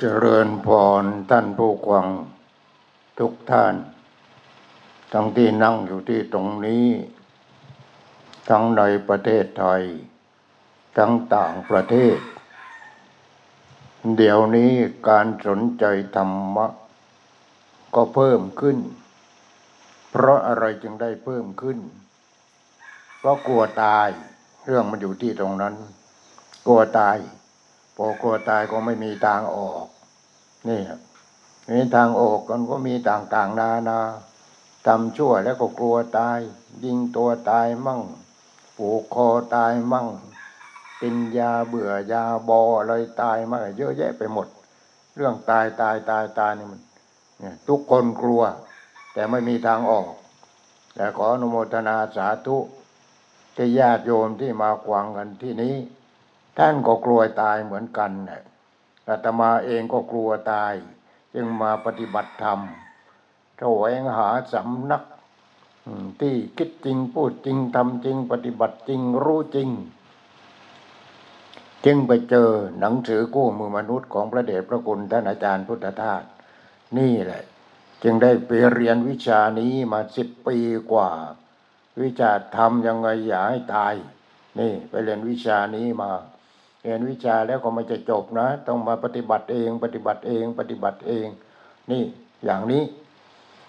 [0.00, 0.68] เจริญพ
[1.02, 2.08] รท่านผู้กวัง
[3.18, 3.74] ทุกท่าน
[5.12, 6.86] ทั้งที่นั่งอยู่ที่ตรงนี้
[8.48, 9.82] ทั้งในประเทศไทย
[10.98, 12.18] ทั้งต่างประเทศ
[14.16, 14.72] เดี๋ยวนี้
[15.08, 15.84] การสนใจ
[16.16, 16.66] ธรรมะ
[17.94, 18.78] ก็เพิ่มขึ้น
[20.10, 21.78] เพราะอะไรจึงได้เพิ่มขึ้น
[23.18, 24.08] เพราะกลัวตาย
[24.64, 25.74] เรื่องมันอยู่ที่ตรงนั้น
[26.66, 27.18] กลัวตาย
[28.04, 29.86] พอกลัวตายก็ไม่มีทางออก
[30.68, 30.80] นี่
[31.70, 34.00] มีทางออกกันก็มีต่างๆนานา
[34.86, 36.38] ทำชั่วแล้วก็กลัวตาย
[36.84, 38.00] ยิงตัวตายมั่ง
[38.76, 40.08] ผูกคอตายมั่ง
[40.98, 44.46] เป็นยาเบื่อยาบออะไรตายมากเยอะแยะไปหมด
[45.16, 46.80] เรื่องตายตายตายตายนี่มัน
[47.68, 48.42] ทุกคนกลัว
[49.12, 50.06] แต่ไม่มีทางออก
[50.94, 52.58] แต่ขออนุโมทนาสาธุ
[53.56, 55.76] ที่ญาติโยมที่มาควังกันที่นี้
[56.58, 58.42] ท่านก็กลัวตายเหมือนกันนะ
[59.08, 60.74] อาตมาเองก็กลัวตาย
[61.34, 62.60] จึงมาปฏิบัติธรรม
[63.58, 65.02] แสวงหาสำนัก
[66.20, 69.70] ที่คิดจริงพูดจริงทำจริง ปฏิบัติจริงรู้จริง
[71.84, 72.48] จึงไปเจอ
[72.80, 76.22] หนังสือกู้มือมนุษย์ของพระเดชพระคุณท่านอาจารย์พุทธทาส
[76.98, 77.42] นี่แหละ
[78.02, 80.56] จึงได้ไปเรียนวิชานี้มาสิบปี
[80.92, 81.10] กว่า
[82.02, 83.94] วิชาทำยังไงอย่าให้ตาย
[84.58, 86.10] นี่ไปเรียนวิชานี้มา
[86.82, 91.26] เรียนวิชาแล้วก็ไม่จะจบนะ ต้องมาปฏิบัติเอง ปฏิบัติเอง ปฏิบัติเอง
[91.90, 92.02] นี่
[92.44, 92.82] อย่างนี้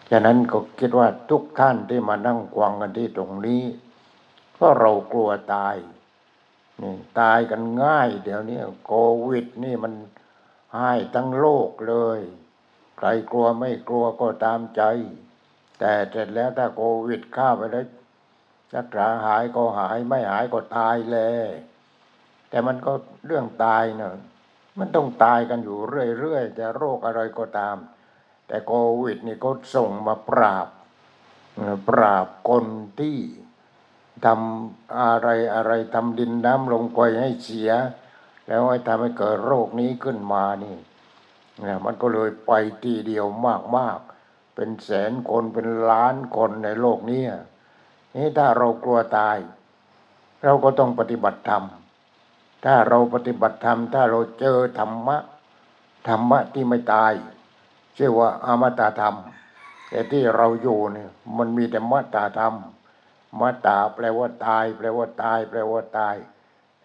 [0.09, 3.64] ฉะนั้นก็คิดว่าทุกท่านที่มานั่งกวางกันที่ตรงนี้
[4.58, 5.75] ก็เรากลัวตาย
[6.81, 8.92] นี่ตายกันง่าย เดี๋ยวนี้โค
[9.27, 9.94] วิดนี่มัน
[10.75, 12.20] ให้ทั้งโลกเลย
[12.98, 14.81] ใครกลัวไม่กลัวก็ตามใจ
[15.80, 17.86] แต่เสร็จแล้วถ้าโควิดข้าไปแล้ว
[18.73, 21.50] จะกระหายก็หายไม่หายก็ตายเลย
[22.53, 22.93] แต่มันก็
[23.25, 24.15] เรื่องตายเนอะ
[24.79, 25.77] มันต้องตายกันอยู่
[26.19, 27.75] เรื่อยๆจะโรคอะไรก็ตาม
[28.47, 28.73] แต่โค
[29.03, 30.67] วิดนี่ก็ส่งมาปราบ
[31.87, 32.65] ปราบคน
[32.99, 33.17] ที่
[34.25, 37.71] ทำอะไรอะไรทำดินน้ำลงไปให้เสีย
[38.47, 40.75] แล้วให้ทำให้เกิดโรคนี้ขึ้นมานี่
[41.59, 42.52] เนี่ยมันก็เลยไป
[42.83, 43.25] ทีเดียว
[43.77, 47.23] มากๆ เป็นแสนคนเป็นล้านคนในโลกนี้
[48.15, 49.37] นี่ถ้าเรากลัวตาย
[50.43, 51.63] เราก็ต้องปฏิบัติธรรม
[52.63, 55.17] ถ้าเราปฏิบัติธรรม ถ้าเราเจอธรรมะ
[56.07, 57.13] ธรรมะที่ไม่ตาย
[57.97, 59.15] ชื่อว่าอมตะธรรม
[59.89, 62.55] แต่ที่เราอยู่เนี่ยมันมีแต่มตาธรรม
[63.39, 66.15] มตาแปลว่าตาย แปลว่าตาย แปลว่าตาย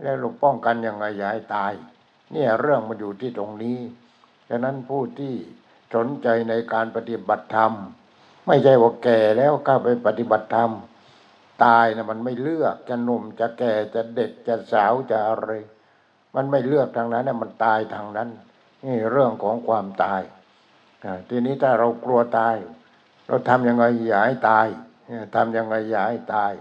[0.02, 1.72] แล้วเราป้องกันยังไงอย่าให้ตาย
[2.32, 3.78] เนี่ยเรื่องมันอยู่ที่ตรงนี้
[4.48, 5.34] ฉะนั้นผู้ที่
[5.94, 7.72] สนใจในการปฏิบัติธรรม
[8.46, 10.70] ไม่ใช่ว่าแก่แล้วก็ไปปฏิบัติธรรม
[11.64, 15.50] ตายนะมันไม่เลือกจะหนุ่มจะแก่จะเด็กจะสาวจะอะไร
[16.34, 18.28] มันไม่เลือกทางนั้นนะมันตายทางนั้น
[18.84, 20.22] นี่เรื่องของความตาย
[21.28, 22.56] ทีนี้ถ้าเรากลัวตาย
[23.26, 24.66] เราทำยังไงอย่าให้ตาย
[25.34, 26.52] ทำยังไงอย่าให้ตาย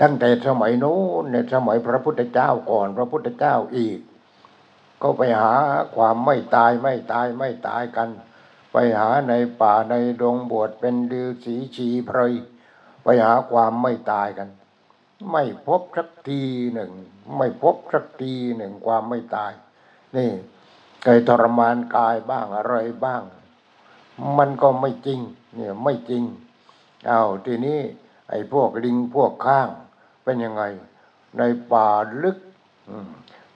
[0.00, 3.98] ตั้งแต่สมัยนู้นในสมัยพระพุทธเจ้าก่อนพระพุทธเจ้าอีก
[5.02, 5.54] ก็ไปหา
[5.96, 8.08] ความไม่ตายไม่ตายไม่ตายกัน
[8.72, 12.32] ไปหาในป่าในดงบวชเป็นฤาษีชีไพรย
[13.02, 14.48] ไปหาความไม่ตายกัน
[15.32, 16.42] ไม่พบสักที
[16.74, 16.90] หนึ่ง
[17.36, 19.52] ไม่พบสักทีหนึ่งความไม่ตาย
[20.16, 20.30] นี่
[21.02, 23.22] เคยทรมานกายบ้างอะไรบ้าง
[24.38, 25.20] มันก็ไม่จริง
[25.54, 26.24] เนี่ยไม่จริง
[27.06, 27.80] เอาทีนี้
[28.30, 29.68] ไอ้พวกลิงพวกข้าง
[30.24, 30.62] เป็นยังไง
[31.38, 31.42] ใน
[31.72, 31.88] ป่า
[32.22, 32.38] ลึก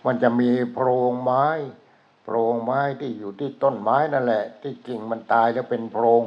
[0.04, 1.46] มันจะมีโพรงไม้
[2.22, 6.24] โพรงไม้ที่อยู่ที่ต้นไม้นั่นแหละ ที่กิ่งมันตายแล้วเป็นโพรง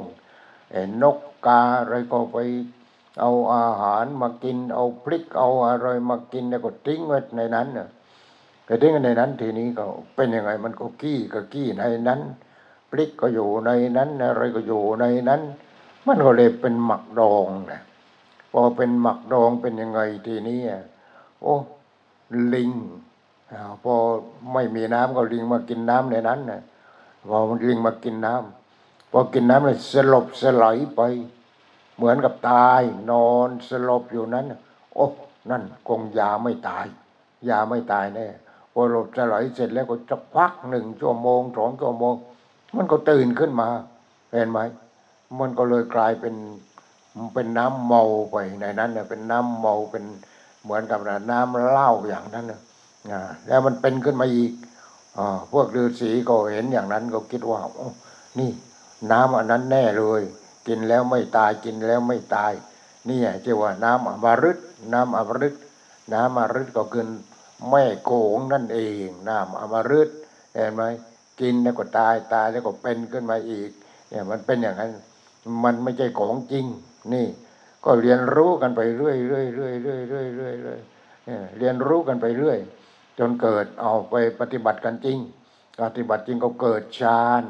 [0.71, 2.37] ไอ้นกกาอะไรก็ไป
[3.19, 7.87] เอาอาหารมากิน เอาพริกเอาอะไรมากินแล้วก็ทิ้งไว้ในนั้นเน่ะ
[8.67, 12.21] ก็ทิ้งในนั้นทีนี้ก็เป็นยังไงมันก็กี้ก็กี้ในนั้น
[12.89, 15.41] พริกก็อยู่ในนั้นอะไรก็อยู่ในนั้น
[16.05, 17.81] มันก็เลยเป็นหมักดองนะ
[18.51, 20.59] พอเป็นหมักดองเป็นยังไงทีนี้
[21.41, 21.55] โอ้
[22.53, 22.71] ลิง
[23.83, 23.93] พอ
[24.53, 26.61] ไม่มีน้ำก็ลิงมากินน้ำในนั้นนะ
[27.29, 31.01] พอมันลิงมากินน้ำพอกินน้ำเลยสลบสลายไป
[31.99, 32.81] เหมือนกับตาย
[33.11, 34.45] นอนสลบอยู่นั้น
[34.95, 35.05] โอ้
[35.51, 36.85] นั่นคงยาไม่ตาย
[37.49, 38.27] ยาไม่ตายแน่
[38.73, 42.13] พอหลบสลายเสร็จแล้วก็จะพักหนึ่งชั่วโมงสองชั่วโมง
[42.75, 43.69] มันก็ตื่นขึ้นมา
[44.31, 44.59] เห็นไหม
[45.39, 46.35] มันก็เลยกลายเป็น
[47.33, 50.03] เป็นน้ำเมาไปในนั้นเนี่ยเป็นน้ำเมาเป็น
[50.63, 50.99] เหมือนกับ
[51.31, 52.61] น้ำเหล้าอย่างนั้นนะ
[53.47, 54.51] แล้วมันเป็นขึ้นมาอีก
[55.17, 55.19] อ
[55.51, 57.59] พวกฤาษีก็เห็นอย่างนั้นก็คิดว่า
[58.39, 58.49] นี่
[59.11, 60.21] น้ำอันนั้นแน่เลย
[60.67, 62.53] กินแล้วไม่ตายกินแล้วไม่ตาย
[63.09, 64.57] นี่เรียกว่าน้ำอมฤต
[64.93, 65.55] น้ำอมฤต
[66.13, 67.07] น้ำอมฤตก็คือ
[67.69, 70.09] แม่โขงนั่นเองน้ำอมฤต
[70.53, 70.83] เเห็นไหม
[71.39, 73.69] กินแล้วก็ตายตายแล้วก็เป็นขึ้นมาอีก
[74.09, 74.91] เนี่ยมันเป็นอย่างนั้น
[75.63, 76.65] มันไม่ใช่ของจริง
[77.13, 77.27] นี่
[77.85, 80.79] ก็เรียนรู้กันไปเรื่อยเรื่อยเรื่อยเรื่อยเรื่อยเรื่อยเรื่อย
[81.57, 82.59] เรียนรู้กันไปเรื่อย
[83.19, 85.17] จนเกิดเอาไปปฏิบัติกันจริง
[85.81, 87.43] ปฏิบัติจริงก็เกิดฌาน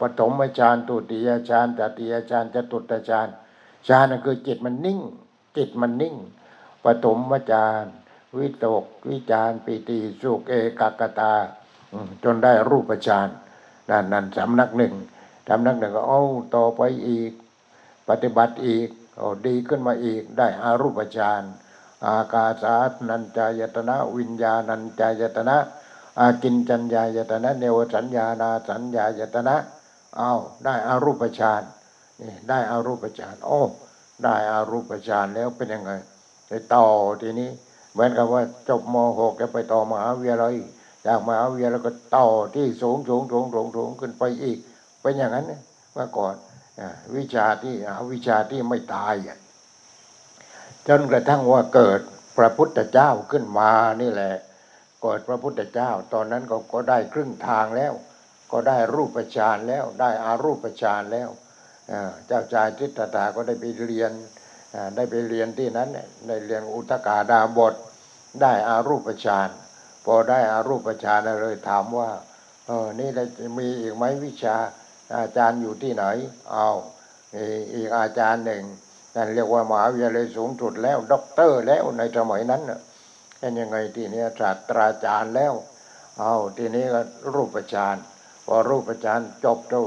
[0.00, 3.28] ปฐมฌานตุติยฌานตติยฌานจตุตฌาน
[3.88, 5.00] ฌานันคือจิตมันนิ่ง
[5.56, 6.14] จิตมันนิ่ง
[6.84, 7.18] ปฐม
[7.50, 7.84] ฌาน
[8.38, 11.34] วิตกวิจารปิติสุขเอกกตา
[12.24, 13.28] จนได้รูปฌาน
[13.90, 14.94] นั่นนั่นสำนักหนึ่ง
[15.48, 16.20] สำนักหนึ่งก็เอา
[16.54, 17.32] ต่อไปอีก
[18.08, 21.42] ปฏิบัติอีกโอ้ดีขึ้นมาอีกได้อารูปฌาน
[22.06, 22.76] อากาสา
[23.08, 25.56] นัญจายตนะ วิญญาณัญจายตนะ
[26.18, 29.56] อากินจัญญายตนะเนวสัญญานาสัญญายตนะ
[30.16, 30.32] เอา
[30.64, 31.62] ได้อารูปฌาน
[32.20, 33.60] นี่ได้อารูปฌานโอ้
[34.22, 35.92] ได้อารูปฌานแล้วเป็นยังไง
[36.48, 36.84] ไปต่อ
[37.22, 37.50] ทีนี้
[37.92, 40.54] เหมือนกับว่าจบม .6 แล้วไปต่อมหาวิทยาลัย
[41.06, 44.58] จากมหาวิทยาลัยก็ต่อที่สูงสูงสูงสูงสูงขึ้นไปอีก
[45.02, 45.46] เป็นอย่างนั้น
[45.92, 46.34] เมื่อก่อน
[47.16, 47.74] วิชาที่
[48.12, 49.14] วิชาที่ไม่ตาย
[50.88, 52.00] จนกระทั่งว่าเกิด
[52.36, 53.70] พระพุทธเจ้าขึ้นมา
[54.00, 54.34] นี่แหละ
[55.02, 57.92] เกิดพระพุทธเจ้า ตอนนั้นก็ก็ได้ครึ่งทางแล้ว
[58.52, 61.28] ก็ได้รูปฌานแล้ว ได้อารูปฌานแล้ว
[62.26, 64.12] เจ้าชายทิฏฐาก็ได้ไปเรียน
[64.96, 65.88] ได้ไปเรียนที่นั้น
[66.28, 67.74] ได้เรียนอุตกาดาบท
[68.42, 69.48] ได้อารูปฌาน
[70.04, 72.10] พอได้อารูปฌานเลยถามว่า
[72.66, 74.56] เออนี่จะมีอีกไหมวิชา
[75.16, 76.04] อาจารย์อยู่ที่ไหน
[76.52, 76.68] เอา
[77.74, 78.64] อีกอาจารย์หนึ่ง
[79.14, 82.80] นั่นเรียกว่ามหาวิทยาลัยสูงสุดแล้ว ด็อกเตอร์แล้วในสมัยนั้นน่ะ
[83.38, 85.54] เป็นยังไงทีนี้ศาสตราจารย์แล้ว
[86.18, 87.00] เอาทีนี้ก็
[87.34, 87.96] รูปฌาน
[88.46, 89.84] พอรูปฌานจบเจ้า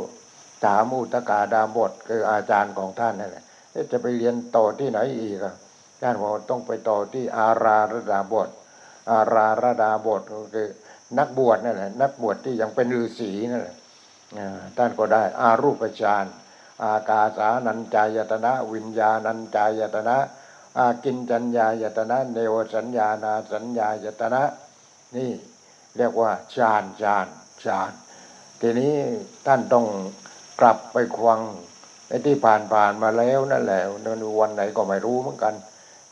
[0.65, 3.44] ถามอุตกาดาบทคืออาจารย์ของท่านนั่นแหละ
[3.92, 5.56] จะไปเรียนต่อที่ไหนอีกอะ
[6.01, 8.50] ท่านบอกต้องไปต่อที่อาราระดาบท
[9.12, 10.68] อาราระดาบทก็คือ
[11.18, 13.75] นักบวชนั่นแหละนักบวชที่ยังเป็นฤาษีนั่นแหละ
[14.77, 16.25] ท่านก็ได้อารูปฌาน
[16.83, 20.18] อากาสานัญจายตนะ วิญญาณัญจายตนะ
[20.77, 24.44] อากินจัญญายตนะเนวสัญญานาสัญญายตนะ
[25.15, 25.31] นี่
[25.97, 27.27] เรียกว่าฌานฌาน
[27.63, 27.91] ฌาน
[28.62, 28.94] ทีนี้
[29.45, 29.85] ท่านต้อง
[30.59, 31.41] กลับไปควัง
[32.07, 35.53] ไอ้ที่ผ่านผ่านมาแล้วนั่นแหละนวันไหนก็ไม่รู้เหมือนกัน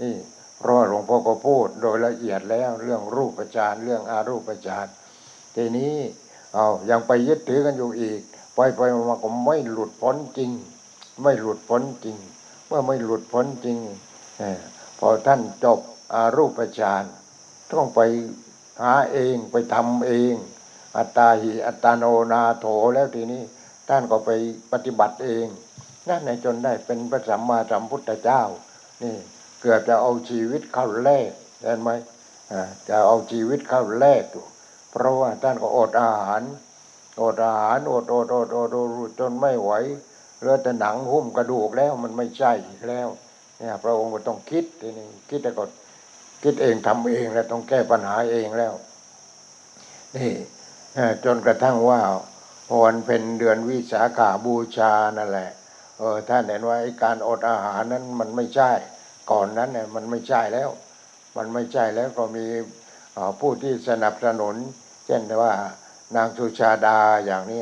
[0.01, 0.15] นี่
[0.59, 4.87] เพราะหลวงพ่อก็พูดโดยละเอียดแล้วเรื่องรูปฌานเรื่องอารูปฌาน
[5.55, 5.93] ทีนี้
[6.53, 8.21] เอายังไปยึดถือกันอยู่อีก
[8.55, 10.51] ไปไปมาก็ไม่หลุดพ้นจริง
[11.21, 12.17] ไม่หลุดพ้นจริง
[12.67, 13.77] เมื่อไม่หลุดพ้นจริง
[14.99, 15.79] พอท่านจบ
[16.13, 17.03] อารูปฌาน
[17.71, 17.99] ต้องไป
[18.81, 20.33] หาเองไปทำเอง
[20.97, 23.43] อัตตาหิอัตโนนาโถแล้วทีนี้
[23.89, 24.29] ท่านก็ไป
[24.71, 25.47] ปฏิบัติเอง
[26.09, 28.41] นั่นในจนได้เป็นพระสัมมาสัมพุทธเจ้า
[29.03, 29.15] นี่
[29.61, 31.31] เกือบจะเอาชีวิตเข้าแลก
[31.61, 31.89] เห็นไหม
[32.87, 34.45] จะเอาชีวิตเข้าแลกอยู่
[34.91, 36.41] เพราะว่าท่านก็อดอาหาร
[37.21, 39.71] อดอาหารอดอดอดอดอดจนไม่ไหว
[40.39, 42.53] เหลือแต่หนังหุ้มกระดูกแล้วมันไม่ใช่
[42.89, 43.07] แล้ว
[43.59, 45.65] เนี่ยพระองค์ก็ต้องคิดทีนี้คิดแต่ก็
[46.43, 48.73] คิดเองทำเองแล้วต้องแก้ปัญหาเองแล้ว
[50.15, 50.31] นี่
[51.25, 52.01] จนกระทั่งว่า
[52.83, 55.49] วันเป็นเดือนวิสาขาบูชานั่นแหละ
[55.97, 58.71] เออท่านเห็นว่าการอดอาหารนั้นมันไม่ใช่
[59.31, 60.69] ก่อนนั้นเนี่ยมันไม่ใช่แล้ว
[61.37, 62.45] มันไม่ใช่แล้วก็มี
[63.39, 64.55] ผู้ที่สนับสนุน
[65.05, 65.53] เช่นว่า
[66.15, 67.61] นางสุชาดาอย่างนี้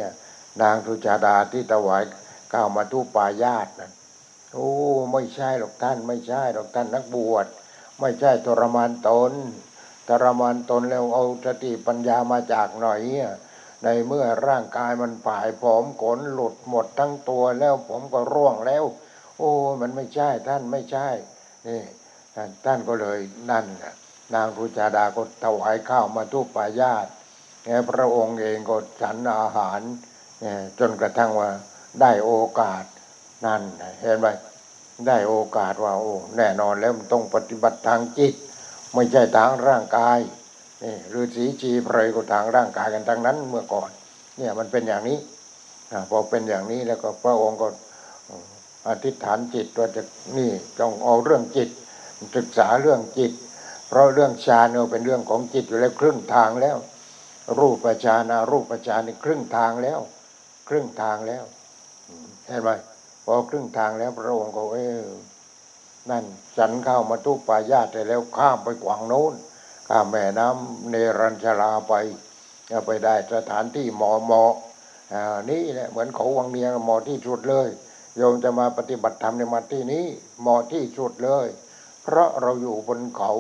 [0.62, 2.04] นางสุชาดาที่ถวาย
[2.54, 3.92] ก้าวมาทุปายาตนั่น
[4.54, 4.69] โอ้
[5.13, 7.45] ไม่ใช่หรอกท่าน ไม่ใช่หรอกท่านนักบวช
[7.99, 9.33] ไม่ใช่ทรมานตน
[10.07, 13.01] ทรมานตนแล้วเอาสติปัญญามาจากหน่อย
[13.83, 18.83] ในเมื่อร่างกายมันผายผอมขนหลุดหมดทั้งตัวแล้วผมก็ร่วงแล้ว
[19.37, 19.51] โอ้
[19.81, 21.07] มันไม่ใช่ท่านไม่ใช่
[21.68, 21.81] นี่
[22.66, 23.66] ท่านก็เลยนั่น
[24.33, 27.07] นางรุจาดาก็ถวายข้าวมาทุปายาต
[27.89, 29.81] พระองค์เองก็ฉันอาหาร
[30.80, 31.49] จนกระทั่งว่า
[32.01, 32.83] ได้โอกาส
[33.46, 33.62] นั่น
[34.02, 34.28] เห็นไหม
[35.08, 38.34] ได้โอกาสว่าโอ้แน่นอนแล้วมันต้องปฏิบัติทางจิต
[38.94, 40.20] ไม่ใช่ทางร่างกาย
[40.84, 43.90] นี่ฤาษีจีไพรก็ทางร่างกายกันทั้งนั้นเมื่อก่อน
[44.38, 45.18] เนี่ยมันเป็นอย่างนี้
[46.10, 47.68] พอเป็นอย่างนี้แล้วก็พระองค์ก็
[48.90, 50.02] อธิษฐานจิตว่าจะ
[50.38, 51.70] นี่ต้องเอาเรื่องจิต
[52.36, 53.32] ศึกษาเรื่องจิต
[53.88, 56.78] เพราะเรื่องฌานเนี่ยเป็นเรื่องของจิตอยู่แล้วครึ่งทางแล้ว
[57.60, 60.00] รูปฌานารูปฌานนี่ครึ่งทางแล้ว
[60.70, 61.44] ครึ่งทางแล้ว
[62.48, 62.70] เห็นไหม
[63.30, 65.04] พอครึ่งทางแล้วพระองค์ก็เออ
[66.10, 66.26] นั่น
[66.57, 69.34] ฉันเข้ามาทุกปายาตแต่แล้วข้ามไปกวางโน้น
[69.90, 71.94] ข้ามแม่น้ำเนรัญชลาไป
[72.69, 74.44] จะไปได้สถานที่หมอหมอ
[75.14, 77.69] อ่านี่แหละเหมือนเขาวังเนียงหมอที่สุดเลย
[78.16, 80.06] โยมจะมาปฏิบัติธรรมในมาที่นี้
[80.42, 81.48] หมอที่สุดเลย
[82.04, 83.31] เพราะเราอยู่บนเขา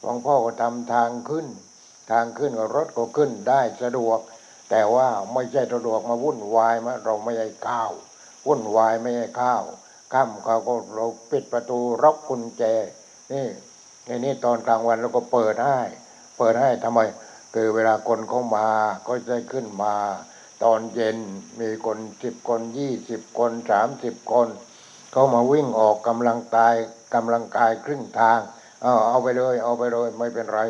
[0.00, 1.46] หลวงพ่อก็ทำทางขึ้น
[2.10, 4.18] ทางขึ้นกับรถก็ขึ้นได้สะดวก
[4.70, 7.92] แต่ว่าไม่ใช่สะดวกมาวุ่นวายมาเราไม่ให้ข้าว
[8.46, 9.62] วุ่นวายไม่ให้ข้าว
[10.12, 12.62] ค่ำเขาก็เราปิดประตูล็อกกุญแจ
[13.32, 13.46] นี่
[14.06, 15.78] ในนี้ตอนกลางวันเราก็เปิดให้
[16.38, 17.00] เปิดให้ทำไม
[17.54, 18.68] คือเวลาคนเข้ามา
[19.06, 19.94] ก็จะขึ้นมา
[20.64, 21.18] ตอนเย็น
[21.60, 24.48] มีคนสิบคนยี่สิบคนสามสิบคน
[25.12, 26.74] เขามาวิ่งออกกำลังกาย
[27.14, 28.40] กำลังกายครึ่งทาง
[28.82, 30.60] เอาเอาไปเลย เอาไปเลยไม่เป็นไร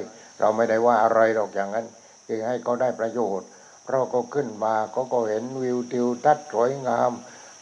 [0.41, 1.87] เราไม่ได้ว่าอะไรหรอกอย่างนั้น
[2.27, 3.49] คือให้เขาได้ประโยชน์
[3.91, 7.13] เราก็ขึ้นมาเขาก็เห็นวิวทิวทัศน์สวยงาม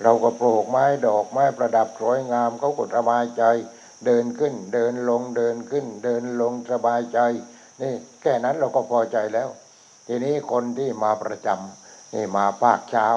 [0.02, 3.44] เราก็ปลูกไม้ดอกไม้ประดับสวยงามเขาก็สบายใจ
[4.06, 7.18] เดินขึ้น เดินลงเดินขึ้น เดินลงสบายใจ
[7.80, 9.48] นี่แค่นั้นเราก็พอใจแล้ว
[10.06, 13.08] ทีนี้คนที่มาประจำนี่มาภาคเช้า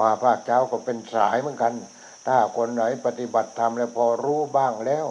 [0.00, 1.74] มาภาคเช้าก็เป็นสายเหมือนกัน
[2.26, 5.06] ถ้าคนไหนปฏิบัติธรรมแล้วพอรู้บ้างแล้ว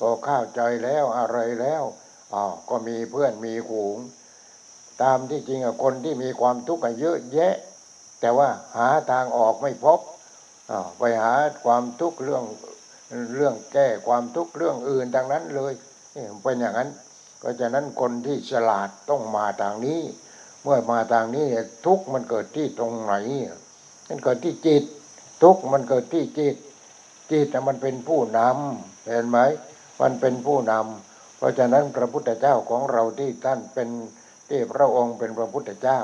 [0.00, 1.82] ก็เข้าใจแล้วอะไรแล้ว
[2.32, 3.96] อ๋อก็มีเพื่อนมีฝูง
[5.02, 7.54] ตามที่จริงอะคนที่มีความทุกข์เยอะแยะ
[8.20, 10.00] แต่ว่าหาทางออกไม่พบ
[10.98, 12.44] ไปหาความทุกข์เรื่อง
[13.34, 15.72] เรื่องแก้ความทุกข์เรื่องอื่นทางนั้นเลย
[16.42, 16.90] เป็นอย่างนั้น
[17.38, 20.00] เพราะฉะนั้นคนที่ฉลาดต้องมาทางนี้
[20.62, 21.46] เมื่อมาทางนี้
[21.86, 23.14] ทุกข์มันเกิดที่ตรงไหน
[24.08, 24.84] มันเกิดที่จิต
[25.42, 26.56] ทุกข์มันเกิดที่จิต
[27.32, 29.38] จิตน่มันเป็นผู้นำเห็นไหม
[30.00, 33.88] มันเป็นผู้นำเพราะฉะนั้นพระพุทธเจ้าของเราที่ท่านเป็น
[34.48, 36.00] ที่พระองค์เป็นพระพุทธเจ้า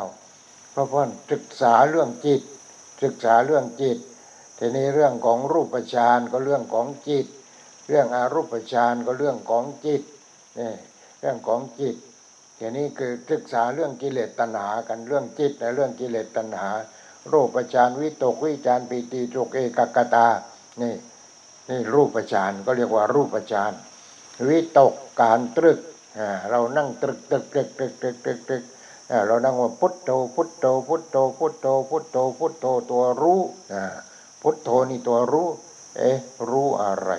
[0.73, 2.43] เพราะว่าศึกษาเรื่องจิต
[3.03, 3.99] ศึกษาเรื่องจิต
[4.59, 7.27] ทีนี้เรื่องของรูปฌานก็เรื่องของจิต
[7.89, 10.03] เรื่องอารูปฌานก็เรื่องของจิต
[10.61, 10.73] นี่
[11.21, 11.97] เรื่องของจิต
[12.59, 16.69] ทีนี้คือศึกษาเรื่องกิเลสตัณหากันเรื่องจิตและเรื่องกิเลสตัณหา
[17.33, 20.27] รูปฌานวิตกวิจารปีติจุกเอกกตา
[20.83, 20.95] นี่
[21.71, 23.73] นี่รูปฌานก็เรียกว่ารูปฌาน
[24.49, 25.79] วิตกการตรึก
[26.51, 28.63] เรานั่งตรึกตรึกตรึกตรึกตรึกตรึกตรึก
[29.11, 33.41] อ่าเรานั่งว่าพุทโธพุทโธพุทโธพุทโธพุทโธพุทโธตัวรู้
[33.73, 33.83] อ่า
[34.43, 35.49] พุทโธนี่ตัวรู้
[35.97, 36.17] เอ๊ะ
[36.51, 37.11] รู้อะไร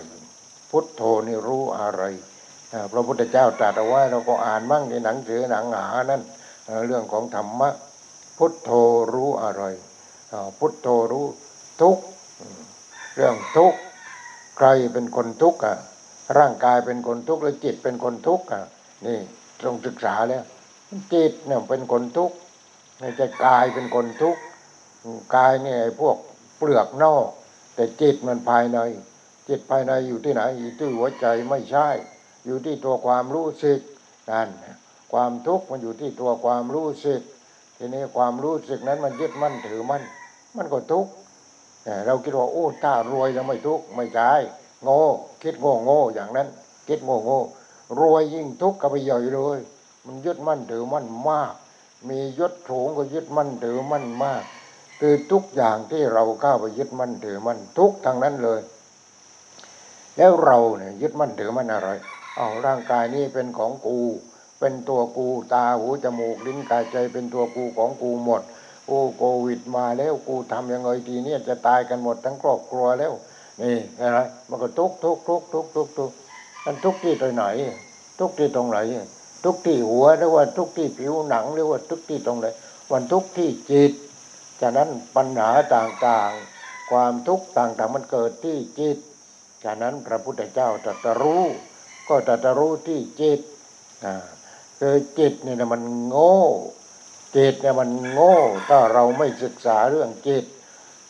[0.72, 2.03] พุทโธนี่รู้อะไร
[2.74, 6.22] อ่าพระพุทธเจ้าตรัสเอาไว้เราก็อ่านมั่งในหนังสือหนังหานั่น
[6.86, 7.70] เรื่องของธรรมะ
[8.38, 8.72] พุทโธ
[9.13, 9.63] รู้อะไร
[10.60, 11.25] พุทโธรู้
[11.82, 11.98] ทุก
[13.15, 13.74] เรื่องทุก
[14.58, 15.75] ใครเป็นคนทุกข์อะ
[16.38, 18.63] ร่างกายเป็นคนทุกข์หรือจิตเป็นคนทุกข์อะ
[19.06, 19.20] นี่
[19.65, 20.44] ต้องศึกษาแล้ว
[21.13, 22.36] จิตเนี่ยเป็นคนทุกข์
[23.00, 24.42] ไม่ใช่กายเป็นคนทุกข์
[25.36, 26.18] กายเนี่ยพวก
[26.63, 27.27] ปลือกนอก
[27.75, 28.79] แต่จิตมันภายใน
[29.48, 31.88] จิตภายในอยู่ที่ไหนอยู่ที่หัวใจไม่ใช่
[32.46, 33.79] อยู่ที่ตัวความรู้สึก
[34.29, 34.50] นั่น
[35.12, 37.22] ความทุกข์มันอยู่ที่ตัวความรู้สึก
[37.77, 40.03] ทีนี้ความรู้สึกนั้นมันยึดมั่นถือมั่น
[40.58, 41.12] มันก็ทุกข์
[42.05, 44.32] เราคิดว่าโอ้ถ้ารวยแล้วไม่ทุกข์ไม่ใช่
[44.84, 45.00] โง่
[45.43, 46.48] คิดโง่โง่อย่างนั้น
[46.88, 47.39] คิดโง่โง่
[48.00, 49.60] รวยยิ่งทุกข์ก็ไปใหญ่เลย
[50.05, 51.53] มันยึดมั่นถือมั่นมาก
[52.10, 54.43] มียศสูงก็ยึดมั่นถือมั่นมาก
[55.05, 58.62] คือทุกอย่างที่เราก้าวไปยึดมั่นถือมั่นทุกทางนั้นเลย
[60.17, 61.89] แล้วเราเนี่ยยึดมั่นถือมั่นอะไร
[62.38, 64.00] เอาร่างกายนี้เป็นของกู
[64.60, 68.41] เป็นตัวกูตาหูจมูกลิ้นกายใจเป็นตัวกูของกูหมด
[68.88, 73.13] โอ้โควิดมาแล้วกูทำยังไงทีเนี้ยจะตายกันหมดทั้งครอบครัวแล้ว
[73.62, 74.19] นี่อะไร
[74.50, 76.12] มันก็ทุกทุกทุกทุกทุกทุก
[76.65, 77.45] มันทุกที่ตรงไหน
[78.19, 78.77] ทุกที่ตรงไหน
[79.43, 82.48] ทุกที่หัวหรือว่าทุกที่ผิวหนังหรือว่าทุกที่ตรงไหน
[82.91, 83.93] มันทุกที่จิต
[84.63, 88.98] ฉะนั้นปัญหาต่างๆ ความทุกข์ต่างๆมันเกิดที่จิต
[89.63, 91.43] ฉะนั้นพระพุทธเจ้าตรัสรู้
[92.10, 93.39] ก็ตรัสรู้ที่จิต
[94.05, 94.15] อ่า
[94.79, 96.38] คือจิตเนี่ยมันโง่
[97.38, 98.36] จิตเนี่ยมันโง่
[98.70, 100.46] ถ้าเราไม่ศึกษาเรื่องจิต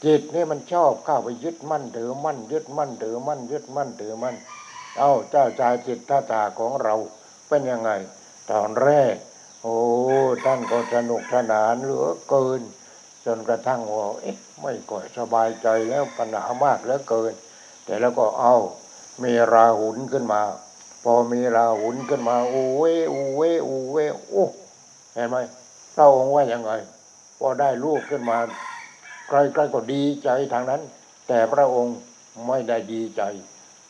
[0.05, 4.36] จิตนี่มันชอบเข้าไปยึดมั่นถือมั่น ยึดมั่นถือมั่น ยึดมั่นถือมั่น
[4.98, 6.95] เอาเจ้าชายจิตตาตาของเรา
[7.48, 7.91] เป็นยังไง
[8.51, 9.15] ตอนแรก
[9.62, 9.77] โอ้
[10.45, 12.62] ท่านก็สนุกสนานเหลือเกิน
[13.25, 17.33] จนกระทั่งว่าเอ๊ะไม่ก่อยสบายใจแล้วปัญหามากเหลือเกิน
[17.85, 18.55] แต่แล้วก็เอา
[19.23, 20.41] มีราหุนขึ้นมา
[21.03, 23.97] พอมีราหุนขึ้นมาอูเวอูเวอูเว
[24.29, 24.45] โอ้
[25.13, 25.37] เห็นไหม
[25.95, 26.71] พระองค์ว่ายังไง
[27.39, 28.37] พอได้ลูกขึ้นมา
[29.27, 30.81] ใครๆก็ดีใจทางนั้น
[31.27, 31.95] แต่พระองค์
[32.47, 33.21] ไม่ได้ดีใจ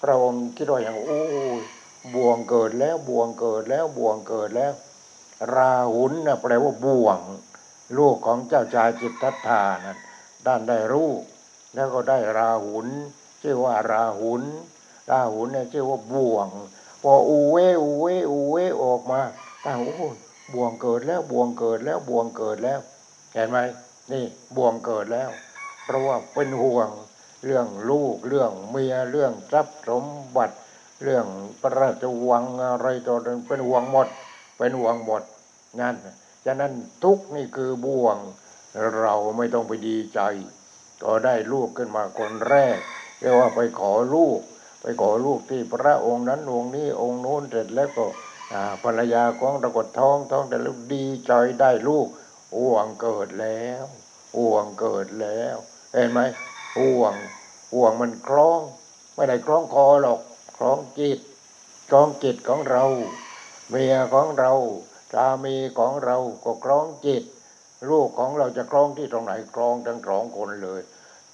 [0.01, 1.21] พระองค์คิดว่าอย่างโอ้
[2.15, 4.73] บ่วงเกิดแล้วบ่วงเกิดแล้วบ่วงเกิดแล้ว
[5.55, 7.19] ราหุนนะแปลว่าบ่วง
[7.97, 9.97] ลูกของเจ้าชายจิตทัตถานั้น
[10.47, 11.11] ด้านได้รู้
[11.75, 12.87] แล้วก็ได้ราหุน
[13.41, 14.43] ชื่อว่าราหุน
[15.11, 16.47] ราหุนเนี่ยชื่อว่าบ่วง
[17.01, 19.21] พออูเวอูเวอูเวออกมา
[19.65, 20.07] ตั้งโอ้
[20.53, 22.79] บ่วงเกิดแล้วบ่วงเกิดแล้วบ่วงเกิดแล้ว
[23.33, 23.57] เห็นไหม
[24.11, 24.23] นี่
[24.55, 25.29] บ่วงเกิดแล้ว
[25.83, 26.89] เพราะว่าเป็นห่วง
[27.43, 30.55] เรื่องลูกเรื่องเมียเรื่องทรัพย์สมบัติ
[31.03, 31.25] เรื่อง
[31.61, 33.15] พระราชวังอะไรต่อ
[33.47, 34.07] เป็นห่วงหมด
[34.57, 35.23] เป็นห่วงหมด
[35.79, 35.95] นั่น
[36.45, 36.73] ฉะนั้น
[37.03, 38.17] ทุกนี่คือบ่วง
[38.99, 40.21] เราไม่ต้องไปดีใจ
[41.03, 42.77] ก็ได้ลูกขึ้นมาคนแรก
[43.19, 44.39] เรียกว่าไปขอลูก
[44.81, 48.05] ไปขอลูกที่พระองค์นั้นองค์นี้องค์โน้นเสร็จแล้วก็
[48.83, 52.07] ภรรยาของตะกดท้องท้องแต่ลูกดีใจได้ลูก
[52.57, 53.85] อ้วงเกิดแล้ว
[54.37, 55.55] อ้วงเกิดแล้ว
[55.93, 56.19] เห็นไหม
[56.79, 57.13] อ้วง
[57.75, 58.61] อ้วงมันคล้อง
[59.15, 60.19] ไม่ได้คล้องคอหรอก
[60.57, 61.19] คล้องจิต
[61.89, 62.83] คล้องจิตของเรา
[63.69, 64.51] เมียของเรา
[65.13, 67.23] สามีของเราก็คล้องจิต
[67.89, 70.81] ลูกของเราจะคล้องที่ตรงไหนคล้องทั้งสองคนเลย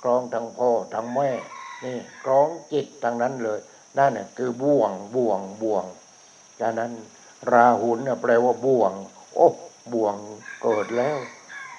[0.01, 1.29] คล้องทั้งพ่อทั้งแม่
[1.83, 3.59] นี่คล้องจิตทั้งนั้นเลย
[3.97, 5.85] นั่นน่ะคือบ่วงบ่วงบ่วง
[6.59, 6.91] ฉะนั้น
[7.51, 8.91] ราหุลเนี่ยแปลว่าบ่วง
[9.35, 9.47] โอ้
[9.93, 10.15] บ่วง
[10.61, 11.17] เกิดแล้ว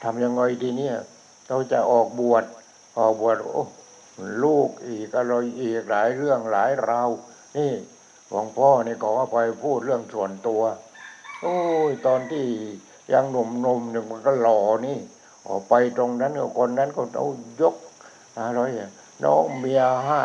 [0.02, 0.96] ทำยังไงทีเนี้ย
[1.48, 2.44] เราจะออกบวช
[2.98, 3.64] ออกบวชโอ้
[4.44, 7.10] ลูกอีกอะไรอีกหลายเรื่องหลายราว
[7.56, 7.72] นี่
[8.28, 10.62] หลวงพ่อนี่ขอไปพูดเรื่องส่วนตัว
[11.42, 11.58] โอ้
[11.90, 12.46] ยตอนที่
[13.12, 14.98] ยังหนุ่มๆเนี่ยมันก็หล่อนี่
[15.46, 17.28] ออกไปตรงนั้นคนนั้นก็เอา
[17.60, 17.74] ยก
[18.38, 18.60] อะไร
[19.24, 20.24] น้องเมียให้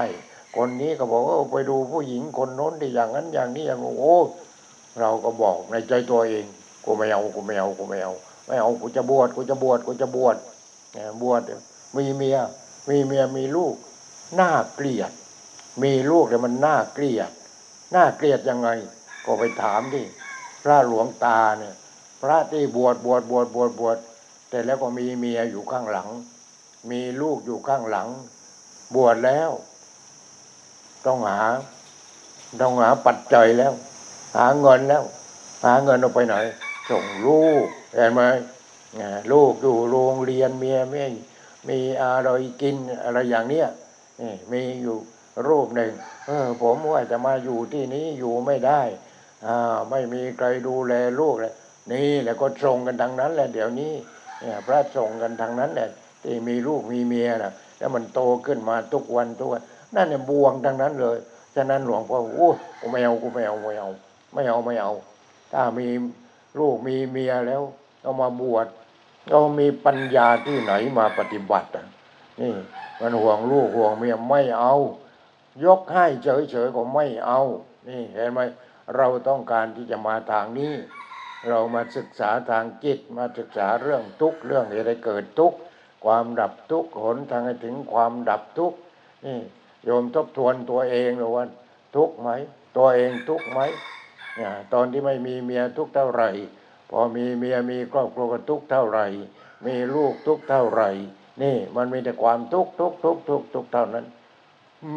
[0.56, 4.16] คนนี้ก็บอกว่าไปดูผู้หญิงคนโน้นที่อย่างนั้นอย่างนี้อย่างโอ้
[5.00, 6.46] เราก็บอกในใจตัวเอง
[6.84, 8.14] กูไม่เอากูไม่เอากูไม่เอา
[8.48, 10.36] ไม่เอากูจะบวชกูจะบวชกูจะบวช
[11.22, 11.42] บวช
[11.96, 12.38] มีเมีย
[12.90, 13.76] มีเมียมีลูก
[14.40, 15.12] น่าเกลียด
[15.84, 17.32] มีลูกแต่มันน่าเกลียด
[17.96, 18.70] น่าเกลียดยังไง
[19.26, 20.04] ก็ไปถามดิ
[20.66, 21.76] พระหลวงตาเนี่ย
[22.22, 23.98] พระที่บวชบวชบวชบวชบวช
[24.50, 26.10] แต่แล้วก็มีเมียอยู่ข้างหลัง
[26.92, 28.08] มีลูกอยู่ข้างหลัง
[28.96, 29.52] บวชแล้ว
[31.06, 31.40] ต้องหา
[32.62, 33.74] ต้องหาปัจจัยแล้ว
[34.38, 35.04] หาเงินแล้ว
[35.66, 36.36] หาเงินเอาไปไหน
[36.90, 38.22] ส่งลูกเห็นไหม
[39.32, 41.06] ลูกอยู่โรงเรียนเมียไม่
[41.70, 42.30] มีอะไร
[42.62, 43.68] กินอะไรอย่างเนี้ย
[44.22, 44.98] นี่มีอยู่
[45.48, 45.92] รูปหนึ่ง
[46.26, 48.82] เออผมว่าจะมาอยู่ที่นี้อยู่ไม่ได้
[49.90, 51.54] ไม่มีใครดูแลลูกเลย
[51.92, 53.94] นี่แหละก็ส่งกันทางนั้นแหละเดี๋ยวนี้
[54.40, 55.90] เนี่ยพระส่งกันทางนั้นแหละ
[56.24, 59.62] ที่มีลูกมีเมียนะแล้วมันโตขึ้นมาทุกวันทุกวัน
[59.96, 61.18] นั่นเนี่ยบวงทางนั้นเลย
[61.56, 63.90] ฉะนั้นหลวงพ่อโอ้กูไม่เอากูไม่เอาไม่เอา
[64.34, 64.94] ไม่เอาไม่เอา
[65.52, 65.88] ถ้ามี
[66.60, 67.62] ลูกมีเมียแล้ว
[68.02, 68.68] เอามาบวช
[69.30, 71.86] เรามีปัญญาที่ไหนมาปฏิบัติอะ
[72.42, 72.54] นี่
[73.00, 74.74] มันห่วงลูกห่วงเมียไม่เอา
[75.66, 77.42] ยกให้เฉยๆก็ไม่เอา
[77.88, 78.40] นี่เห็นไหม
[78.96, 80.74] เราต้องการที่จะมาทางนี้
[81.50, 85.54] เรามาศึกษาทางจิตมาศึกษาเรื่องทุกเรื่องอะไรเกิดทุก
[86.06, 88.74] ความดับทุกหนทางให้ถึงความดับทุก
[89.26, 89.38] นี่
[89.86, 91.46] โยมทบทวนตัวเองหรือว่า
[91.96, 92.30] ทุกไหม
[92.78, 93.60] ตัวเองทุกไหม
[94.36, 96.30] เนี่ยตอนที่ไม่มีเมียทุกเท่าไหร่
[96.90, 99.06] พอมีเมียมีครอบครัวก็ทุกเท่าไหร่
[99.66, 100.90] มีลูกทุกเท่าไหร่
[101.44, 104.06] นี่มันมีแต่ความทุกทุกทุกทุกทุกเท่านั้น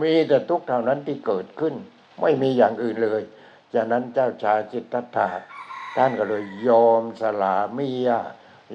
[0.03, 1.75] มีแต่ทุกเท่านั้นที่เกิดขึ้น
[2.21, 3.23] ไม่มีอย่างอื่นเลย
[3.75, 5.29] จากนั้นเจ้าชายจิตตถา
[5.97, 8.11] ท่านก็เลยยอมสละเมีย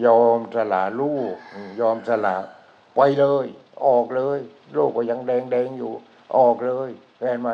[0.06, 1.36] ยอมสละลูก
[1.80, 2.36] ยอมสละ
[2.96, 3.46] ไปเลย
[3.86, 4.40] ออกเลย
[4.74, 5.92] โลกก็ยังแดงแดงอยู่
[6.38, 7.50] ออกเลยเห็นไหม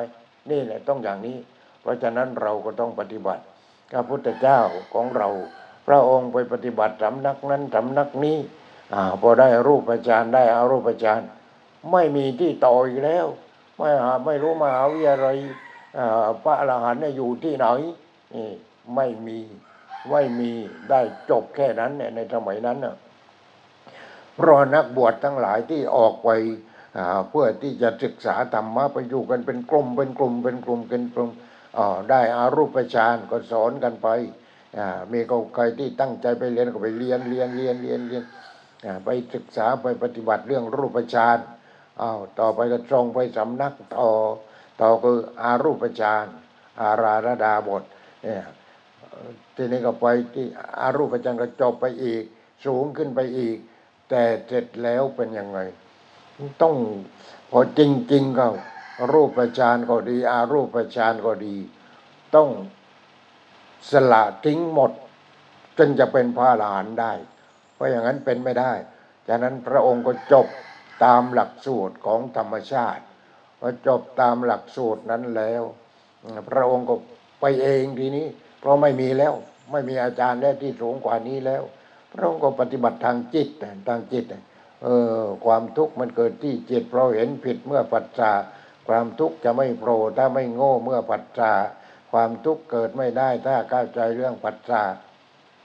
[0.49, 1.37] นี่แหละต้องอย่างนี้
[1.81, 3.43] เพราะฉะนั้นเราก็ต้องปฏิบัติ
[3.91, 4.59] พระพุทธเจ้า
[4.93, 5.29] ของเรา
[5.87, 8.37] พระองค์ไปปฏิบัติสำนักนั้นสำนักนี้
[8.93, 11.21] อพอได้รูปฌานได้อารูปฌาน
[11.91, 13.27] ไม่มีที่ต่ออีกแล้ว
[13.77, 15.37] ไม่หาไม่รู้มหาวิทยาลัย
[16.43, 17.67] พระอรหันต์อยู่ที่ไหน
[18.95, 19.39] ไม่มี
[20.11, 20.51] ไม่มี
[20.89, 22.77] ได้จบแค่นั้นเนี่ยในสมัยนั้น
[24.35, 26.29] เพราะนักบวชทั้งหลายที่ออกไป
[27.29, 31.29] เพื่อที่จะศึกษาธรรมะไปอยู่กันเป็นกลุ่มเป็นกลุ่มเป็นกลุ่มเป็นกลุ่ม
[32.09, 34.07] ได้อารูปฌานก็สอนกันไป
[35.11, 35.19] มี
[35.55, 38.23] ใครที่ตั้งใจไปเรียนก็ไปเรียนเรียนเรียนเรียนเรียน
[39.05, 41.37] ไปศึกษาไปปฏิบัติเรื่องรูปฌาน
[42.01, 44.09] อ้าวต่อไปก็ตรงไปสำนักต่อ
[44.79, 46.25] ต่อคืออารูปฌาน
[46.81, 47.83] อาราระดาบท
[48.23, 48.43] เนี่ย
[49.55, 50.45] ทีนี้ก็ไปที่
[50.81, 52.23] อารูปฌานก็จบไปอีก
[52.65, 53.57] สูงขึ้นไปอีก
[54.09, 55.59] แต่เสร็จแล้วเป็นยังไง
[56.61, 56.75] ต้อง
[57.51, 57.81] พอจ
[58.13, 58.47] ริงๆก็
[59.13, 61.55] รูปฌานก็ดี อารูปฌานก็ดี
[62.35, 62.49] ต้อง
[63.91, 64.91] สละทิ้งหมด
[65.77, 67.13] จนจะเป็นพระอรหันได้
[67.73, 68.73] เพราะอย่างนั้นเป็นไม่ได้
[69.27, 70.47] ฉะนั้นพระองค์ก็จบ
[71.03, 73.03] ตามหลักสูตรของธรรมชาติ
[73.59, 75.63] พอจบตามหลักสูตรนั้นแล้ว
[76.49, 76.95] พระองค์ก็
[77.41, 78.27] ไปเองทีนี้
[78.59, 79.33] เพราะไม่มีแล้ว
[79.71, 81.63] ไม่มีอาจารย์แล้วที่สูงกว่านี้แล้ว
[82.11, 83.49] พระองค์ก็ปฏิบัติทางจิต
[83.87, 84.25] ทางจิต
[84.83, 84.87] เอ
[85.21, 88.31] อความทุกข์มันเกิดที่จิตเพราะเห็นผิดเมื่อปัจจา
[88.87, 91.51] ความทุกข์จะไม่โปรถ้าไม่โง่เมื่อปัจจา
[92.11, 94.81] ความทุกข์เกิดไม่ได้ถ้าเข้าใจเรื่องปัจจา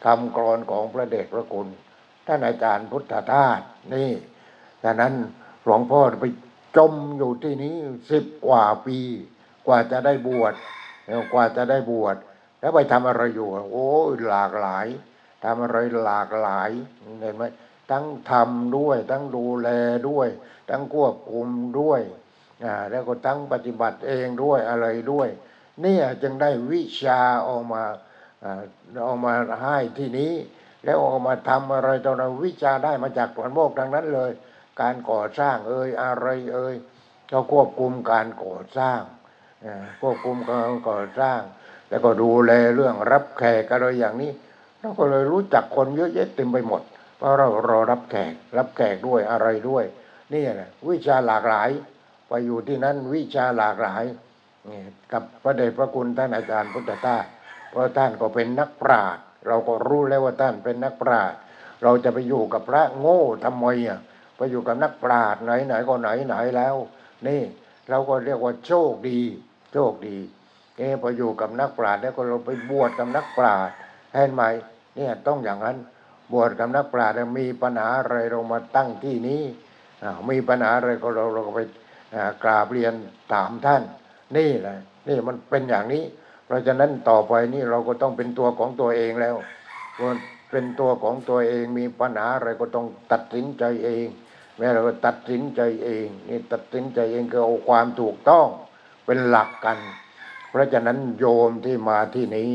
[0.05, 1.69] คำกรอนของพระเดชพระคุณ
[2.27, 3.61] ท่านอาจารย์พุทธทาส
[3.95, 4.11] นี่
[4.85, 5.15] ดังนั้น
[5.65, 6.25] หลวงพ่อไป
[6.77, 7.77] จมอยู่ที่นี้
[8.11, 8.99] สิบกว่าปี
[9.67, 10.55] กว่าจะได้บวช
[11.33, 12.17] กว่าจะได้บวช
[12.61, 13.89] แล้วไปทำอะไรอยู่ โอ้
[14.29, 14.87] หลากหลาย
[15.45, 16.71] ทำอะไรหลากหลาย
[17.21, 17.45] เห็นไหม
[17.91, 19.69] ทั้งทำด้วย ทั้งดูแล
[20.09, 20.29] ด้วย
[20.71, 21.49] ทั้งควบคุม
[21.81, 22.01] ด้วย
[22.65, 25.29] อ่าแล้วก็ทั้งปฏิบัติเองด้วยอะไรด้วย
[25.83, 27.83] เนี่ยจึงได้วิชาออกมา
[28.45, 28.61] อ่า
[29.07, 29.33] ออกมา
[29.63, 30.33] ให้ที่นี้
[30.85, 34.31] แล้วออกมาทำอะไรตอนนั้นวิชาได้มาจากผลโมกดังนั้นเลย
[34.81, 36.75] การก่อสร้างเอ่ยอะไรเอ่ย
[37.33, 39.01] ก็ควบคุมการก่อสร้าง
[40.01, 41.41] ควบคุมการก่อสร้าง
[41.89, 44.33] แล้วก็ดูแลเรื่องรับแขกอะไรอย่างนี้
[44.81, 46.83] เราก็เลยรู้จักคนเยอะแยะเต็มไปหมด
[47.17, 49.85] เพราะเรารอรับแขก รับแขกด้วยอะไรด้วย
[50.33, 51.71] นี่แหละวิชาหลากหลาย
[52.29, 54.05] ไปอยู่ที่นั้นวิชาหลากหลาย
[55.13, 57.25] กับพระเดชพระคุณท่านอาจารย์พุทธทาส
[57.71, 61.39] เพราะท่านก็เป็นนักปราชญ์เราก็รู้แล้วว่าท่านเป็นนักปราชญ์
[61.83, 63.99] เราจะไปอยู่กับพระโง่ทำไมอะ
[64.37, 66.77] ไปอยู่กับนักปราชญ์ไหนไหนก็ไหนไหนแล้ว
[67.27, 67.43] นี่
[67.91, 69.21] เราก็เรียกว่าโชคดี
[69.73, 70.17] โชคดี
[70.79, 73.75] เอ๊ะพออยู่กับนักปราชญ์แล้วก็เราไปบวชกับนักปราชญ์
[74.13, 74.43] เห็นไหม
[74.97, 75.77] เนี่ยต้องอย่างนั้น
[76.33, 79.43] บวชกับนักปราชญ์มีปัญหาอะไรเรามาตั้งที่นี้
[80.03, 81.61] อ่ามีปัญหาอะไรก็เราเราก็ไป
[82.43, 82.95] กราบเรียน
[83.33, 83.83] ถามท่าน
[84.37, 86.05] นี่แหละนี่มันเป็นอย่างนี้
[86.47, 89.37] เพราะฉะนั้นต่อไปนี่เราก็ต้องเป็นตัวของตัวเองแล้ว
[90.51, 94.07] เป็นตัวของตัวเองมีปัญหาอะไรก็ต้องตัดสินใจเอง
[94.59, 98.49] แม้เราก็ตัดสินใจเองนี่ตัดสินใจเองคือเอาความถูกต้อง
[99.05, 99.79] เป็นหลักกัน
[100.51, 102.53] เพราะฉะนั้นโยมที่มาที่นี้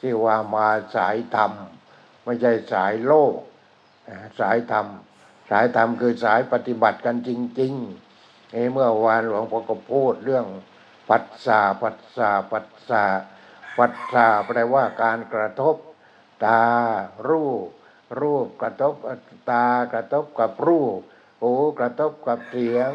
[0.00, 1.52] ที่ว่ามาสายธรรม
[2.24, 3.34] ไม่ใช่สายโลก
[4.40, 4.86] สายธรรม
[5.50, 10.46] สายธรรมคือสายปฏิบัติกันจริงๆเอ้เมื่อวานหลวงพ่อก็พูดเรื่อง
[11.08, 13.04] ปัสสาปัสสาปัสสา
[13.78, 15.76] ปัสสาแปลว่าการกระทบ
[16.44, 16.62] ตา
[17.28, 17.68] รูป
[18.20, 18.94] รูปกระทบ
[19.50, 20.98] ตากระทบกับรูป
[21.40, 22.90] หูกระทบกับเสียง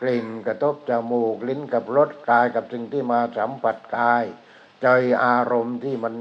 [0.00, 4.24] กลิ่นกระทบจมูก ลิ้นกับรสกายกับสิ่งที่มาสัมผัสกาย
[4.82, 4.88] ใจ
[5.24, 6.14] อารมณ์ที่มัน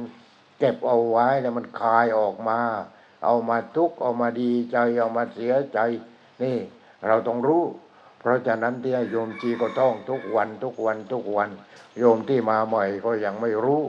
[0.59, 2.59] เก็บเอาไว้แล้วมันคายออกมา
[3.25, 5.79] เอามาทุกข์เอามาดีใจเอามาเสียใจ
[6.43, 6.57] นี่
[7.07, 7.63] เราต้องรู้
[8.19, 11.49] เพราะฉะนั้นที่โยมจีก็ท่องทุกวันทุกวันทุกวัน
[11.97, 13.83] โยมที่มาใหม่ก็ยังไม่รู้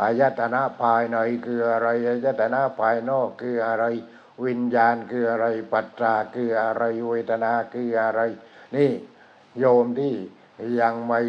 [0.00, 3.84] อายตนะภายในคืออะไรอายตนะภายนอกคืออะไร
[4.46, 8.20] วิญญาณคืออะไร ปัจจาคืออะไรเวทนาคืออะไร
[8.76, 8.90] นี่
[9.58, 10.14] โยมที่
[10.80, 11.20] ยังไม่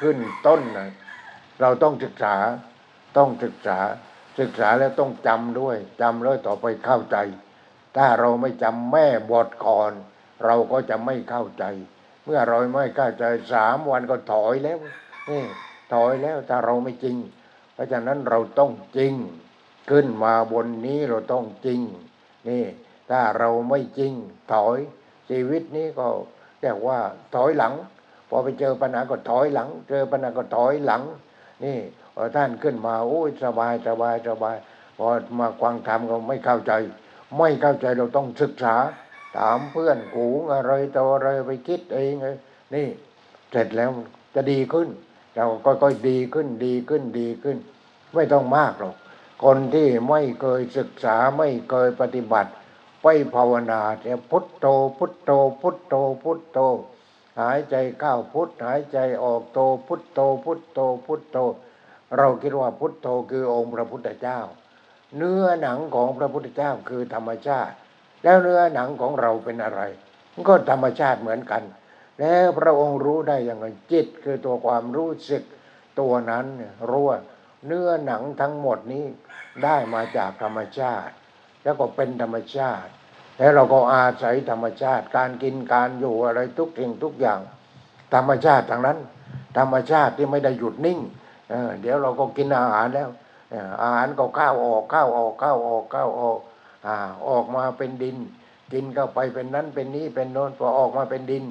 [0.00, 0.90] ขึ้นต้นนะ
[1.60, 2.36] เราต้องศึกษา
[3.16, 3.78] ต้องศึกษา
[4.38, 7.16] ศึกษาแล้วต้องจำด้วยจำแล้วต่อไปเข้าใจ
[7.96, 9.92] ถ้าเราไม่จำแม่บทก่อน
[10.44, 11.64] เราก็จะไม่เข้าใจ
[12.24, 14.78] เมื่อเราไม่เข้าใจสามวันก็ถอยแล้ว
[15.30, 15.42] นี่
[15.94, 17.16] ถอยแล้วถ้าเราไม่จริง
[17.74, 19.14] เพราะฉะนั้นเราต้องจริง
[19.90, 21.80] ขึ้นมาบนนี้เราต้องจริง
[22.48, 22.64] นี่
[23.10, 24.12] ถ้าเราไม่จริง
[24.52, 24.78] ถอย
[25.30, 26.06] ชีวิตนี้ก็
[26.60, 26.98] เรียกว่า
[27.34, 27.74] ถอยหลัง
[28.28, 31.02] พอไปเจอปัญหาก็ถอยหลัง เจอปัญหาก็ถอยหลัง
[31.64, 31.78] นี่
[32.36, 34.56] ท่านขึ้นมาโอ้ยสบายสบายสบาย
[34.98, 35.06] พอ
[35.38, 36.72] มาควังธรรมก็ไม่เข้าใจ
[37.38, 38.76] ไม่เข้าใจเราต้องศึกษา
[39.36, 42.36] ถามเพื่อนกูงอะไรต่ออะไรไปคิดเองเลย
[42.74, 42.86] นี่
[43.50, 43.90] เสร็จแล้ว
[44.34, 44.88] จะดีขึ้น
[45.34, 47.56] เราก็ค่อยๆดีขึ้นดีขึ้นดีขึ้น
[48.14, 48.94] ไม่ต้องมากหรอก
[49.44, 52.50] คนที่ไม่เคยศึกษาไม่เคยปฏิบัติ
[53.02, 54.66] ไปภาวนาเนี่พุทโธ
[54.98, 56.58] พุทโธพุทโธพุทโธ
[57.40, 61.38] หายใจเข้าพุทหายใจออกโธพุทโธพุทโธพุทโธ
[62.16, 64.40] เราคิดว่าพุทโธคือองค์พระพุทธเจ้า
[65.16, 67.74] เนื้อหนังของพระพุทธเจ้าคือธรรมชาติ
[68.24, 69.82] แล้วเนื้อหนังของเราเป็นอะไร
[70.48, 71.62] ก็ธรรมชาติเหมือนกัน
[72.20, 75.42] แล้วพระองค์รู้ได้อย่างไรจิตคือตัวความรู้สึก
[76.00, 76.46] ตัวนั้น
[76.90, 77.18] รู้ว่า
[77.66, 79.04] เนื้อหนังทั้งหมดนี้
[79.64, 81.12] ได้มาจากธรรมชาติ
[81.62, 82.90] แล้วก็เป็นธรรมชาติ
[83.38, 87.40] แล้วเราก็อาศัยธรรมชาติ การกินการอยู่อะไรทุกสิ่งทุกอย่าง
[88.14, 88.98] ธรรมชาติทางนั้น
[89.58, 90.98] ธรรมชาติที่ไม่ได้หยุดนิ่ง
[91.48, 93.08] เเดี๋ยวเราก็กินอาหารแล้ว
[93.82, 96.38] อาหารก็ข้าวออกข้าวออกข้าวออกข้าวออก
[96.86, 96.88] อ
[97.28, 98.16] ออกมาเป็นดิน
[98.72, 101.44] กินเข้าไปเป็นนั้นเป็นนี้เป็นโน้นพอออกมาเป็นดิน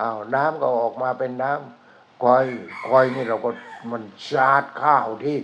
[0.00, 2.44] อ้าวน้ำก็ออกมาเป็นน้ำคอย
[2.88, 3.50] คอยนี่เราก็
[3.90, 5.36] มันชาร์จข้าวที่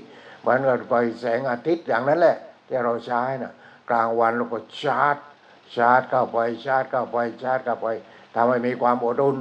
[0.46, 3.52] เหมือนกับไฟแสงอาทิตย์อย่างนั้นแหละ ที่เราใช้น่ะ
[3.90, 5.16] กลางวันเราก็ชาร์จ
[5.76, 7.87] ชาร์จเข้าไปชาร์จเข้าไปชาร์จเข้าไป
[8.35, 9.38] ทำให้มีความอดอุ่น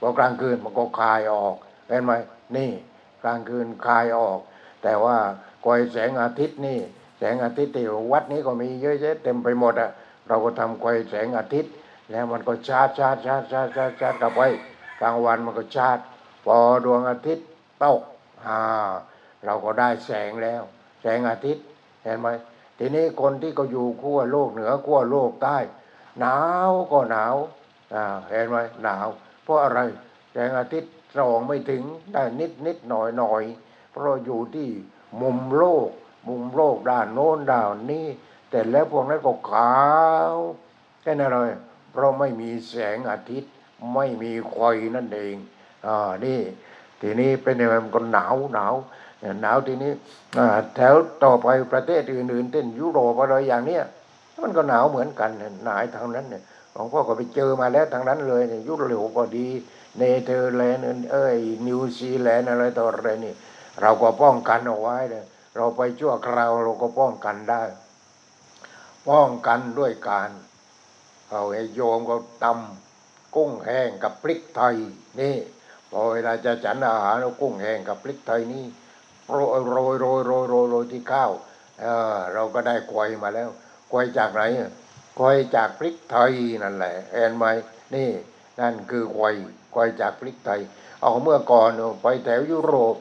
[0.00, 1.54] พอกลางคืนมันก็คายออก
[1.88, 2.12] เห็นไหม
[2.56, 2.70] นี่
[3.22, 4.38] กลางคืนคายออก
[4.82, 5.16] แต่ว่า
[5.64, 6.78] คอยแสงอาทิตย์นี่
[7.18, 9.90] แสงอาทิตย์ที่วัดนี้ก็มีเยอะแยะเต็มไปหมดอะ
[10.28, 11.72] เราก็ทำคอยแสงอาทิตย์
[12.10, 14.40] แล้วมันก็ชาร์จชาร์จชาร์จชาร์จชาร์จชาร์จเข้าไป
[15.00, 15.98] กลางวันมันก็ชาร์จ
[16.44, 17.46] พอดวงอาทิตย์
[17.82, 18.00] ตก
[18.46, 18.92] อ่า
[19.44, 20.62] เราก็ได้แสงแล้ว
[21.00, 21.64] แสงอาทิตย์
[22.02, 22.28] เห็นไหม
[22.78, 25.58] ทีนี้คนที่ก็อยู่ขั้วโลกเหนือขั้วโลกใต้
[26.20, 26.36] หนา
[26.68, 27.34] วก็หนาว
[27.94, 29.06] อ่าเห็นไหมหนาว
[29.42, 29.80] เพราะอะไร
[30.32, 33.42] แสงอาทิตย์ส่องไม่ถึงได้นิดนิดหน่อยหน่อย
[33.90, 34.68] เพราะอยู่ที่
[35.20, 35.88] มุมโลก
[36.28, 38.06] มุมโลกด้านโน้นด้านนี้
[38.50, 39.74] แต่แล้วพวกนั้นก็ขา
[40.32, 40.34] ว
[41.02, 41.50] แค่นั้นเลย
[41.92, 43.52] เพราะไม่มีแสงอาทิตย์
[43.94, 45.34] ไม่มีควยนั่นเอง
[45.86, 46.40] อ่านี่
[47.00, 48.74] ทีนี้เป็นยังไงมันก็หนาวหนาว
[49.42, 49.92] หนาวทีนี้
[50.76, 53.84] แถวต่อไปประเทศอื่นๆเช่นยุโรปอะไรอย่างเนี้ย
[54.42, 55.30] มันก็หนาวเหมือนกัน
[55.64, 59.48] หนาวทางนั้นเนี่ยหลวงพ่อก็ไปเจอมาแล้วทางนั้นเลยเนี่ยยุโรปก็ดี
[59.98, 63.34] เนเธอร์แลนด์เอ้ยนิวซีแลนด์อะไรต่ออะไรนี่
[63.80, 65.24] เราก็ป้องกันเอาไว้เลย
[65.56, 67.62] เราไปชั่วคราวเราก็ป้องกันได้
[69.08, 70.30] ป้องกันด้วยการ
[71.30, 74.76] เอาไอ้โยมก็ตำกุ้งแห้งกับพริกไทย
[75.20, 75.36] นี่
[75.90, 78.64] พอเวลาจะฉันอาหารเรากุ้งแห้งกับพริกไทยนี่
[79.30, 81.30] โรยโรยโรยโรยโรยโรยที่ข้าว
[81.80, 83.48] เออเราก็ได้กวยมาแล้ว
[83.92, 84.42] กวยจากไหน
[85.18, 86.32] กวยจากพริกไทย
[86.62, 87.44] นั่นแหละเห็นไหม
[87.94, 88.10] นี่
[88.60, 89.34] นั่นคือกวย
[89.74, 90.60] กวยจากพริกไทย
[91.00, 91.70] เอาเมื่อก่อน
[92.02, 92.96] ไปแถวยุโรป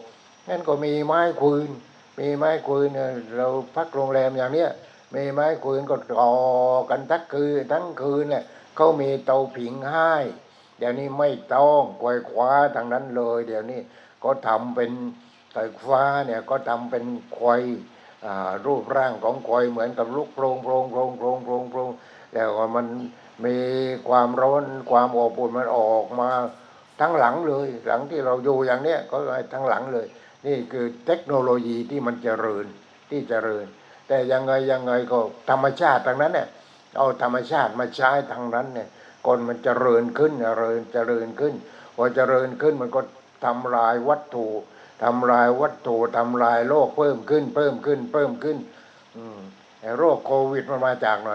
[0.49, 1.69] นั่นก็มีไม้คืน
[2.19, 2.89] มีไม้คืน
[3.37, 4.69] เราพักโรงแรมอย่างเนี้ย
[5.15, 6.31] มีไม้คืนก็ต่อ
[6.89, 8.43] กันทั้งคืนทั้งคืนเนี่ย
[8.75, 10.13] เขามีเตาผิงให้
[10.77, 13.79] เดี๋ยวนี้ไม่ต้องกวยคว้าทางนั้นเลย เดี๋ยวนี้
[14.23, 14.91] ก็ทำเป็น
[15.53, 17.05] ไฟฟ้าเนี่ยก็ทำเป็น
[17.37, 17.63] ควาย
[18.65, 21.89] รูปร่างของควายเหมือนกับลูกโปรงโปรงโปรงโปรงโปรงโปรง
[22.33, 22.85] แล้วมัน
[23.45, 23.57] มี
[24.09, 26.29] ความร้อนความอบอุ่นมันออกมา
[27.01, 29.17] ทั้งหลังเลย หลังที่เราอยู่อย่างเนี้ยก็
[29.53, 30.07] ทั้งหลังเลย
[30.47, 32.65] นี่คือเทคโนโลยีที่มันเจริญ
[33.09, 33.65] ที่เจริญ
[34.07, 36.47] แต่ยังไงยังไงก็ธรรมชาติทางนั้นเนี่ย
[36.97, 38.87] เอาธรรมชาติมาใช้ทางนั้นเนี่ย
[39.27, 41.53] คนมันเจริญขึ้นเจริญเจริญขึ้น
[41.95, 43.01] พอเจริญขึ้นมันก็
[43.43, 44.47] ทำลายวัตถุ
[45.01, 48.57] ทำลายวัตถุทำลายโรคเพิ่มขึ้น เพิ่มขึ้น เพิ่มขึ้น
[49.83, 51.33] อโรคโควิดมันมาจากไหน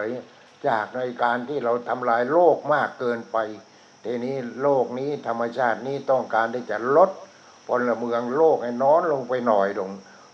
[0.68, 3.36] จากในการที่เราทำลายโลกมากเกินไป
[4.04, 7.10] ทีนี้โลกนี้ธรรมชาตินี้ต้องการที่จะลด
[7.68, 9.90] พลเมืองโลกให้น้อนลงไปหน่อยลง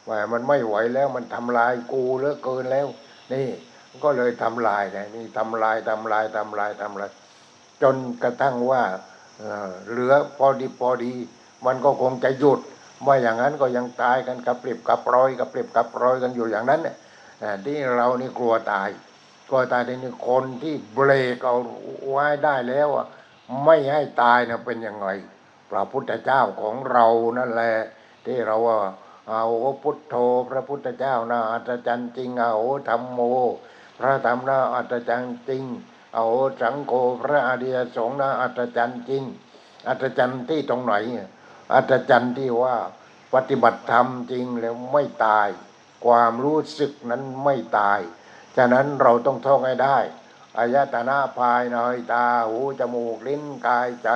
[0.09, 2.87] ว่ามันไม่ไหวแล้วมันทำลายกูเหลือเกินแล้ว
[3.33, 3.49] นี่
[4.05, 7.11] ก็เลยทำลายนะนี่ทำลายทำลายทำลายทำลาย
[7.83, 8.83] จนกระทั่งว่า
[9.89, 11.13] เหลือพอดีพอดี
[11.67, 12.61] มันก็คงจะหยุด
[13.07, 16.97] ว่าอย่างนั้นก็ยังตายกันกับปริบกับปรอยกับปริบกับปรอยกันอยู่อย่างนั้นเนี่ย
[17.65, 18.89] ที่เรานี่กลัวตาย
[19.49, 21.57] กลัวตายทีนี้คนที่เบรกเอา
[22.11, 23.07] ไว้ได้แล้วอะ
[23.65, 25.07] ไม่ให้ตายนะเป็นยังไง
[25.71, 27.07] พระพุทธเจ้าของเรา
[27.39, 27.75] นั่นแหละ
[28.27, 28.79] ที่เราว่า
[29.31, 29.45] เอา
[29.83, 30.15] พุทโธ
[30.51, 32.55] พระพุทธเจ้านะอัศจรรย์จริงเอา
[32.89, 33.21] ธรรมโม
[33.99, 35.65] พระธรรมนะอัศจรรย์จริง
[36.15, 36.27] เอา
[36.61, 39.23] สังโฆพระอริยสงฆ์นะอัศจรรย์จริง
[39.89, 40.95] อัศจรรย์ที่ตรงไหน
[41.73, 42.77] อัศจรรย์ที่ว่า
[43.35, 45.49] ปฏิบัติธรรมจริงแล้วไม่ตาย
[46.05, 48.01] ความรู้สึกนั้นไม่ตาย
[48.57, 49.99] ฉะนั้นเราต้องท่องให้ได้
[50.59, 51.77] อายตนะภายใน
[52.13, 54.09] ตาหูจมูกลิ้นกายใจ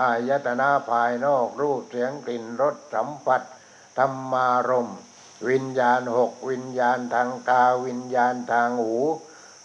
[0.00, 3.42] อายตนะภายนอกรูปเสียงกลิ่นรสสัมผัส
[3.98, 4.88] ธรรมารม
[5.48, 8.96] วิญญาณหกวิญญาณทางตาวิญญาณทางหู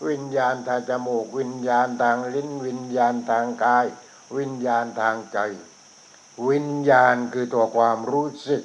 [0.08, 3.86] วิญญาณทางจมูก วิญญาณทางลิ้น วิญญาณทางกาย
[4.38, 5.40] วิญญาณทางใจ
[6.50, 8.64] วิญญาณคือตัวความรู้สึก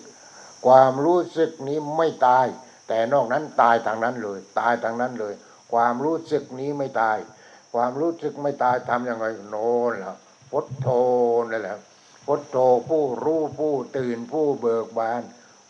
[0.66, 2.46] ความรู้สึกนี้ไม่ตาย
[2.88, 5.34] แต่นอกนั้นตายทางนั้นเลย ตายทางนั้นเลย
[5.72, 7.18] ความรู้สึกนี้ไม่ตาย
[7.74, 10.16] ความรู้สึกไม่ตายทำยังไงโน่นละ
[10.50, 10.88] พุทโธ
[11.50, 11.78] นั่นแหละ
[12.26, 12.56] พุทโธ
[12.88, 15.22] ผู้รู้ผู้ตื่นผู้เบิกบาน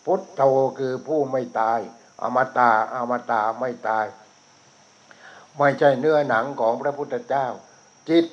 [0.04, 0.42] พุทโธ
[0.78, 1.80] คือผู้ไม่ตาย
[2.22, 4.06] อมตะอมตะไม่ตาย
[5.58, 7.46] ไม่ใช่เนื้อหนังของพระพุทธเจ้า
[8.08, 8.26] จิต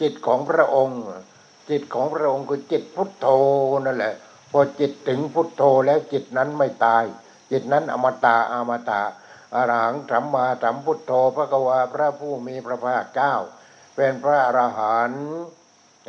[0.00, 1.00] จิตของพระองค์
[1.70, 3.26] จิตของพระองค์คือจิตพุทโธ
[3.84, 4.14] นั่นแหละ
[4.52, 7.04] พอจิตถึงพุทโธแล้วจิตนั้นไม่ตาย
[7.50, 9.02] จิตนั้นอมตะอมตะ
[9.54, 13.34] อรหังสัมมาสัมพุทโธพระกวาพระผู้มีพระภาคเจ้า
[13.96, 15.24] เป็นพระอรหันต์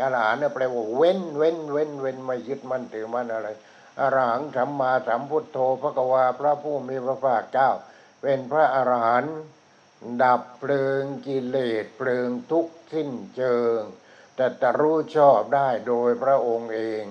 [0.02, 3.50] อรหันต์เนี่ยแปลว่าเว้นเว้นเว้นเว้นไม่ยึดมั่นถือมั่นอะไร
[4.00, 7.70] อรหังสัมมาสัมพุทโธพระกวาพระผู้มีพระภาคเจ้า
[8.22, 9.36] เป็นพระอรหันต์
[10.24, 13.80] ดับเพลิงกิเลสเพลิงทุกข์สิ้นเชิง
[14.62, 17.04] จะรู้ชอบได้โดยพระองค์เอง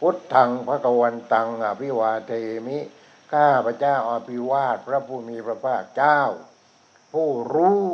[0.00, 2.32] พุทธังพระกวันตังอภิวาเท
[2.66, 2.78] มิ
[3.32, 6.20] ข้าพระเจ้าอภิวาทพระผู้มีพระภาคเจ้า
[7.12, 7.84] ผู้รู้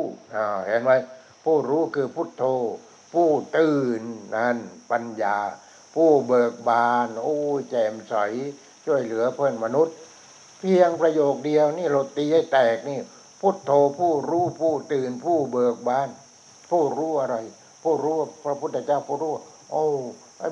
[0.67, 0.91] เห็นไหม
[1.43, 2.43] ผู้รู้คือพุทโธ
[3.13, 4.01] ผู้ตื่น
[4.35, 4.57] นั่น
[4.91, 5.37] ปัญญา
[5.95, 7.37] ผู้เบิกบาน โอ้
[7.69, 8.15] แจ่มใส
[8.85, 9.95] ช่วยเหลือเพื่อนมนุษย์
[10.59, 12.99] เพียงประโยคเดียวนี่เราตีให้แตกนี่
[13.41, 16.09] พุทโธผู้รู้ผู้ตื่นผู้เบิกบาน
[16.69, 17.35] ผู้รู้อะไร
[17.85, 19.33] ผู้รู้พระพุทธเจ้าผู้รู้
[19.71, 19.85] โอ้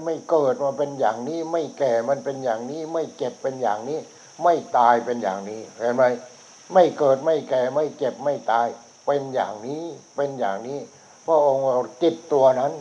[0.05, 3.99] ไม่เกิดมาเป็นอย่างนี้ ไม่แก่มันเป็นอย่างนี้ ไม่เจ็บเป็นอย่างนี้
[4.43, 6.03] ไม่ตายเป็นอย่างนี้เห็นไหม
[6.73, 8.67] ไม่เกิดไม่แก่ไม่เจ็บไม่ตาย
[9.05, 9.83] เป็นอย่างนี้
[10.15, 10.79] เป็นอย่างนี้
[11.25, 11.63] พระองค์
[12.03, 12.73] จิตตัวนั้น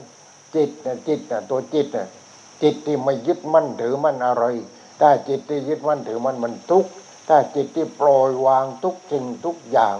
[0.57, 2.09] จิตนะจิตนะตัวจิตนะ
[2.62, 4.45] จิตที่ไม่ยึดมั่นถือมั่นอะไร
[5.01, 6.91] ถ้าจิตที่ยึดมั่นถือมั่นมันทุกข์
[7.29, 9.97] ถ้าจิตที่ปล่อยวางทุกสิ่งทุกอย่าง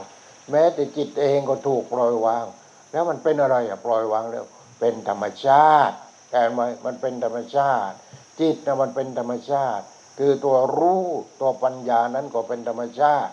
[0.51, 2.45] แม้แต่จิตเองก็ถูกปล่อยวาง
[2.93, 4.45] แล้วมันเป็นอะไรอะปล่อยวางแล้ว
[4.81, 5.97] เป็นธรรมชาติ
[6.31, 7.97] แต่ไหมมันเป็นธรรมชาติ
[8.41, 9.85] จิตนะมันเป็นธรรมชาติ
[10.19, 11.05] คือตัวรู้
[11.41, 13.33] ตัวปัญญานั้นก็เป็นธรรมชาติ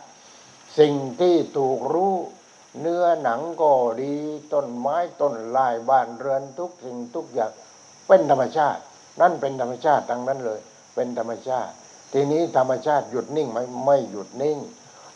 [0.80, 2.16] สิ่งที่ถูกรู้
[2.80, 4.14] เนื้อหนังก็ดี
[4.54, 7.52] ต้นไม้ต้นลายบ้านเรือนทุกสิ่งทุกอย่าง
[8.08, 8.82] เป็นธรรมชาติ
[9.22, 10.60] นั่นเป็นธรรมชาติทั้งนั้นเลย
[10.96, 11.74] เป็นธรรมชาติ
[12.14, 14.58] ทีนี้ธรรมชาติหยุดนิ่งไหมไม่หยุดนิ่ง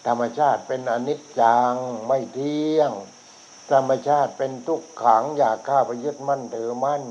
[0.08, 1.76] ธรรมชาติเป็นอนิจจัง
[2.08, 2.92] ไม่เที่ยง
[3.74, 7.04] ธรรมชาติเป็นทุกขังอยากข้าไปยึดมั่นถือมั่น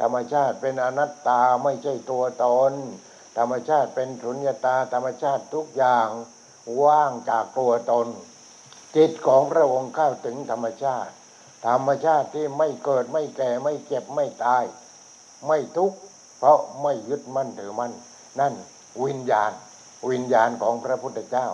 [0.00, 2.72] ธรรมชาติเป็นอนัตตาไม่ใช่ตัวตน
[3.38, 6.08] ธรรมชาติเป็นสุญญตา ธรรมชาติทุกอย่าง
[6.82, 8.08] ว่างจากตัวตน
[8.96, 11.12] จิตของพระองค์เข้าถึงธรรมชาติ
[11.66, 14.64] ธรรมชาติที่ไม่เกิดไม่แก่ไม่เจ็บไม่ตาย
[15.46, 15.98] ไม่ทุกข์
[16.38, 17.92] เพราะไม่ยึดมั่นถือมั่น
[18.40, 18.54] นั่น
[19.04, 19.52] วิญญาณ
[20.10, 21.48] วิญญาณของพระพุทธเจ้า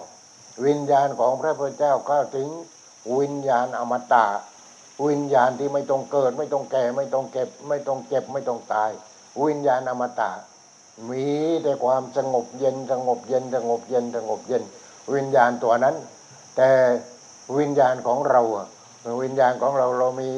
[0.66, 2.48] วิญญาณของพระพุทธเจ้าเข้าถึง
[3.16, 4.26] วิญญาณอมตะ
[5.06, 8.90] วิญญาณที่ไม่ต้องเกิด ไม่ต้องแก่ ไม่ต้องเก็บ ไม่ต้องเจ็บไม่ต้องตาย
[9.44, 10.30] วิญญาณอมตะ
[11.10, 11.26] มี
[11.62, 14.62] แต่ความสงบเย็นสงบเย็นสงบเย็นสงบเย็น
[15.14, 15.96] วิญญาณตัวนั้น
[16.56, 16.70] แต่
[17.58, 18.42] วิญญาณของเรา
[19.22, 20.30] วิญญาณของเราเรามี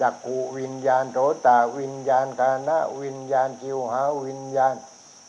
[0.00, 4.74] จักขุวิญญาณโสตาวิญญาณกานะวิญญาณจิวหาวิญญาณ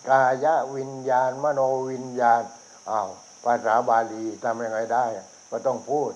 [0.10, 2.42] กายวิญญาณ มโนวิญญาณ
[2.90, 3.10] อ้าว
[3.44, 5.06] ภาษาบาลีทำยังไงได้
[5.50, 6.12] ก็ต้องพูด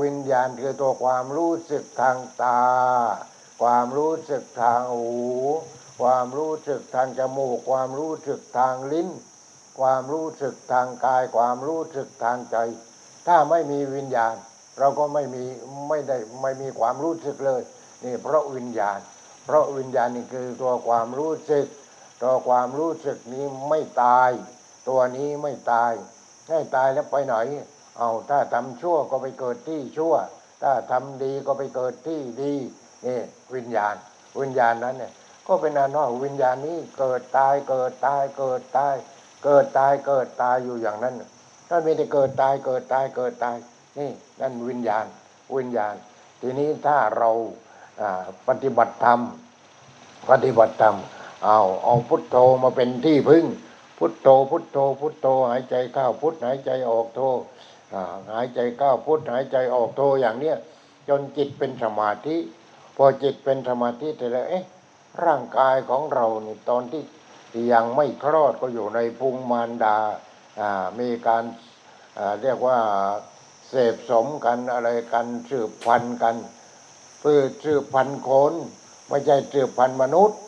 [0.00, 2.62] วิญญาณคือตัวความรู้สึกทางตา
[3.62, 5.14] ความรู้สึกทางหู
[6.00, 9.08] ความรู้สึกทางจมูก ความรู้สึกทางลิ้น
[9.80, 12.56] ความรู้สึกทางกาย ความรู้สึกทางใจ
[13.26, 14.34] ถ้าไม่มีวิญญาณ
[14.78, 15.44] เราก็ไม่มี
[15.88, 17.62] ไม่ได้ไม่มีความรู้สึกเลย
[18.04, 18.98] นี่เพราะวิญญาณ
[19.44, 21.66] เพราะวิญญาณนี่คือตัวความรู้สึก
[22.22, 24.30] ตัวความรู้สึกนี้ไม่ตาย
[24.88, 25.92] ตัวนี้ไม่ตาย
[26.48, 27.36] ให้ตายแล้วไปไหน
[27.98, 30.14] เอาถ้าทำชั่วก็ไปเกิดที่ชั่ว
[30.62, 32.54] ถ้าทำดีก็ไปเกิดที่ดี
[33.06, 33.20] นี่
[33.54, 33.94] วิญญาณ
[34.40, 35.12] วิญญาณนั้นเนี่ย
[35.46, 38.94] ก็เป็นอันว่าวิญญาณนี้เกิดตายเกิดตายเกิดตาย
[39.44, 41.14] เกิดตายเกิดตายอยู่อย่างนั้น
[41.70, 43.56] นั่นมีแต่เกิดตายเกิดตายเกิดตาย
[43.98, 45.06] นี่นั่นวิญญาณ
[45.56, 45.94] วิญญาณ
[46.40, 47.30] ทีนี้ถ้าเรา
[48.48, 49.20] ปฏิบัติธรรม
[50.30, 50.96] ปฏิบัติธรรม
[51.44, 53.44] เอาเอาพุทโธมาเป็นที่พึ่ง
[53.98, 57.20] พุทโธพุทโธพุทโธหายใจเข้าพุทหายใจออกโธ
[58.32, 60.56] หายใจเข้าพุทหายใจออกโธอย่างเนี้ย
[61.08, 62.36] จนจิตเป็นสมาธิ
[62.96, 64.64] พอจิตเป็นสมาธิแต่แล้วเอ๊ะ
[65.24, 67.02] ร่างกายของเราเนี่ตอนที่
[67.72, 69.98] ยังไม่คลอดก็อยู่ในพุงมารดา
[70.60, 71.44] อ่ามีการ
[72.18, 72.78] อ่าเรียกว่า
[73.68, 76.36] เสพสมกันอะไรกันสืบพันธุ์กัน
[77.20, 78.54] เพื่อสืบพันธุ์คน
[79.08, 80.38] ไม่ใช่สืบพันธุ์มนุษย์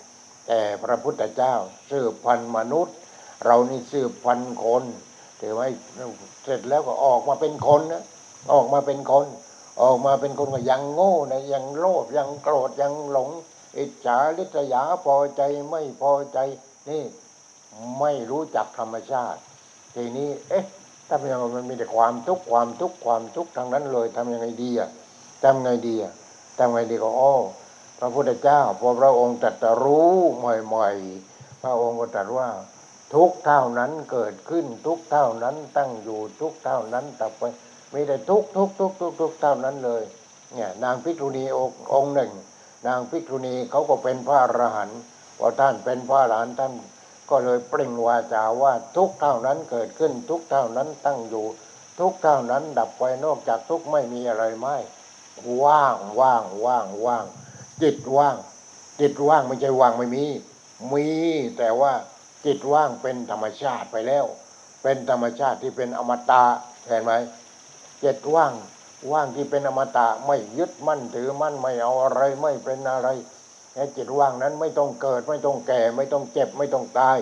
[0.48, 1.54] แต่พระพุทธเจ้า
[1.90, 2.94] สืบพันธุ์มนุษย์
[3.44, 4.84] เรานี่สืบพันธุ์คน
[5.40, 5.66] ถือไว้
[6.46, 8.02] เสร็จแล้วก็ออกมาเป็นคนนะ
[8.52, 9.26] ออกมาเป็นคน
[9.82, 13.30] ออกมาเป็นคนก็ยังโง่นะยังโลภยังโกรธยังหลง
[13.78, 16.38] อิจฉาลิษยาพอใจไม่พอใจ
[16.88, 17.02] นี่
[18.00, 19.40] ไม่รู้จักธรรมชาติ
[19.94, 20.64] ทีนี้ เอ๊ะ
[21.08, 24.90] ทำยังไงมันมีแต่ความทุกข์ความทุกข์ความทุกข์ทางนั้นเลยทำยังไงดีอะ
[25.42, 26.12] ทำไงดีอะ
[26.58, 27.34] ทำไงดีก็อ้อ
[27.98, 32.48] พระพุทธเจ้าพอพระองค์ตรัสรู้ใหม่ๆพระองค์ก็ตรัสว่า
[33.14, 37.42] ทุกเท่านั้นเกิดขึ้นทุกเท่านั้นตั้งอยู่ทุกเท่านั้นต่อไป
[37.92, 40.02] มีแต่ทุกทุกทุกทุกทุกเท่านั้นเลย
[40.54, 41.44] เนี่ย นางพิกษุณี
[41.92, 42.32] องค์หนึ่ง
[42.86, 45.00] นางพิกษุณีเขาก็เป็นพระอรหันต์
[45.38, 46.72] พอท่านเป็นพระอรหันต์ท่าน
[47.30, 51.46] ก็เลยเปล่งวาจาว่าทุกเท่านั้นเกิดขึ้น ทุกเท่านั้นตั้งอยู่
[51.98, 54.76] ทุกเท่านั้นดับไปนอกจากทุกไม่มีอะไรไม่
[55.64, 57.24] ว่างว่างว่างว่าง
[57.82, 58.36] จิตว่าง
[59.00, 60.24] จิตว่างไม่ใช่ว่างไม่มี
[60.92, 61.06] มี
[61.58, 61.92] แต่ว่า
[62.46, 64.24] จิตว่างเป็นธรรมชาติไปแล้ว
[64.82, 66.44] เป็นธรรมชาติที่เป็นอมตะ
[66.86, 67.12] เห็นไหม
[68.04, 68.52] จิตว่าง
[69.12, 73.08] ว่างที่เป็นอมตะไม่ยึดมั่นถือมั่นไม่เอาอะไรไม่เป็นอะไร
[73.74, 77.18] ไอ้จิตว่างนั้นไม่ต้องเกิดไม่ต้องแก่ ไม่ต้องเจ็บไม่ต้องตาย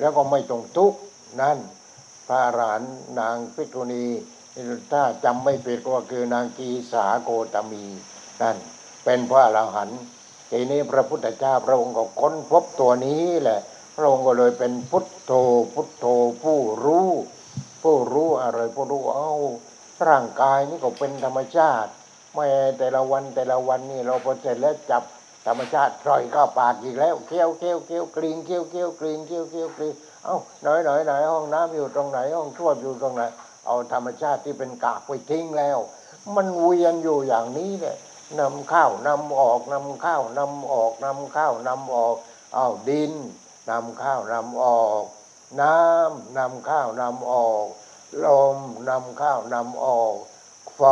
[0.00, 0.98] แล้วก็ไม่ต้องทุกข์
[1.40, 1.58] นั่น
[2.26, 4.06] พระอรหันต์นางพิกุณี
[4.92, 7.84] ถ้าจำไม่ผิดก็คือนางกีสาโกตมี
[8.42, 8.56] นั่น
[9.04, 10.00] เป็นพระอรหันต์
[10.50, 13.60] ทีนี้พระพุทธเจ้าพระองค์ก็ค้นพบตัวนี้แหละ
[14.00, 15.32] ระองค์ก็เลยเป็นพุทโธ
[15.74, 16.06] พุทโธ
[16.42, 17.08] ผู้รู้
[17.82, 19.32] ผู้รู้อะไรผู้รู้เอ้า
[20.08, 21.90] ร่างกายนี่ก็เป็นธรรมชาติ
[22.34, 22.44] ไม่
[22.78, 25.02] แต่ละวันแต่ละวันนี่เราพอเสร็จแล้วจับ
[25.46, 29.94] ธรรมชาติปล่อยเข้าปากอีกแล้วเคี้ยวเคี้ยวเคี้ยวกรีนเคี้ยวเคี้ยวกรีนเคี้ยวเคี้ยวกรีน
[30.24, 33.22] เอ้าหน่อยหน่อยหน่อยห้องน้ำอยู่ตรงไหนห้องส้วอยู่ตรงไหน
[33.66, 35.78] เอาธรรมชาติที่เป็นกากไปทิ้งแล้ว
[36.36, 37.96] มันเวียนอยู่อย่างนี้เลย
[38.40, 42.16] นำเข้านำออกนำเข้านำออกนำเข้านำออก
[42.54, 43.12] เอาดิน
[43.70, 45.04] นำเข้านำออก
[45.60, 47.66] น้ำนำข้าวนำออก
[48.24, 48.58] ลม
[48.88, 50.14] นำข้าวนำออก
[50.76, 50.82] ไฟ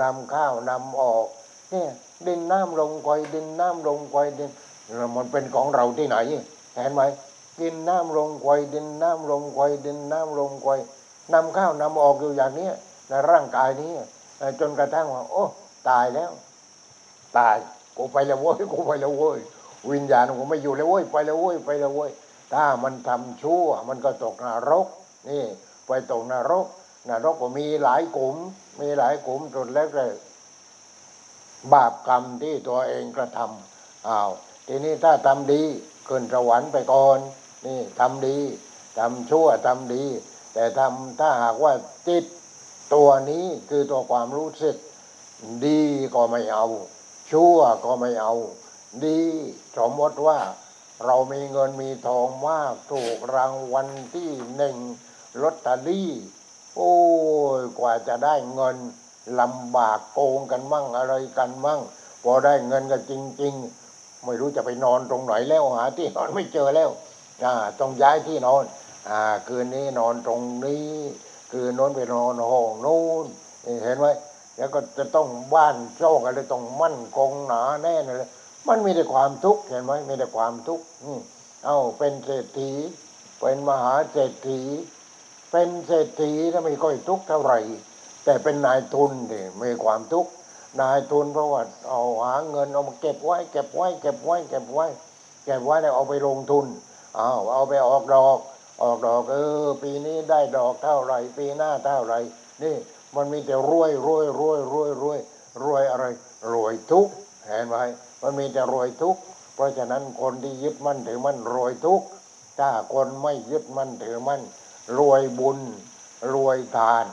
[0.00, 1.26] นำข้าวนำออก
[1.70, 1.90] เนี่ย
[2.26, 4.50] ดินน้ำลมไฟดินน้ำลมไฟดิน
[5.16, 6.16] มันเป็นของเราที่ไหน
[6.74, 7.02] เห็นไหม
[7.60, 10.68] กินน้ำลมไฟดินน้ำลมไฟดินน้ำลมไฟ
[11.32, 12.70] นำข้าวนำออกอยู่อย่างนี้
[13.08, 13.92] ในร่างกายนี้
[14.60, 15.44] จนกระทั่งว่า โอ้
[15.88, 16.30] ตายแล้ว
[17.38, 17.56] ตาย
[17.96, 19.38] กูไปแล้วเว้ยกูไปแล้วเว้ย
[19.90, 22.10] วิญญาณกูไม่อยู่แล้วเว้ยไปแล้วเว้ยไปแล้วเว้ย
[22.52, 24.86] ถ้ามันทำชั่ว มันก็ตกนรก
[25.28, 25.44] นี่
[25.86, 26.66] ไปตกนรก
[27.08, 28.36] นรกก็มีหลายกลุ่ม
[28.80, 30.12] มีหลายกลุ่มสุดแล้วเลย
[31.72, 34.30] บาปกรรมที่ตัวเองกระทำอ้าว
[34.66, 35.62] ทีนี้ถ้าทำดี
[36.08, 37.18] ขึ้นสวรรค์ไปก่อน
[37.66, 38.38] นี่ทำดี
[38.98, 40.04] ทำชั่วทำดี
[40.54, 41.72] แต่ทำถ้าหากว่า
[42.08, 42.24] จิต
[42.94, 44.76] ตัวนี้คือตัวความรู้สึก
[45.66, 45.80] ดี
[46.14, 46.66] ก็ไม่เอา
[47.30, 48.34] ชั่วก็ไม่เอา
[49.04, 49.22] ดี
[49.78, 50.38] สมมติว่า
[51.06, 54.76] เรามีเงินมีทองมากถูกรางวัลที่หนึ่ง
[55.42, 56.10] ลอตเตอรี่
[56.76, 56.94] โอ้
[57.60, 58.76] ยกว่าจะได้เงิน
[59.40, 61.80] ลำบากโกงกันมั่งอะไรกันมั่ง
[62.24, 63.12] พอได้เงินก็จ
[63.42, 63.54] ริง
[63.88, 66.90] ๆ ไม่รู้จะไปนอนตรงไหนแล้วหาที่นอนไม่เจอแล้ว
[67.44, 68.64] อ่าต้องย้ายที่นอน
[69.08, 70.88] อ่าคืนนี้นอนตรงนี้
[71.52, 73.26] คืนโน้นไปนอนห้องโน้น
[73.84, 74.06] เห็นไหม
[74.56, 78.30] แล้วก็จะต้องบ้านโช่องอะไรต้องมั่นคงหนาแน่นเลย
[78.68, 80.84] มันมีแต่ความทุกข์เห็นไหมมีแต่ความทุกข์
[81.64, 82.70] เอาเป็นเศรษฐี
[83.40, 84.60] เป็นมหาเศรษฐี
[85.50, 87.58] เป็นเศรษฐีแล้วไม่ค่อยทุกข์เท่าไหร่
[88.24, 90.30] แต่เป็นนายทุนเนี่ยมีความทุกข์
[90.80, 94.86] นายทุนเพราะว่าเอาหาเงินเอามาเก็บไว้ เก็บไว้ เก็บไว้ เก็บไว้
[95.44, 96.66] เก็บไว้แล้วเอาไปลงทุน
[97.16, 98.38] เอาเอาไปออกดอก
[98.82, 102.18] ออกดอกเออ ปีนี้ได้ดอกเท่าไหร่ ปีหน้าเท่าไหร่
[102.62, 102.76] นี่
[103.16, 105.18] มันมีแต่รวยรวยรวยรวยรวย
[105.64, 106.04] รวยอะไร
[106.52, 107.08] รวยทุก
[107.46, 107.76] เห็นไหม
[108.22, 109.16] มันมีแต่รวยทุก
[109.54, 112.02] เพราะฉะนั้นคนที่ยึดมั่นถือมั่นรวยทุก
[112.58, 114.42] ถ้าคนไม่ยึดมั่นถือมั่น
[114.98, 115.58] รวยบุญ
[116.34, 117.04] รวยทาน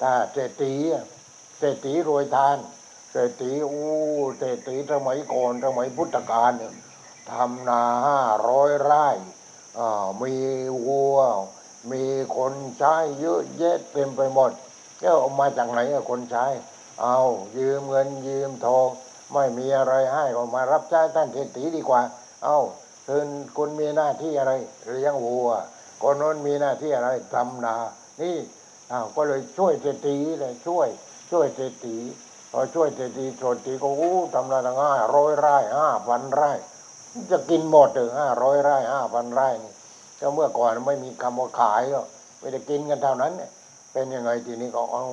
[0.00, 0.74] ถ้าเศรษฐี
[1.58, 2.56] เศรษฐีรวยทาน
[3.12, 3.88] เศรษฐีอู้
[4.38, 6.72] เศรษฐีสมัยก่อนสมัยพุทธกาลเนี่ย
[7.30, 9.08] ทำนาห้าร้อยไร่
[10.22, 10.34] มี
[10.86, 11.18] วัว
[11.92, 12.04] มี
[12.36, 14.50] คนใช้เยอะแยะเต็มไปหมด
[15.00, 15.80] แล้วเอามาจากไหน
[16.10, 16.46] คนใช้
[17.02, 17.18] เอา
[17.58, 18.88] ยืมเงินยืมทอง
[19.32, 22.00] ไม่มีอะไรให้ก็มารับใช้ท่านเศรษฐีดีกว่า
[22.44, 22.58] เอา
[23.08, 24.52] คุณคุณมีหน้าที่อะไร
[24.92, 25.50] เลี้ยงวัว
[26.02, 27.76] คนนั้นมีหน้าที่อะไรทำนา
[28.20, 28.36] นี่
[28.92, 30.88] อ้าวก็เลยช่วยเศรษฐีเลยช่วย
[31.30, 31.98] ช่วยเศรษฐี
[32.52, 36.52] พอช่วยเศรษฐีเศรษฐีก็อู้ทำนาตั้งห้าร้อยไร่ห้าพันไร่
[37.30, 39.72] จะกินหมดถึงห้าร้อยไร่ห้าพันไร่นี่
[40.20, 42.00] ก็เมื่อก่อนไม่มีคำว่าขายก็
[42.38, 43.50] ไม่ได้กินกันเท่านั้นเนี่ย
[43.92, 45.06] เป็นยังไงทีนี้ก็เอ้า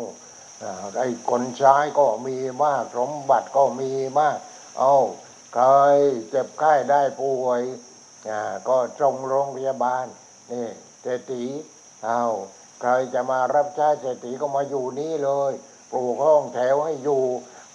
[0.97, 4.37] ไอ้คนใช้ก็มีมากสมบัติก็มีมาก
[4.79, 4.93] เอา
[5.53, 5.65] ใคร
[6.29, 7.61] เจ็บไข้ได้ป่วย
[8.67, 10.05] ก็จงโรงพยาบาล
[10.51, 10.67] นี่
[11.01, 11.45] เศรษฐี
[12.05, 12.23] เอา
[12.81, 15.53] ใครจะมารับใช้เศรษฐีก็มาอยู่นี่เลย
[15.91, 17.21] ปลูกห้องแถวให้อยู่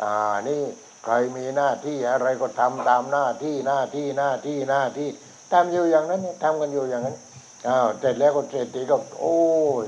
[0.02, 0.12] อ่า
[0.48, 0.62] นี่
[1.04, 5.08] ใครมีหน้าที่อะไรก็ทำตามหน้าที่หน้าที่หน้าที่หน้าที่
[5.52, 7.16] ทำอยู่อย่างนั้นเนี่ยทำกันอยู่อย่างนั้น
[7.68, 9.38] อ้าวเสร็จแล้วก็เศรษฐีก็โอ้
[9.82, 9.84] ย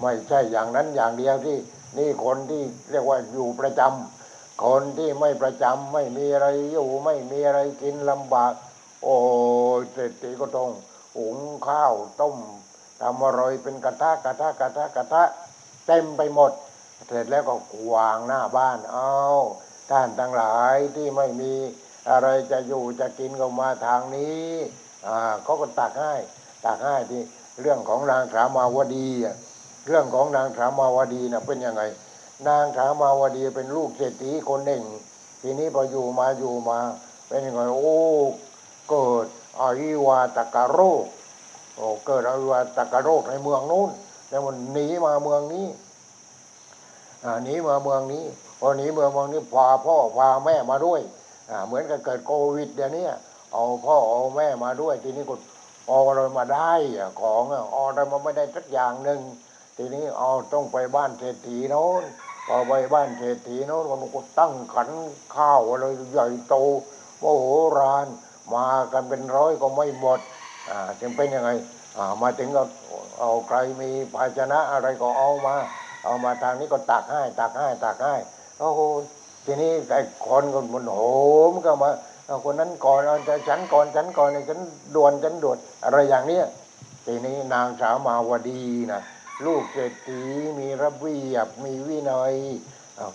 [0.00, 1.56] ไม่ใช่อย่างนั้นอย่างเดียวที่
[1.98, 8.52] นี่คนที่เรียกว่าอยู่ประจำคนที่ไม่ประจำไม่มีอะไรอยู่ ไม่มีอะไรกินลำบาก
[9.02, 9.16] โอ้
[9.92, 10.70] เศรษฐีก็ต้อง
[11.16, 11.38] หุง
[11.68, 12.36] ข้าวต้ม
[13.00, 15.24] ทำอร่อยเป็นกระทะกระทะกระทะกระทะ
[15.86, 16.52] เต็มไปหมด
[17.06, 17.54] เสร็จแล้วก็
[17.92, 19.14] วางหน้าบ้านเอา
[19.90, 21.52] ท่านทั้งหลายที่ไม่มี
[22.10, 24.46] อะไรจะอยู่จะกินก็มาทางนี้
[25.06, 26.14] อ่าเขาก็ตักให้
[26.64, 27.22] ตักให้ที่
[27.60, 29.36] เรื่องของนางสามาวดีอะ
[29.86, 31.82] เรื่องของนางสามาวดีนะเป็นยังไง
[32.48, 34.82] นางสามาวดีเป็นลูกเศรษฐีคนหนึ่ง
[35.40, 36.78] ทีนี้พออยู่มาอยู่มา
[37.28, 37.98] เป็นยังไงโอ้
[38.90, 39.26] เกิด
[39.60, 41.04] อาิวาตกโรค
[41.76, 43.90] โอ้เกิดอาิวาตกโรคในเมืองนู้น
[44.28, 45.66] แล้วมันหนีมาเมืองนี้
[47.44, 48.24] หนีมาเมืองนี้
[48.60, 51.00] พอหนีเมืองเมืองนี้พาพ่อพาแม่มาด้วย
[51.66, 53.06] เหมือนกับเกิดโควิดเดี๋ยวนี้
[53.52, 55.34] เอาพ่อเอาแม่มาด้วย ทีนี้ก็
[55.90, 56.72] ออะไรมาได้
[57.20, 57.42] ของ
[57.74, 59.20] ออะไรมาไม่ได้สักอย่างหนึ่ง
[59.76, 62.04] ทีนี้เอาต้องไปบ้านเศรษฐีโน้น
[62.46, 64.90] พอไปบ้านเศรษฐีโน้นมันก็ตั้งขัน
[65.34, 66.54] ข้าวอะไรใหญ่โต
[67.18, 67.46] โมโห
[67.78, 68.06] ราน
[68.54, 70.20] มากันเป็นร้อยก็ไม่หมด
[70.70, 71.50] อ่าจึงเป็นยังไง
[71.96, 72.62] อ่ามาถึงก็
[73.20, 75.54] เอาใครมีภาชนะอะไรก็เอามา
[76.04, 78.14] เอามาทางนี้ก็ตักให้ตักให้ตักให้
[78.58, 78.80] โอ้โห
[79.46, 80.98] ทีนี้ไอ้คนก็มันโห
[81.50, 81.90] มก็มา
[82.44, 84.60] คนนั้นก่อนจะฉันก่อนฉันก่อนฉัน
[84.94, 86.44] ด่วนฉันด่วนอะไรอย่างเนี้ย
[87.06, 88.60] ทีนี้นางสาวมาวดี
[88.92, 89.02] นะ
[89.44, 90.22] ลูกเศรษฐี
[90.58, 92.34] มีระเบียบมีวินัย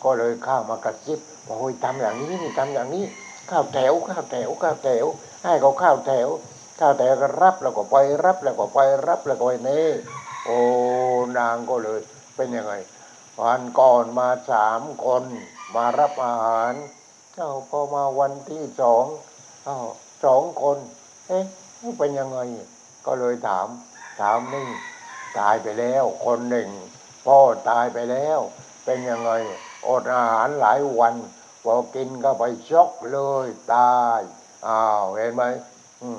[0.04, 3.06] ก็เลยเข้ามากระซิบโอ้ยทำอย่างนี้นี่ทำอย่างนี้
[3.50, 5.06] ข้าวแถวข้าวแถวข้าวแถว
[5.44, 6.28] ให้เขาข้าวแถว
[6.80, 7.96] ข้าวแถวก็รับแล้วก็ไป
[8.26, 9.88] รับแล้วก็ไปรับแล้วก็ไปนี่
[10.46, 10.58] โอ้
[11.38, 12.00] นางก็เลย
[12.36, 12.74] เป็นยังไง
[13.42, 15.24] วันก่อนมาสามคน
[15.76, 16.74] มารับอาหาร
[17.36, 19.06] เอาพอมาวันที่สอง
[19.66, 19.78] เอา
[20.26, 20.78] สองคน
[21.28, 21.44] เอ๊ะ
[22.00, 22.40] เป็นยังไง
[23.06, 23.68] ก็เลยถาม
[24.20, 24.68] ถามนี่
[25.38, 26.70] ตายไปแล้ว คนหนึ่ง
[27.26, 27.38] พ่อ
[27.70, 28.40] ตายไปแล้ว
[28.86, 29.32] เป็นยังไง
[29.88, 31.16] อดอาหารหลายวัน
[31.64, 34.22] พอกินก็ไปช็อกเลยตาย
[34.68, 35.44] อ้าวเห็นไหม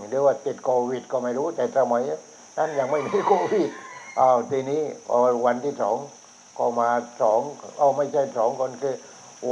[0.09, 2.03] เรียกว่าติดโควิดก็ไม่รู้แต่สมัย
[2.57, 3.71] นั้นยังไม่มีโควิด
[4.19, 5.97] อ้าวทีนี้พอวันที่สอง
[6.59, 6.91] ก็มา
[7.23, 7.41] สอง
[7.79, 8.97] เอาไม่ใช่สองคนคือ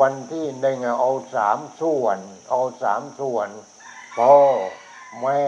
[0.01, 2.19] วันที่หนึ่งเอาสามส่วน
[2.51, 3.49] เอาสามส่วน
[4.19, 4.35] พ่อ
[5.23, 5.43] แม่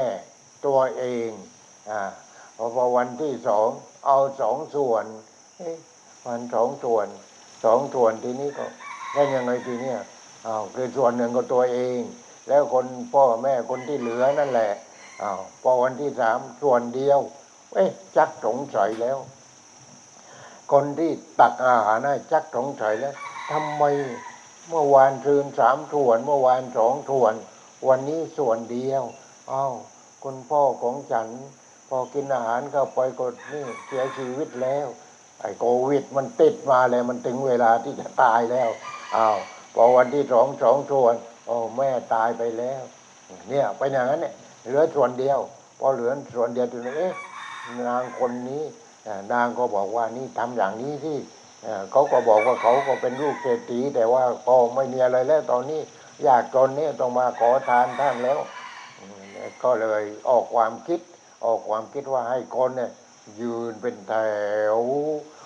[0.67, 1.31] ตัวเอง
[1.91, 2.01] อ่า
[2.77, 3.69] พอวันที่สอง
[4.07, 5.05] เอาสองส่วน
[5.59, 5.77] เอ๊ะ
[6.27, 7.07] วันสองส่วน
[7.65, 8.67] สองส่วนทีนี้ก็
[9.13, 9.99] ได้ยังไงทีเนี้ย
[10.47, 12.01] อ้าวคือส่วนหนึ่งก็ตัวเอง
[12.49, 14.73] แล้วคนพ่อแม่คนที่เหลือนั่นแหละ
[15.23, 17.21] อ้าวพอวันที่สามส่วนเดียว
[17.75, 19.19] เอ๊ะจักสงสัยแล้ว
[20.73, 23.15] คนที่ตักอาหารให้จักสงสัยแล้ว
[23.51, 23.85] ทำไม
[24.69, 27.35] เมื่อวานคืนสามส่วน เมื่อวานสองส่วน
[27.89, 29.03] วันนี้ส่วนเดียว
[29.53, 29.75] อ้าว
[30.23, 31.29] คุณพ่อของฉัน
[31.91, 34.87] พอกินอาหารเข้าไปก็นี่เสียชีวิตแล้ว
[35.41, 38.71] ไอ้โควิดมันติดมาแล้วมันถึงเวลาที่จะตายแล้ว
[39.17, 39.39] อ้าว
[39.75, 41.15] พอวันที่สองสองส่วน
[41.47, 42.83] โอ้แม่ตายไปแล้ว
[43.49, 45.39] เนี่ยเป็นอย่างนั้นเนี่ยเหลือส่วนเดียว
[45.81, 47.13] พอเหลือส่วนเดียวถึงเอ๊ะ
[47.89, 48.63] นางคนนี้
[49.33, 51.17] นางก็บอกว่านี่ทำอย่างนี้ที่
[51.91, 55.81] เขาก็บอกว่าเขาก็เป็นลูกเศรษฐีแต่ว่าก็ไม่มีอะไรแล้วตอนนี้
[56.25, 58.39] อยากจนเนี่ยต้องมาขอทานท่านแล้ว
[59.63, 61.01] ก็เลยออกความคิด
[61.45, 62.91] ออกความคิดว่าให้คนเนี่ย
[63.41, 64.15] ยืนเป็นแถ
[64.77, 64.79] ว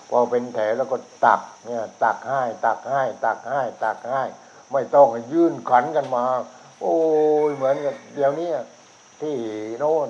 [0.09, 4.21] พอเป็นแถวแล้วก็ตักเนี่ยตักให้ตักให้ตักให้ตักให้
[4.71, 6.25] ไม่ต้องยื่นขันกันมา
[6.81, 6.95] โอ้
[7.49, 8.49] ยเหมือนกับเดี๋ยวนี้
[9.21, 9.35] ที่
[9.79, 10.09] โน่น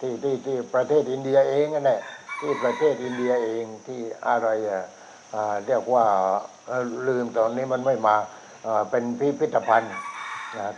[0.00, 2.00] ที่ที่ที่ประเทศอินเดียเองนั่นแหละ
[2.40, 4.84] ที่ประเทศอินเดียเองที่อะไรอะ
[5.66, 6.04] เรียกว่า
[7.08, 8.16] ลืมตอนนี้มันไม่มา
[8.90, 9.94] เป็นพิพิธภัณฑ์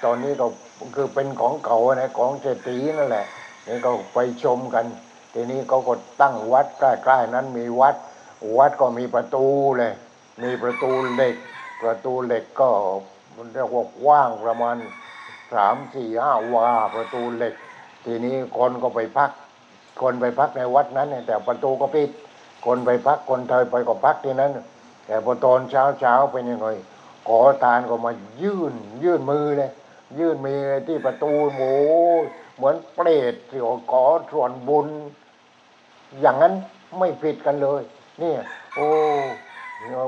[0.04, 0.46] ตอนนี้ก็
[0.94, 3.26] คือเป็นของเก่านะของเศรษฐีนั่นแหละ
[3.68, 4.84] นี่ก็ไปชมกัน
[5.34, 7.94] ทีนี้เขาก็ตั้งวัดใกล้ๆนั้นมีวัด
[8.58, 9.46] วัดก็มีประตู
[9.78, 9.92] เลย
[10.42, 11.34] มีประตูเหล็ก
[11.82, 12.68] ประตูเหล็กก็
[13.36, 14.76] มันเรียกว่ากว้างประมาณ
[15.54, 17.54] สามสี่ห้าวาประตูเหล็ก
[18.04, 19.30] ทีนี้คนก็ไปพัก
[20.00, 22.10] คนไปพักในวัดนั้นเนี่ยแต่ประตูก็ปิด
[22.66, 24.52] คนไปพักคนเทยไปก็พักที่นั้น
[25.06, 26.68] แต่พอตอนเช้าเช้าๆเป็นยังไง
[27.28, 28.12] ขอทานก็มา
[28.42, 29.70] ยื่น ยื่นมือเลย
[30.18, 31.72] ยื่นมือที่ประตูโอ้
[32.58, 33.60] เหมือนเปรตที่
[33.92, 34.86] ขอส่วนบุญ
[36.20, 36.54] อย่างนั้น
[36.98, 37.82] ไม่ผิดกันเลย
[38.20, 38.38] เนี่ย
[38.74, 38.88] โอ้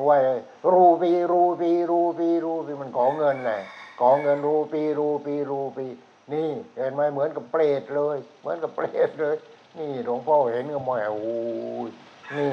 [0.08, 0.16] ว่า
[0.72, 3.60] รูปีรูปีรูปีรูปีมันขอเงินแหละ
[4.00, 5.86] ขอเงินรูปีรูปีรูปี
[6.32, 9.36] นี่เห็นไหมเหมือนกับเปรตเลย เหมือนกับเปรตเลย
[9.78, 11.34] นี่หลวงพ่อเห็นก็มอยโอ้
[11.88, 11.90] ย
[12.36, 12.52] นี่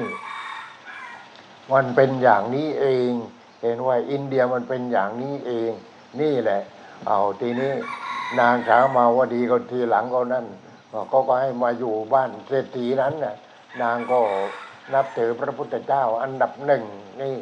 [1.72, 3.12] มันเป็นอย่างนี้เอง
[3.62, 5.70] เห็นว่าอินเดียมันเป็นอย่างนี้เอง
[6.20, 6.60] นี่แหละ
[7.06, 7.72] เอาทีนี้
[8.40, 10.46] นางสาวมาวดีก็ทีหลังก็นั่น
[10.92, 13.34] ก็ก็ให้มาอยู่บ้านเศรษฐีนั้นน่ะ
[13.82, 14.18] นางก็
[14.94, 16.82] นับถือพระพุทธเจ้าอันดับหนึ่ง
[17.20, 17.36] นี่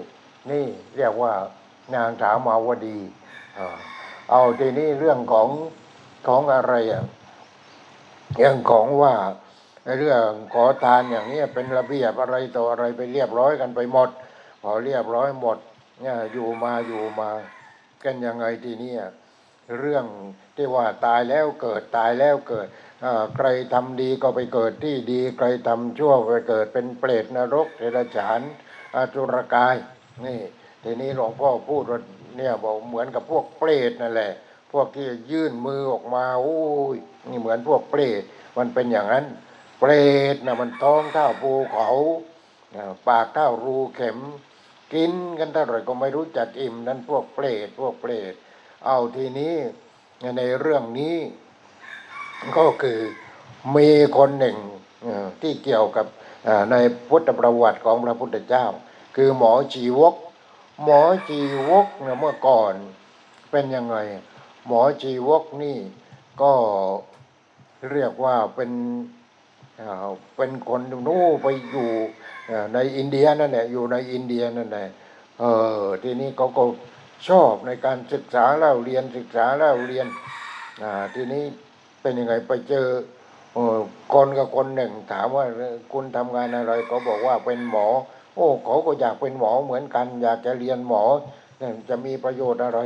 [0.50, 0.64] นี่
[0.96, 1.32] เรียกว่า
[1.94, 2.98] นางสาวมาวดี
[4.30, 5.48] เอาทีนี้เรื่องของ
[6.26, 7.04] ของอะไรอะ
[8.36, 9.14] เรื่องของว่า
[9.98, 10.24] เรื่อง
[10.54, 14.10] ขอทานอย่างนี้เป็นระเบียบอะไรต่ออะไรไปเรียบร้อยกันไปหมด
[14.62, 15.58] พอเรียบร้อยหมด
[16.00, 17.30] เนี่ยอยู่มาอยู่มา
[18.04, 18.92] กันยังไงทีนี้
[19.78, 20.04] เรื่อง
[20.56, 22.66] ที่ว่าตายแล้วเกิดตายแล้วเกิด
[23.36, 28.40] ใครทำดีก็ไปเกิดที่ดี ใครทำชั่วไปเกิดเป็นเปรตนรกเดรัจฉาน
[28.94, 29.76] อจุรกาย
[30.24, 30.40] นี่
[30.82, 32.00] ทีนี้หลวงพ่อพูดว่า
[32.36, 34.32] เนี่ยบอกเหมือนกับพวกเปรตนั่นแหละ
[34.72, 36.60] พวกที่ยื่นมือออกมาโอ้
[36.94, 36.96] ย
[37.30, 38.22] นี่เหมือนพวกเปรต
[38.58, 39.26] มันเป็นอย่างนั้น
[39.80, 39.92] เปร
[40.34, 41.88] ตนะมันท้องเท่าภูเขา
[42.76, 44.18] อ่าปากเท่ารูเข็ม
[44.94, 48.34] กินกันเท่าไหร่ก็ไม่รู้จักอิ่มนั่นพวกเปรตพวกเปรต
[48.84, 49.54] เอาทีนี้
[50.38, 51.16] ในเรื่องนี้
[52.56, 52.98] ก็คือ
[53.76, 54.56] มีคนหนึ่ง
[55.40, 56.06] ที่เกี่ยวกับ
[56.70, 56.76] ใน
[57.08, 58.66] พุทธประวัติของพระพุทธเจ้า
[59.16, 60.14] คือหมอชีวก
[60.84, 61.86] หมอชีวก
[62.18, 62.74] เมื่อก่อน
[63.50, 63.96] เป็นยังไง
[64.66, 65.78] หมอชีวกนี่
[66.42, 66.52] ก็
[67.92, 68.70] เรียกว่าเป็น
[70.36, 71.90] เป็นคนนู้ไปอยู่
[72.74, 74.88] ในอินเดียนั่นแหละอยู่ในอินเดียนั่นแหละ
[75.40, 75.44] เอ
[75.80, 76.62] อทีนี้เขาก็
[77.28, 80.06] ชอบในการศึกษาเล่าเรียนศึกษาเล่าเรียน
[81.14, 81.44] ทีนี้
[82.02, 82.86] เป็นยังไงไปเจอ
[84.14, 85.44] คนกับคนหนึ่ง ถามว่า
[85.92, 87.86] คุณทำงานอะไรเขาบอกว่าเป็นหมอ
[88.34, 91.02] โอ้เขาก็อยากเป็นหมอเหมือนกัน อยากจะเรียนหมอ
[91.88, 92.80] จะมีประโยชน์อะไร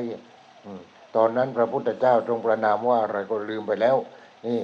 [1.17, 3.97] ตอนนั้นพระพุทธเจ้าทรงประนามว่าอะไรก็ลืมไปแล้ว
[4.47, 4.61] นี่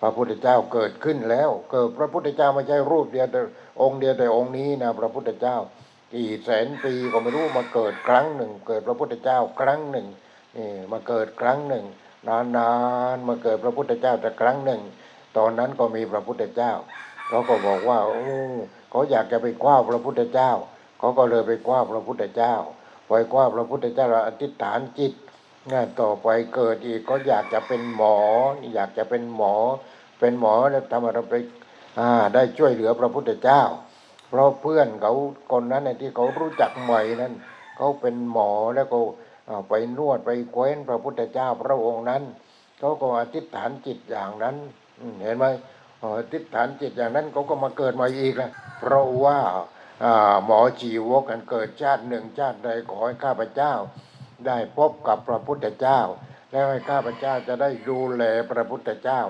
[0.00, 3.40] พระพุทธเจ้าเกิดขึ้นแล้ว เกิดพระพุทธเจ้าไม่ใช่รูปเดียวแต่
[3.82, 5.56] องค์เดียวแต่องค์นี้นะพระพุทธเจ้า
[6.14, 10.06] กี่แสนปีก็ไม่รู้มาเกิดครั้งหนึ่ง เกิดพระพุทธเจ้าครั้งหนึ่ง
[10.56, 11.84] นี่มาเกิดครั้งหนึ่ง
[12.28, 12.72] นา
[13.14, 14.80] นๆมาเกิดพระพุทธเจ้าแต่ครั้งหนึ่ง
[15.36, 16.72] ตอนนั้นก็มีพระพุทธเจ้า
[17.28, 18.20] เขาก็บอกว่าโอ้
[18.90, 20.50] เขาอยากจะไปคว้าพระพุทธเจ้า
[20.98, 22.54] เขาก็เลยไปคว้าพระพุทธเจ้า
[23.08, 25.12] ไปคว้าพระพุทธเจ้าแล้วอธิษฐานจิต
[25.72, 28.18] งานต่อไปเกิดอีกก็อยากจะเป็นหมอ
[28.74, 29.54] อยากจะเป็นหมอ
[30.18, 31.34] เป็นหมอแล้วทำอะไรไป
[31.98, 33.62] อ่าได้ช่วยเหลือพระพุทธเจ้า
[34.30, 35.12] เพราะเพื่อนเขา
[35.52, 37.32] คนนั้นน่ะที่เขารู้จักใหม่นั้น
[37.76, 38.98] เขาเป็นหมอแล้วก็
[39.68, 42.22] ไปนวดไปเคว้นพระพุทธเจ้าพระองค์นั้น
[42.78, 44.56] เขาก็อธิษฐานจิตอย่างนั้น
[45.22, 45.46] เห็นไหม
[46.18, 49.38] อธิษฐานจิตอย่างนั้นเขาก็มาเกิดใหม่อีกแล้วเพราะว่า
[50.04, 53.72] อ่าหมอจีวกกันเกิดชาติหนึ่งชาติใดขอให้ข้าพเจ้า
[54.46, 56.00] ได้พบกับพระพุทธเจ้า
[56.50, 59.20] แล้วให้ข้าพเจ้าจะได้ดูแลพระพุทธเจ้า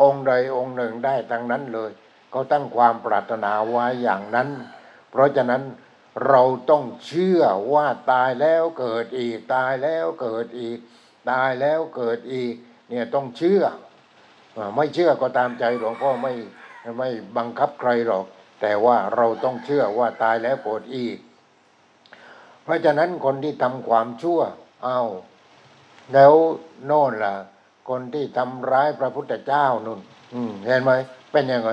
[0.00, 1.90] องค์ใดองค์หนึ่งได้ทั้งนั้นเลย
[2.30, 4.48] เขาตั้งความปรารถนาไว้อย่างนั้น
[5.10, 5.62] เพราะฉะนั้น
[6.28, 10.78] เราต้องเชื่อว่าตายแล้วเกิดอีกตายแล้วเกิดอีก
[11.30, 12.54] ตายแล้วเกิดอีก
[12.88, 13.62] เนี่ยต้องเชื่อ
[14.76, 16.34] ไม่เชื่อก็ตามใจหลวงพ่อไม่
[16.98, 18.24] ไม่บังคับใครหรอก
[18.60, 21.16] แต่ว่าเราต้องเชื่อว่าตายแล้วเกิดอีก
[22.62, 24.40] เพราะฉะนั้นคนที่ทำความชั่ว
[24.84, 25.00] เอา
[26.12, 26.32] แล้ว
[26.86, 27.34] โน่นล่ะ
[27.88, 30.00] คนที่ทำร้ายพระพุทธเจ้านุ่น
[30.66, 30.92] เห็นไหม
[31.32, 31.70] เป็นยังไง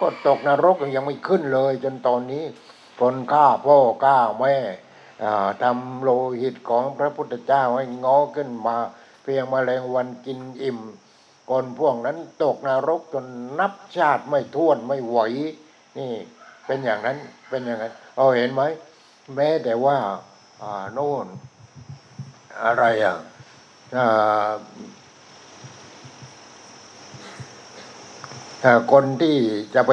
[0.00, 2.44] ก็ตกนรกยังไม่ขึ้นเลย จนตอนนี้
[3.00, 4.54] คนฆ่าพ่อฆ่าแม่
[5.62, 8.76] ทำโลหิตของพระพุทธเจ้าให้งอขึ้นมา
[9.22, 10.78] เพียงมแมลงวันกินอิ่ม
[11.50, 13.24] คนพวกนั้นตกนรกจน
[13.58, 15.18] นับชาติไม่ท้วนไม่ไหว
[15.98, 16.12] นี่
[16.66, 17.18] เป็นอย่างนั้น
[17.48, 18.62] เป็นอย่างนั้นเอาเห็นไหม
[19.34, 19.96] แม้แต่ว่า
[20.62, 21.26] อ่าโน่น
[22.64, 23.16] อะไรอะ
[23.96, 24.50] อ่า
[28.55, 28.55] ถ้า
[28.92, 29.36] คนที่
[29.74, 29.92] จะไป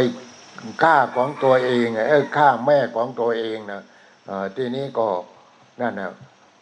[0.83, 3.81] ฆ่าของตัวเองเออฆ่าแม่ของตัวเองนะ
[4.29, 5.07] อ่าทีนี้ก็
[5.81, 6.11] นั่นนะ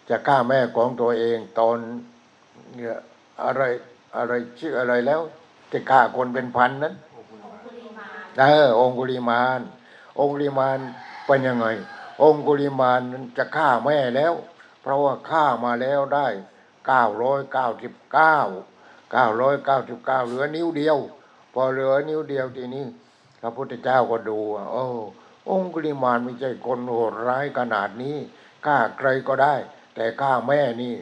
[0.10, 1.78] จะฆ่าแม่ของตัวเองตอน
[3.44, 3.62] อะไร
[4.18, 5.22] อะไรชื่ออะไรแล้ว
[5.72, 6.96] จะฆ่าคนเป็นพันนั้น
[8.40, 9.60] เออองคุลิมาน
[10.20, 10.80] องคุลิมาน
[11.26, 11.68] เป็นยังไง
[12.24, 14.34] องคุลิมานนั้นจะฆ่าแม่แล้ว
[14.82, 16.28] เพราะว่าฆ่ามาแล้วได้
[16.88, 18.38] เก้าร้อยเก้าสิบเก้า
[19.12, 20.98] เก้าร้อยเก้าสิบเก้าเหลือนิ้วเดียว
[21.54, 22.86] พอเหลือนิ้วเดียวทีนี้
[23.42, 24.86] พระพุทธเจ้าก็ดูว่าโอ้
[25.50, 28.18] องคุลิมานไม่ใช่คนโหดร้ายขนาดนี้
[28.66, 29.56] ฆ่าใครก็ได้
[29.96, 30.96] แต่ฆ่าแม่นี่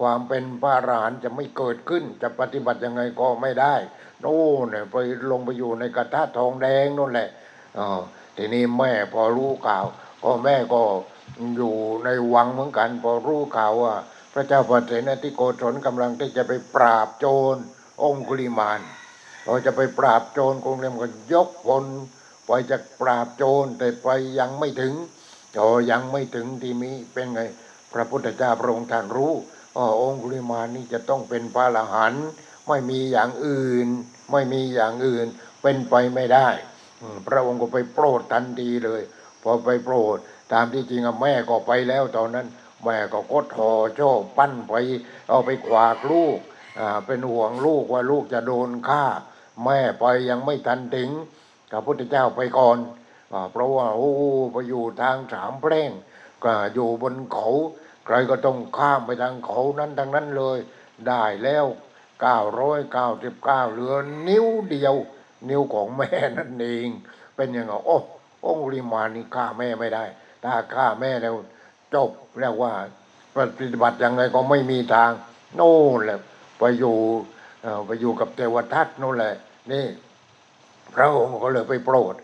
[0.00, 3.74] ความเป็นพระอรหันต์จะไม่เกิดขึ้น จะปฏิบัติยังไงก็ไม่ได้
[4.20, 4.96] โน่นเนี่ยไป
[5.30, 7.28] ลงไปอยู่ในกระทะทองแดงนู่นแหละ
[7.78, 7.86] อ๋อ
[8.36, 9.84] ทีนี้แม่พอรู้ข่าว
[10.22, 10.80] ก็แม่ก็
[11.56, 11.74] อยู่
[12.04, 13.94] ในวังเหมือนกัน พอรู้ข่าวว่า
[14.32, 17.56] พระเจ้าปเสนที่โกศลกำลังที่จะไปปราบโจร
[18.02, 18.80] องคุลิมาน
[19.46, 21.84] พอจะไปปราบโจรองคุลิมานก็ยกพล
[22.46, 24.94] ไปจะปราบโจรแต่ไปยังไม่ถึง
[25.54, 25.60] โอ
[25.90, 27.40] ยังไม่ถึงทีนี้เป็นไง
[27.92, 29.32] พระพุทธเจ้าพระองค์ท่านรู้
[29.76, 32.14] อ๋อองคุลิมานนี่จะต้องเป็นพระอรหัน
[32.68, 33.88] ไม่มีอย่างอื่น
[34.32, 35.26] ไม่มีอย่างอื่น
[35.62, 36.48] เป็นไปไม่ได้
[37.26, 39.02] พระองค์ก็ไปโปรดทันทีเลย
[39.42, 40.18] พอไปโปรด
[40.52, 42.46] ตามที่จริงอะแม่ก็ไปแล้วตอนนั้น
[42.84, 44.74] แม่ก็กดทอโจ้ปั้นไป
[45.28, 46.38] เอาไปขวากลูก
[46.78, 49.04] อ่าเป็นห่วงลูกว่าลูกจะโดนฆ่า
[49.64, 51.10] แม่ไปยังไม่ทันถึง
[51.70, 52.78] พระพุทธเจ้าไปก่อน
[53.32, 54.12] อเพราะว่าโอ้
[54.52, 55.90] ไปอยู่ทางสามแพร่ง
[56.44, 57.48] ก็อยู่บนเขา
[58.06, 60.58] ใครก็ต้องข้ามไปทางเขานั้นทางนั้นเลย
[61.08, 61.66] ได้แล้ว
[62.20, 63.94] เก้าร้อยเก้าสิบเก้าเหลือ
[64.28, 64.94] นิ้วเดียว
[65.48, 66.88] นิ้วของแม่นั่นเอง
[67.36, 67.98] เป็นยังไงโอ้
[68.46, 70.04] องค์ริมานี่ฆ่าแม่ไม่ได้
[70.44, 71.34] ถ้าฆ่าแม่แล้ว
[71.94, 72.72] จบเรียกว่า
[73.36, 75.10] ปฏิบัติยังไงก็ไม่มีทาง
[75.54, 76.18] โน่นแหละ
[76.58, 76.96] ไปอยู่
[77.86, 79.34] ไปอยู่กับเทวทัตโน่นแหละ
[79.72, 79.86] นี่
[80.94, 82.14] พระองค์ก็เลยไปโปรด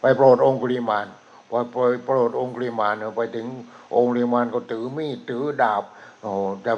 [0.00, 1.06] ไปโปรดองคุลิมาน
[1.48, 1.58] พอ
[1.90, 3.46] ไปโปรดองคุลิมานเนี่ยไปถึง
[3.94, 5.84] องคุลิมานก็ถือมีดถือดาบ
[6.22, 6.32] โอ้
[6.66, 6.72] จะ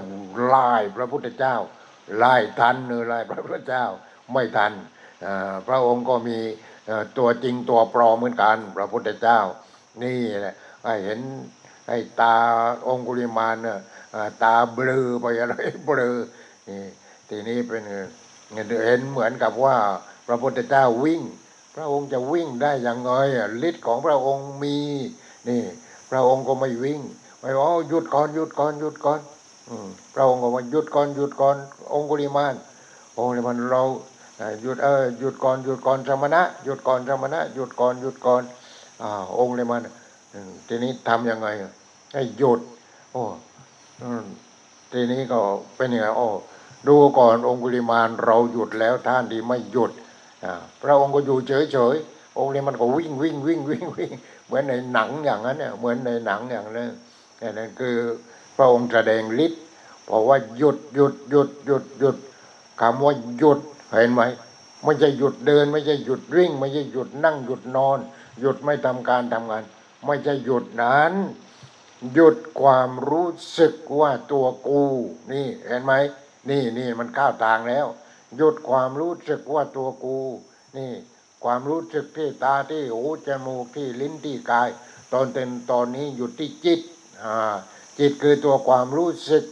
[0.44, 1.56] ไล่พระพุทธเจ้า
[2.18, 3.84] ไล่ทันเนอไล่พระพุทธเจ้า
[4.32, 4.72] ไม่ทัน
[5.66, 6.38] พระองค์ก็มี
[7.18, 9.40] ตัวจริงตัวปลอมเหมือนกัน พระพุทธเจ้า
[10.02, 10.54] นี่แหละ
[10.84, 11.20] ให้เห็น
[11.88, 12.34] ให้ตา
[12.86, 13.78] องคุลิมานเนี่ย
[14.42, 15.54] ตาเบลอไปอะไร
[15.84, 16.16] เบลอ
[16.68, 16.82] นี่
[17.28, 17.96] ทีนี้เป็นไง
[18.55, 19.76] เห็นเหมือนกับว่า
[20.26, 21.22] พระพุทธเจ้าวิ่ง
[21.74, 23.12] พระองค์จะวิ่งได้ยังไง
[23.68, 24.76] ฤทธิ์ของพระองค์มี
[25.49, 25.62] นี่
[26.11, 27.01] พระองค์ก็ไม่วิ่ง
[27.40, 29.20] ไม่ว่าหยุดก่อนหยุดก่อนหยุดก่อน
[29.68, 29.70] อ
[30.14, 31.57] พระองค์ก็ว่าหยุดก่อนหยุดก่อน
[31.92, 32.55] องคุลิมาน
[33.16, 33.82] องคุลิมานเรา
[34.62, 38.42] หยุดเออหยุดก่อนหยุดก่อนสมณะหยุดก่อนสมณะหยุดก่อนหยุดก่อน
[39.03, 39.80] อ่าองคุลิมาน
[40.68, 41.49] ทีนี้ทำยังไง
[42.12, 42.61] ให้หยุด
[43.12, 43.22] โอ้
[44.92, 45.38] ทีนี้ก็
[45.76, 46.28] เป็นยังไงโอ้
[46.89, 49.91] ดูก่อนองคุลิมานเราหยุดแล้วท่านที่ไม่หยุด
[50.45, 54.12] อ่าพระองค์ก็อยู่เฉยๆองค์นี้มันก็วิ่งวิ่งวิ่งวิ่งวิ่ง
[54.47, 56.91] เหมือนในหนังอย่างนั้นเนี่ยเหมือนในหนังอย่างนั้น
[57.59, 57.97] นั่นคือ
[58.57, 59.62] พระองค์แสดงฤทธิ์
[60.05, 62.16] เพราะว่าหยุดหยุดหยุดหยุดหยุด
[62.80, 63.59] คำว่าหยุด
[63.93, 64.22] เห็นไหม
[64.84, 67.99] ไม่ใช่หยุดเดิน ไม่ใช่หยุดวิ่ง ไม่ใช่หยุดนั่งหยุดนอน
[68.41, 69.62] หยุดไม่ทำการทำงาน
[70.07, 71.12] ไม่ใช่หยุดนั้น
[72.14, 74.84] หยุดความรู้สึกว่าตัวกู
[75.32, 75.93] นี่เห็นไหม
[76.51, 77.86] นี่นี่มันเข้าวทางแล้ว
[78.36, 80.18] หยุดความรู้สึกว่าตัวกู
[80.76, 80.92] นี่
[81.44, 84.68] ความรู้สึกที่ตาที่หูจมูกที่ลิ้นที่กาย
[85.12, 86.80] ตอนเต็มตอนนี้หยุดที่จิต
[87.24, 87.55] อ่า
[87.99, 89.44] จิตคือตัวความรู้สึก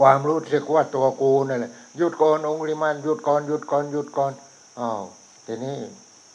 [0.00, 4.32] ความรู้สึกว่าตัวกูนั่นแหละหยุดก่อนองค์ลิมานหยุดก่อนหยุดก่อนหยุดก่อน
[4.80, 5.02] อ้าว
[5.46, 5.78] ทีนี้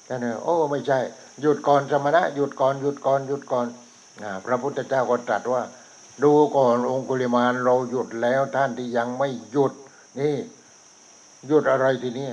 [0.08, 1.00] ก็เนี่โอ้ไม่ใช่
[1.42, 3.68] หยุดก่อนสมณะหยุดก่อนหยุดก่อนหยุดก่อน
[4.24, 5.62] อ่าพระพุทธเจ้าก็ตรัสว่า
[6.24, 9.74] ดูก่อนองคุลิมานเราหยุดแล้วท่านที่ยังไม่หยุด
[10.20, 10.36] นี่
[11.48, 12.30] หยุดอะไรทีนี้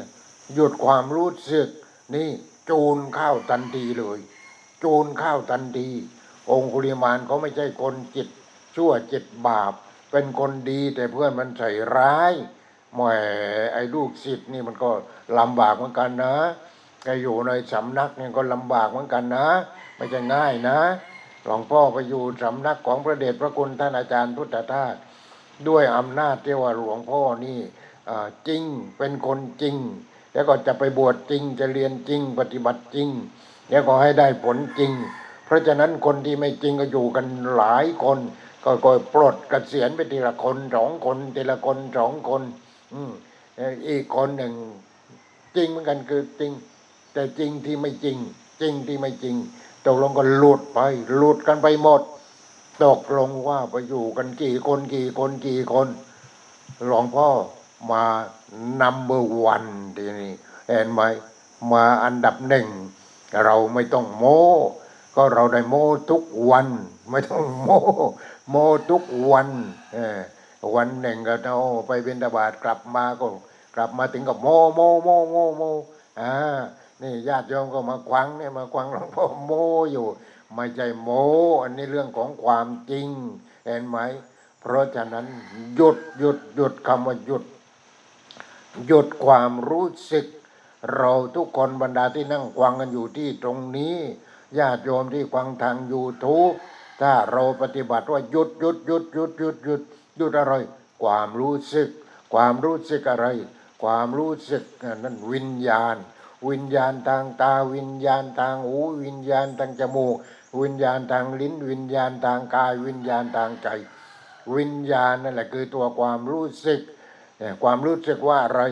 [0.54, 1.68] หยุดความรู้สึก
[2.14, 2.28] นี่
[2.70, 4.18] จูนข้าวทันทีเลย
[4.82, 5.88] จูนข้าวทันที
[6.50, 8.28] องคุลิมานเขาไม่ใช่คนจิต
[8.76, 9.72] ชั่วจิตบาป
[10.10, 12.32] เป็นคนดีแต่เพื่อนมันใส่ร้าย
[12.94, 13.00] แหม
[13.72, 14.90] ไอ้ลูกศิษย์นี่มันก็
[15.38, 16.36] ลำบากเหมือนกันนะ
[17.04, 19.48] ไอ้อยู่ในสำนักเนี่ยก็ลำบากเหมือนกันนะ
[19.96, 20.78] ไม่ใช่ง่ายนะ
[21.46, 24.94] หลวงพ่อไปอยู่สำนักของพระเดชพระคุณท่านอาจารย์พุทธทาส
[25.68, 27.58] ด้วยอำนาจที่ว่าหลวงพ่อนี่
[28.48, 28.62] จริง
[28.98, 29.76] เป็นคนจริง
[30.32, 33.08] แล้วก็จะไปบวชจริงจะเรียนจริงปฏิบัติจริง
[33.70, 34.92] แล้วก็ให้ได้ผลจริง
[35.44, 37.26] เพราะฉะนั้นคนที่ไม่จริงก็อยู่กัน
[37.56, 38.18] หลายคน
[38.64, 42.42] ก็ก็ปลดเกษียณไปทีละคนสองคนทีละคนสองคน
[42.92, 43.12] อืม
[43.56, 44.54] เอ่ออีกคนหนึ่ง
[45.56, 46.52] จริงเหมือนกันคือจริง
[47.12, 48.16] แต่จริงที่ไม่จริง
[48.60, 49.36] จริงที่ไม่จริง
[49.86, 50.78] ตกลงก็หลุดไป
[51.16, 52.02] หลุดกันไปหมด
[52.84, 55.88] ตกลงว่าไปอยู่กันกี่คนกี่คนกี่คน
[56.86, 57.28] หลวงพ่อ
[57.90, 58.04] มา
[58.80, 59.64] นัมเบอร์วัน
[59.96, 60.32] ทีนี้
[60.66, 61.00] เห็นไหม
[61.72, 62.66] มาอันดับหนึ่ง
[63.44, 64.40] เราไม่ต้องโม้
[65.16, 66.66] ก็เราได้โม้ทุกวัน
[67.10, 67.78] ไม่ต้องโม้
[68.50, 69.48] โม้ทุกวัน
[69.96, 69.98] อ
[70.76, 73.26] วันหนึ่งก็เอาไปบินตบาตกลับมาก็
[73.74, 75.70] กลับมาถึงก็โม้โม้โม้โม้โม้
[76.20, 76.34] อ่า
[77.02, 79.52] นี่ญาติโยมก็มาควังเนี่ยมาควังหลวงพ่อโม
[79.92, 80.06] อยู่
[80.54, 81.08] ไม่ใช่โม
[81.62, 83.08] อันนี้เรื่องของความจริง
[83.66, 83.98] เห็นไหม
[84.60, 85.26] เพราะฉะนั้น
[85.74, 87.44] หยุดหยุดหยุดคำว่าหยุด
[88.86, 90.26] หยุดความรู้สึก
[90.94, 93.96] เราทุกคนบรรดาที่นั่งควังกันอยู่ที่ตรงนี้
[94.58, 96.50] ญาติโยมที่ควังทางยูทูบ
[97.00, 99.82] ถ้าเราปฏิบัติว่าหยุดหยุดหยุดหยุดหยุดหยุด
[100.16, 100.54] หยุดอะไร
[101.02, 101.88] ความรู้สึก
[102.32, 103.26] ความรู้สึกอะไร
[103.82, 104.64] ความรู้สึก
[105.04, 105.96] นั่นวิญญาณ
[106.48, 110.16] วิญญาณทางตา วิญญาณทางหู วิญญาณทางจมูก
[110.60, 113.68] วิญญาณทางลิ้น วิญญาณทางกาย วิญญาณทางใจ
[114.56, 116.80] วิญญาณนั่นแหละคือตัวความรู้สึก
[117.38, 118.62] เนี่ยความรู้สึกว่าอะไร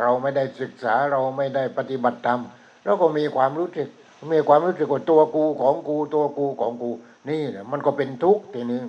[0.00, 2.40] เราไม่ได้ศึกษาเราไม่ได้ปฏิบัติธรรม
[2.84, 3.88] เราก็มีความรู้สึก
[4.32, 6.90] มีความรู้สึกว่าตัวกูของกูตัวกูของกู
[7.30, 8.82] นี่แหละมันก็เป็นทุกข์ทีนี้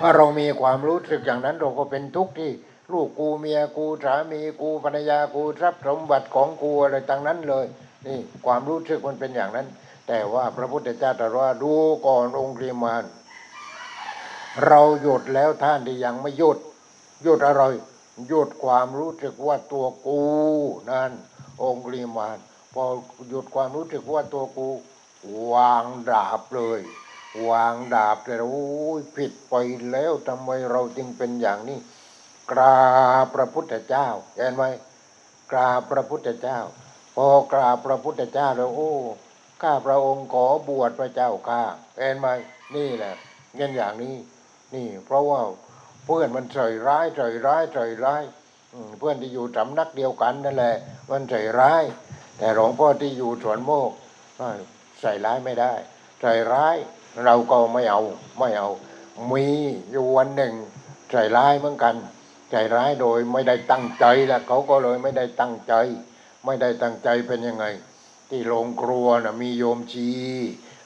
[0.00, 2.50] ว่าเรามีความรู้สึกอย่างนั้นเราก็เป็นทุกข์ที่
[2.92, 7.66] ลูกกูเมียกูสามีกูภรรยากูทรัพย์สมบัติของกูอะไรต่างนั้นเลย
[8.06, 9.66] นี่ความรู้สึกมันเป็นอย่างนั้น
[10.08, 11.72] แต่ว่าพระพุทธเจ้าตรัสว่าดู
[12.06, 13.04] ก่อนองค์ริมาน
[14.66, 16.58] เราหยุดแล้วท่านที่ยังไม่หยุด
[17.22, 17.62] หยุดอะไร
[18.28, 20.22] หยุดความรู้สึกว่าตัวกู
[20.90, 21.12] นั่น
[21.62, 22.38] องค์ริมาน
[22.74, 22.84] พอ
[23.28, 24.68] หยุดความรู้สึกว่าตัวกู
[25.52, 26.80] วางดาบเลย
[27.48, 28.66] วางดาบเลยโอ้
[28.98, 29.54] ยผิดไป
[29.90, 31.78] แล้วทำไมเราจึงเป็นอย่างนี้
[32.50, 32.78] กรา
[33.24, 34.64] บพระพุทธเจ้าเห็นไหม
[35.52, 36.58] กราบพระพุทธเจ้า
[37.16, 38.92] พอกราบพระพุทธเจ้าแล้วโอ้
[39.62, 41.62] ข้าพระองค์ขอบวชพระเจ้าข้า
[41.96, 42.28] เห็นไหม
[42.76, 43.14] นี่แหละ
[43.54, 44.16] เงี้ยอย่างนี้
[44.74, 45.40] นี่ เพราะว่า
[46.04, 48.22] เพื่อนมันใส่ร้ายใส่ร้ายใส่ร้าย
[48.98, 50.76] เพื่อนที่อยู่สำนักเดียวกันนั่นแหละ
[51.10, 51.84] มันใส่ร้าย
[52.38, 53.90] แต่หลวงพ่อที่อยู่สวนโมก
[55.00, 55.72] ใส่ร้ายไม่ได้
[56.20, 56.76] ใส่ร้าย
[57.24, 58.00] เราก็ไม่เอา
[58.38, 58.68] ไม่เอา
[59.32, 59.46] มี
[59.90, 60.54] อยู่วันหนึ่ง
[61.10, 61.94] ใส่ร้ายเหมือนกัน
[62.50, 65.74] ใจร้ายโดยไม่ได้ตั้งใจแล้วเขาก็เลยไม่ได้ตั้งใจ
[66.44, 67.66] ไม่ได้ตั้งใจเป็นยังไง
[68.30, 70.10] ที่โรงครัวนะมีโยมชี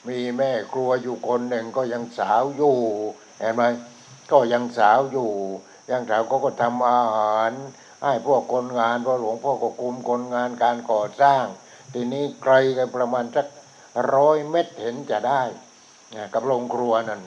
[0.09, 2.79] มีแม่ครัวอยู่คนหนึ่งก็ยังสาวอยู่
[3.41, 3.63] เห็นไหม
[4.33, 5.31] ก็ยังสาวอยู่
[5.91, 7.53] ยังสาวก็ก็ทำอาหาร
[8.03, 11.45] ให้พวกคนงานเพราะหลวงพ่อก็คุมคนงานการก่อสร้าง
[11.95, 13.47] ทีนี้ไกลกันประมาณสัก
[14.15, 15.43] ร้อยเมตรเห็นจะได้
[16.17, 17.23] นะกับโรงครัวนั่น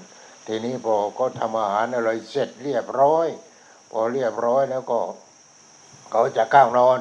[0.47, 3.27] ทีนี้พอก็ทำอาหารอะไรเสร็จเรียบร้อย
[3.93, 4.99] พอเรียบร้อยแล้วก็
[6.11, 6.99] เขาจะข้าวนอน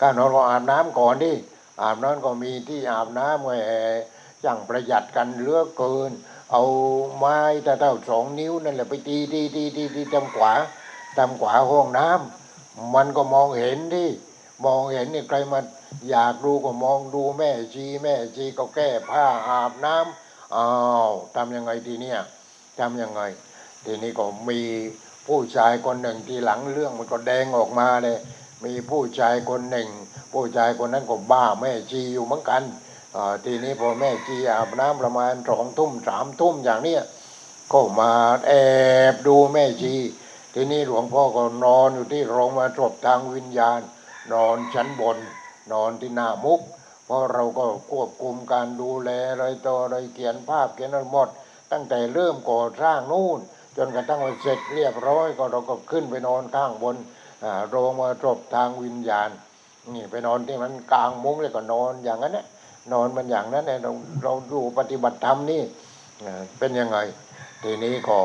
[0.00, 1.32] ข้าวนอนก็อาบน้ำก่อนดิ
[1.82, 3.50] อาบน้ำก็มีที่อาบน้ำแหม
[4.42, 6.12] อย่างประหยัดกันเลือกเกิน
[6.52, 6.62] เอา
[7.16, 10.52] ไม้ตะเท่าสองนิ้วนั่นแหละไปตีตีตีตีตีตำขวา
[11.18, 14.06] ตำขวาห้องน้ำมันก็มองเห็นดิ
[14.64, 15.60] มองเห็นนี่ใครมา
[16.10, 20.68] อยากดูก็มองดูแม่ชีแม่ชีก็แก้ผ้าอาบน้ำอ้า
[21.08, 22.18] วทำยังไงทีเนี้ย
[22.78, 23.22] ทำยังไง
[23.84, 24.60] ทีนี้ก็มี
[25.26, 28.18] ผู้ชายคนหนึ่งทีหลังเรื่องมันก็แดงออกมาเลย
[28.64, 29.88] มีผู้ชายคนหนึ่ง
[30.32, 32.62] ผู้ชายคนนั้นก็บ้าแม่ชีอยู่เหมือนกัน
[33.44, 37.02] ทีนี้พอแม่ชีอาบน้ำประมาณสองทุ่มสามทุ่มอย่างเนี้ย
[37.72, 38.12] ก็มา
[38.46, 38.52] แอ
[39.12, 39.94] บดูแม่ชี
[40.54, 43.80] ทีนี้หลวงพ่อก็นอนอยู่ที่โรงมาจบทางวิญญาณ
[44.32, 45.18] นอนชั้นบน
[45.72, 46.60] นอนที่หน้ามุก
[47.04, 51.28] เพราะเราก็ควบคุมการดูแลอะไรต่ออะไรเขียนภาพเขียนอะไรหมด
[51.72, 53.38] ตั้งแต่เริ่มก่อสร้างนู่น
[53.76, 56.96] จนกระทั่งว่าเสร็จเรียบร้อยก็เราก็ขึ้นไปนอนข้างบน
[57.68, 59.30] โรงมาจบทางวิญญาณ
[59.94, 62.46] นี่ไปนอนที่มันกลางมุ้งเลยก็นอนอย่างนั้นเนี่ย
[62.92, 63.90] นอนมันอย่างนั้นเนี่ยเรา
[64.22, 65.62] เราดูปฏิบัติธรรมนี่
[66.58, 66.98] เป็นยังไง
[67.62, 68.18] ทีนี้ก็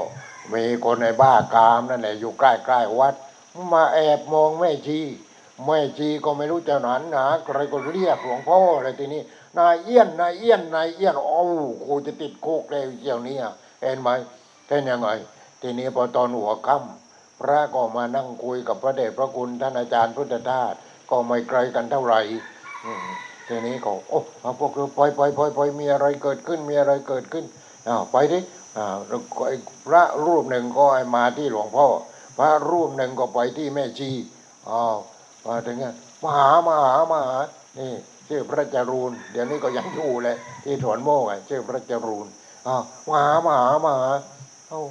[0.54, 3.16] มีคนในบ้ากามนั่นแหละอยู่ใกล้ๆวัด
[3.74, 5.00] มาแอบมองแม่ชี
[5.66, 9.22] แม่ชีก็ไม่รู้จะหนันหาใครก็เรียกหลวงพ่อเลยทีนี้
[9.58, 11.44] นายเอี้ยนนายเอี้ยนนายเอี้ยนโอ้
[11.86, 13.38] กูจะติดคุกเลยเจ้าเนี้
[13.82, 14.10] เห็นไหม
[14.68, 15.10] เป็นยังไง
[15.62, 20.74] ทีนี้พอตอนหัวค่ำพระก็มานั่งคุยกับพระเดชพระคุณท่านอาจารย์พุทธทาส
[21.10, 22.22] ก็ไม่ไกลกันเท่าไหร่
[23.48, 24.20] ทีนี้ก็โอ้
[24.60, 27.46] พวกเราปล่อยปล่อยปล่อยปล่อยมีอะไรเกิดขึ้นมีอะไรเกิดขึ้น
[27.88, 28.40] อ้าวไปดิ
[28.78, 28.98] อ่าว
[29.38, 30.86] ก็ไอ้พระรูปหนึ่งก็
[31.16, 31.88] มาที่หลวงพ่อ
[32.38, 34.10] พระรูปหนึ่งก็ไปที่แม่ชี
[34.70, 34.98] อ้าว
[35.48, 35.86] มาถึงไง
[36.24, 37.40] มาหามาหามาหา
[37.80, 37.92] นี่
[38.28, 42.28] ชื่อพระจรูนเดี๋ยวนี้ก็ยังอยู่เลยที่ถวนโมกอะชื่อพระจรูน
[42.68, 44.12] อ้าวมาหามาหามาหา
[44.70, 44.82] เอ้า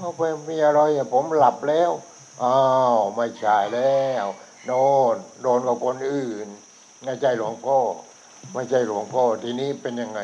[0.00, 1.90] เอาไปมีอะไรอะผมหลับแล้ว
[2.42, 2.58] อ้า
[2.94, 4.26] วไม่ใช่แล้ว
[4.66, 6.48] โน่นโดนกับคนอื่น
[7.04, 7.78] ไม่ใช่หลวงพ่อ
[8.54, 10.20] ไม่ใช่หลวงพ่อทีนี้เป็นยังไง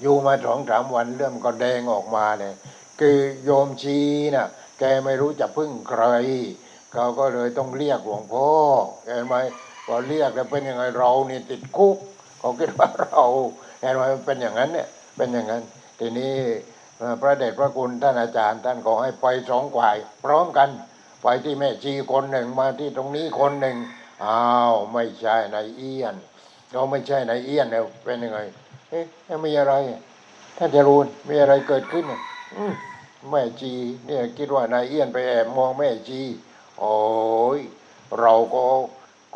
[0.00, 2.54] อยู่มาสองสามวันเริ่มก็แดงออกมาเลย
[3.00, 3.98] คือโยมชี
[4.34, 4.48] น่ะ
[4.78, 6.04] แกไม่รู้จะพึ่งใคร
[6.92, 8.48] เขาก็เลยต้องเรียกหลวงพ่อ
[9.04, 9.36] เห็นไหม
[9.86, 11.96] พอเรียกแล้วเป็นยังไงเราเนี่ติดคุก
[12.38, 13.22] เขาคิดว่าเรา
[13.80, 15.62] เห็นไหมเป็นอย่างนั้นเนี่ยเป็นอย่างนั้น
[15.98, 16.34] ทีนี้
[17.20, 20.68] พระเดชพระคุณท่านอาจารย์ ท่านก็ให้ไปสองฝ่าย พร้อมกัน
[21.22, 23.76] ไปที่แม่ชีคนหนึ่งมาที่ตรงนี้คนหนึ่ง
[24.24, 26.14] อ้าวไม่ใช่นายเอี้ยน
[26.72, 28.40] เราไม่ใช่นายเอี้ยนแล้วเป็นยังไง
[28.90, 29.04] เอ๊ะ
[29.46, 29.74] มีอะไร
[30.58, 32.04] ท่านจรูนมีอะไรเกิดขึ้น
[32.56, 32.64] อื
[33.30, 33.72] แม่ชี
[34.06, 36.20] เนี่ยคิดว่านายเอี้ยนไปแอบมองแม่ชี
[36.78, 36.94] โอ้
[37.58, 37.60] ย
[38.20, 38.62] เราก็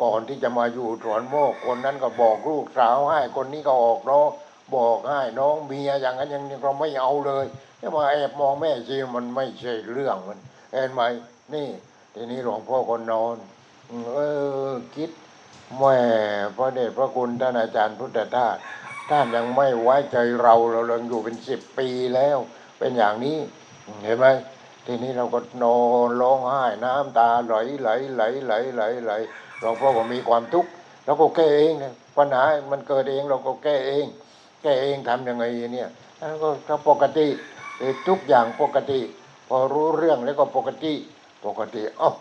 [0.01, 4.27] ก่อนที่จะมาอยู่สวนโมกคนนั้นก็บอกลูกสาวให้คนนี้ก็ออกเน้อง
[4.73, 7.45] บอกให้น้องเมียอย่างนั้นอย่างนี้เราไม่เอาเลย
[7.81, 10.39] จะมาแอบมองแม่ชีมันไม่ใช่เรื่องมัน
[10.71, 11.01] เห็นไหม
[11.53, 11.67] นี่
[12.13, 13.37] ทีนี้หลวงพ่อคนนอน
[14.13, 14.17] เอ
[14.69, 15.09] อคิด
[15.77, 15.97] แม่
[16.57, 18.55] พระเดชพระคุณท่านอาจารย์พุทธทาส
[19.09, 22.37] ท่านยังไม่ไว้ใจเราเราเรงอยู่เป็นสิบปีแล้ว
[22.79, 23.37] เป็นอย่างนี้
[24.03, 24.27] เห็นไหม
[24.85, 29.11] ทีนี้เราก็นอนร้องไห้น้ำตาไหลไหลไหลไหลไหลไหล
[29.59, 30.69] หลวงพ่อก็มีความทุกข์
[31.05, 31.73] เราก็แก้เอง
[32.17, 34.05] ปัญหามันเกิดเองเราก็แก้เอง
[34.65, 35.43] แกเองทำยังไง
[35.73, 35.89] เนี่ย
[36.67, 37.27] ก็ปกติ
[38.07, 38.99] ทุกอย่างปกติ
[39.49, 40.93] พอรู้เรื่องแล้วก็ปกติ
[41.45, 42.13] ปกติอ้า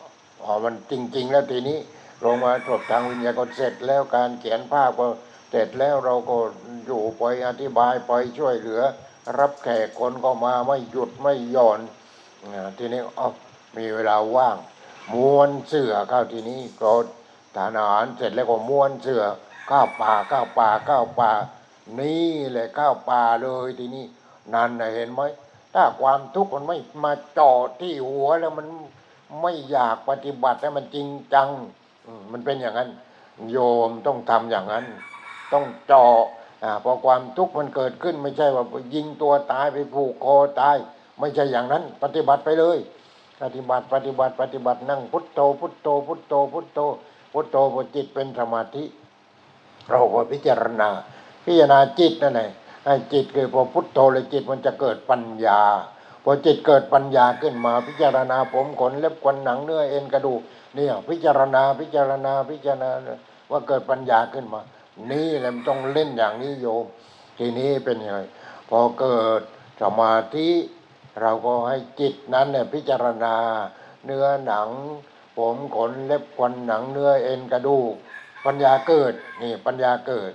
[0.43, 1.79] อ๋อมันจริง ๆ แล้วทีนี้
[2.25, 5.07] ลงมาตรวจทางวิญญาณก็เสร็จแล้วการเขียนภาพก็
[5.51, 6.37] เสร็จแล้วเราก็
[6.87, 8.83] อยู่ไปอธิบายไปช่วยเหลือ
[9.39, 11.81] รับแขกคนก็มาไม่หยุดไม่หย่อน
[12.79, 13.33] ทีนี้อ้า
[13.77, 14.57] มีเวลาว่าง
[15.13, 16.93] ม้วนเสือเข้าทีนี้ก็
[17.57, 19.23] ทานอาหารเสร็จแล้วก็ม้วนเสือ
[19.71, 21.31] ข้าวป่าข้าวป่าข้าวป่า
[22.01, 24.05] นี่แหละข้าวป่าเลยทีนี้
[24.55, 25.21] นั่นนะเห็นไหม
[25.75, 28.67] ถ้าความทุกข์มันไม่มาจอดที่หัวแล้วมัน
[29.43, 31.49] ไม่อยากปฏิบัติให้มันจริงจัง
[32.33, 32.91] มันเป็นอย่างนั้น
[33.51, 33.59] โย
[33.89, 34.85] มต้องทำอย่างนั้น
[35.53, 36.23] ต้องเจาะ
[36.63, 38.65] อ่าพอความทุกข์มันเกิดขึ้น ไม่ใช่ว่า
[38.95, 40.77] ยิงตัวตายไปผูกคอตาย
[41.19, 42.79] ไม่ใช่อย่างนั้น ปฏิบัติไปเลย
[43.43, 46.79] ปฏิบัติปฏิบัติปฏิบัตินั่งพุทโธ พุทโธ พุทโธ พุทโธ
[47.33, 48.85] พุทโธพอจิตเป็นสมาธิ
[49.91, 50.89] เราก็พิจารณา
[51.45, 52.51] พิจารณาจิตนั่นแหละ
[52.85, 55.61] ให้จิตคือพอพุทโธเลยจิตมันจะเกิดปัญญา
[56.25, 60.41] พอจิตเกิดปัญญาขึ้นมาพิจารณาผมขนเล็บขนหนังเนื้อเอ็นกระดูก
[60.75, 62.91] เนี่ยพิจารณาพิจารณาพิจารณา
[63.51, 64.61] ว่าเกิดปัญญาขึ้นมา
[65.11, 66.85] นี่แหละมันต้องเล่นอย่างนี้โยม
[67.39, 68.21] ทีนี้เป็นยังไง
[68.69, 69.41] พอเกิด
[69.81, 70.51] สมาธิ
[71.21, 73.37] เราก็ให้จิตนั้นเนี่ยพิจารณา
[74.05, 74.69] เนื้อหนัง
[75.37, 77.93] ผมขนเล็บขนหนังเนื้อเอ็นกระดูก
[78.45, 80.33] ปัญญาเกิดนี่ปัญญาเกิด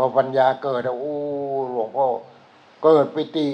[0.00, 1.18] พอปัญญาเกิดอะอู้
[1.70, 2.06] หลวงพ่อ
[2.84, 3.48] เกิดปิติ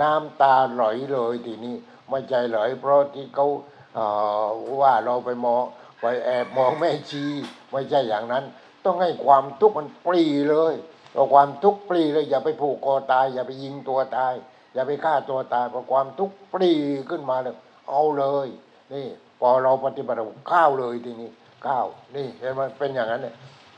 [0.00, 1.76] น้ำตาไหลเลยทีนี้
[2.08, 3.46] ไม่ใจไหลเพราะที่เขา
[3.94, 4.04] เอ่
[4.44, 4.46] อ
[4.80, 5.62] ว่าเราไปมอง
[6.00, 7.24] ไปแอบมองแม่ชี
[7.70, 8.44] ไม่ใช่อย่างนั้น
[8.84, 10.74] ต้องให้ความทุกข์มันปรีเลย
[11.12, 14.34] เอาความทุกข์ปรีเลย อย่าไปผูกคอตาย อย่าไปยิงตัวตาย
[14.74, 16.72] อย่าไปฆ่าตัวตายเพราะความทุกข์ปรี
[17.10, 17.56] ขึ้นมาเลย
[17.88, 18.48] เอาเลย
[18.92, 19.06] นี่
[19.40, 20.18] พอเราปฏิบัติ
[20.50, 21.30] ข้าวเลยทีนี้
[21.66, 21.86] ข้าว
[22.16, 23.34] นี่เห็นไหมเป็นอย่างนั้นเนี่ย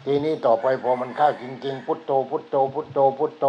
[0.07, 3.45] ทีนี้ต่อไปพอมันเข้าจริงๆ พุทโธพุทโธพุทโธพุทโธ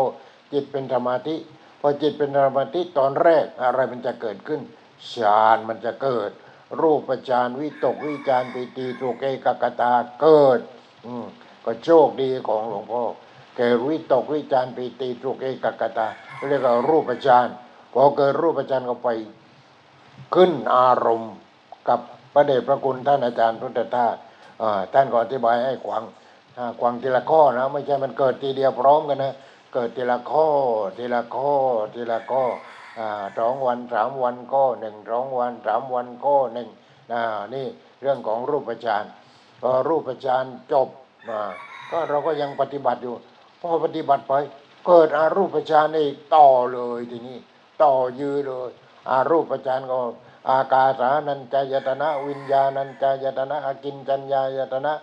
[0.53, 1.35] จิตเป็นสมาธิ
[1.81, 4.61] พอจิตเป็นสมาธิตอนแรกอะไรมันจะเกิดขึ้น
[5.13, 6.31] ฌานมันจะเกิด
[6.81, 9.91] รูปฌานวิตกวิจารปิติสุเกกกตา
[10.21, 10.59] เกิด
[11.05, 11.25] อืม
[11.65, 13.03] ก็โชคดีของหลวงพ่อ
[13.57, 16.07] เกิดวิตกวิจารปิติสุเกกกตา
[16.47, 17.47] เรียกว่ารูปฌาน
[17.93, 19.09] พอเกิดรูปฌานก็ไป
[20.35, 21.33] ขึ้นอารมณ์
[21.87, 21.99] กับ
[22.33, 24.15] พระเดชพระคุณท่านอาจารย์พุทธทาส
[24.93, 26.03] ท่านก็อธิบายให้ขวัง
[26.57, 29.33] อ่าขวังทีละข้อนะ ไม่ใช่มันเกิดทีเดียวพร้อมกันนะ
[29.73, 30.47] เกิดทีละข้อ
[30.97, 31.53] ทีละข้อ
[31.93, 32.43] ทีละข้อ
[33.37, 36.67] สองวันสามวันก็หนึ่งสองวันสามวันก็หนึ่ง
[37.53, 37.65] นี่
[38.01, 39.03] เรื่องของรูปฌาน
[39.61, 40.87] พอรูปฌานจบ
[41.29, 41.39] อ่า
[41.91, 43.15] ก็เราก็ยังปฏิบัติอยู่
[43.61, 44.33] พอปฏิบัติไป
[44.87, 47.37] เกิดอารูปฌานอีกต่อเลยทีนี้
[47.83, 48.69] ต่อยือเลย
[49.09, 49.97] อารูปฌานก็
[50.49, 54.93] อากาสานัญจายตนะ วิญญาณัญจายตนะอากินจัญญายตนะ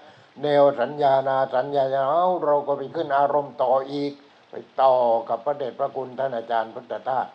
[0.42, 4.12] เนวสัญญานาสัญญาเอ้าเราก็ไปขึ้นอารมณ์ต่ออีก
[4.50, 4.94] ไปต่อ
[5.28, 7.26] กับพระเดชพระคุณท่านอาจารย์พุทธทาส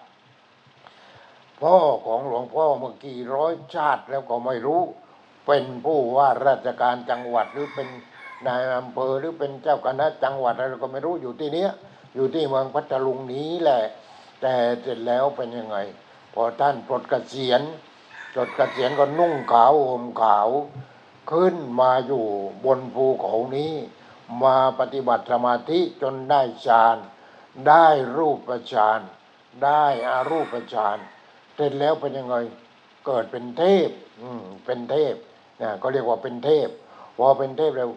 [1.61, 1.75] พ่อ
[2.05, 4.81] ของหลวงพ่อเมื่อกี่ร้อยชาติแล้วก็ไม่รู้
[5.45, 7.87] เป็นผู้ว่าราชการจังหวัดหรือเป็น
[8.47, 11.69] นายอำเภอหรือเป็นเจ้าคณะจังหวัดอะไรก็ไม่รู้อยู่ที่เนี้ย
[12.15, 13.83] อยู่ที่เมืองพัทลุงนี้แหละ
[14.41, 15.77] แต่เสร็จแล้วเป็นยังไง
[16.33, 17.61] พอท่านปลดเกษียณ
[18.33, 20.49] ปลดเกษียณก็นุ่งขาวห่มขาว
[21.31, 22.25] ขึ้นมาอยู่
[22.65, 23.73] บนภูเขานี้
[24.43, 26.97] มาปฏิบัติสมาธิจนได้ฌาน
[27.67, 28.99] ได้รูปฌาน
[29.63, 30.97] ได้อารูปฌาน
[31.55, 32.35] เสร็จแล้วเป็นยังไง
[33.05, 33.89] เกิดเป็นเทพ
[34.21, 35.15] อืมเป็นเทพ
[35.61, 36.69] นะก็เรียกว่าเป็นเทพ
[37.17, 37.89] พอเป็นเทพแล้ว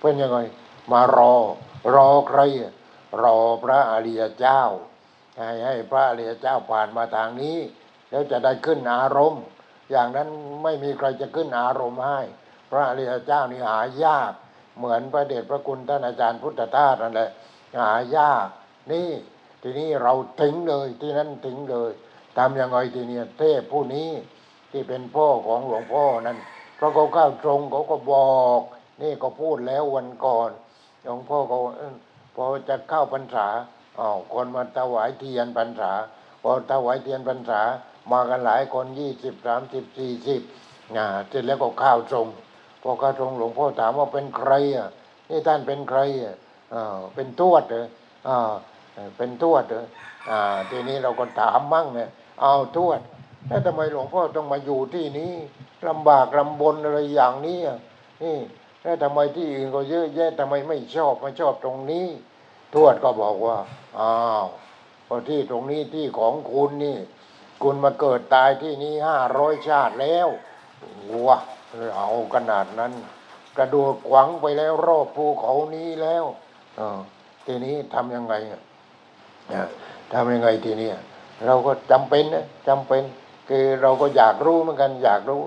[0.00, 0.38] เป็นยังไง
[0.92, 1.34] มารอ
[1.94, 2.40] รอใคร
[3.22, 4.62] รอพระอริยเจ้า
[5.36, 7.58] ให้ให้พระอริยเจ้าผ่านมาทางนี้
[8.10, 9.44] แล้วจะได้ขึ้นอารมณ์
[9.90, 10.28] อย่างนั้น
[10.62, 12.20] ไม่มีใครจะขึ้นอารมณ์ให้
[12.70, 14.32] พระอริยเจ้านี่หายาก
[14.76, 17.30] เหมือนพระเดชพระคุณท่านอาจารย์พุทธทาสนั่นแหละ
[17.80, 18.46] หายาก
[18.92, 19.08] นี่
[19.62, 21.90] ทีนี้เราถึงเลยที่นั้นถึงเลย
[22.38, 24.10] ทำยังไงทีเนี้ยเทพผู้นี้
[24.70, 26.38] ที่เป็นพ่อของหลวงพ่อนั้น
[26.76, 28.60] เพราะเขาเข้าตรงเขาก็บอก
[29.02, 30.50] นี่ก็พูดแล้ววันก่อน
[31.02, 31.38] หลวงพ่อ
[31.76, 31.94] เอิ่ม
[32.36, 33.46] พอจะเข้าพรรษา
[33.98, 35.92] อ้าวคนมาถวายเทียนพรรษา
[36.42, 37.60] พอถวายเทียนพรรษา
[38.10, 40.40] มากันหลายคนยี่สิบสามสิบสี่สิบ
[40.96, 42.26] อ่าเสร็จแล้วก็ข้าวทรง
[42.82, 44.88] พอข้าวทรงหลวงพ่อถามว่าเป็นใครอะ
[45.30, 46.34] นี่ท่านเป็นใครอะ
[47.14, 47.84] เป็นทวดเหรอ
[48.28, 48.30] อ
[49.16, 49.84] เป็นทวดเหรอ
[50.30, 50.32] อ
[50.70, 52.10] ทีนี้เราก็ถามมั่งเนี่ย
[52.40, 53.00] เอาทวด
[53.48, 55.32] แล้วทำไมหลวงพ่อต้องมาอยู่ที่นี้
[55.88, 57.78] ลำบากลำบนอะไรอย่างนี้อะ
[58.22, 58.38] นี่
[58.82, 62.06] แล้วทำไมที่อื่นก็เยอะแยะทำไมไม่ชอบไม่ชอบตรงนี้
[62.74, 63.58] ทวดก็บอกว่า
[63.98, 64.12] อ้า
[64.42, 64.46] ว
[65.04, 66.98] เพราะที่ตรงนี้ที่ของคุณนี่
[67.62, 70.28] คุณมาเกิดตายที่นี้ห้าร้อยชาติแล้ว
[71.26, 71.38] ว้า
[71.96, 72.92] เอาขนาดนั้น
[73.58, 76.24] กระโดดขวางไปแล้วรอบภูเขานี้แล้ว
[76.78, 76.80] อ
[77.46, 78.60] ทีนี้ทำยังไงอะ
[79.48, 79.66] เนี่ย
[80.12, 80.90] ทำยังไงทีนี้
[81.46, 83.02] เราก็จำเป็นนะจำเป็น
[83.48, 85.42] คือเราก็อยากรู้เหมือนกัน อยากรู้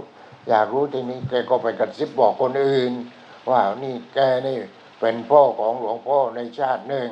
[0.49, 2.93] อยากรู้ทีนี้แกก็ไปกระซิบบอกคนอื่น
[3.49, 4.57] ว่านี่แกนี่
[4.99, 7.09] เป็นพ่อของหลวงพ่อในชาติหนึ่ง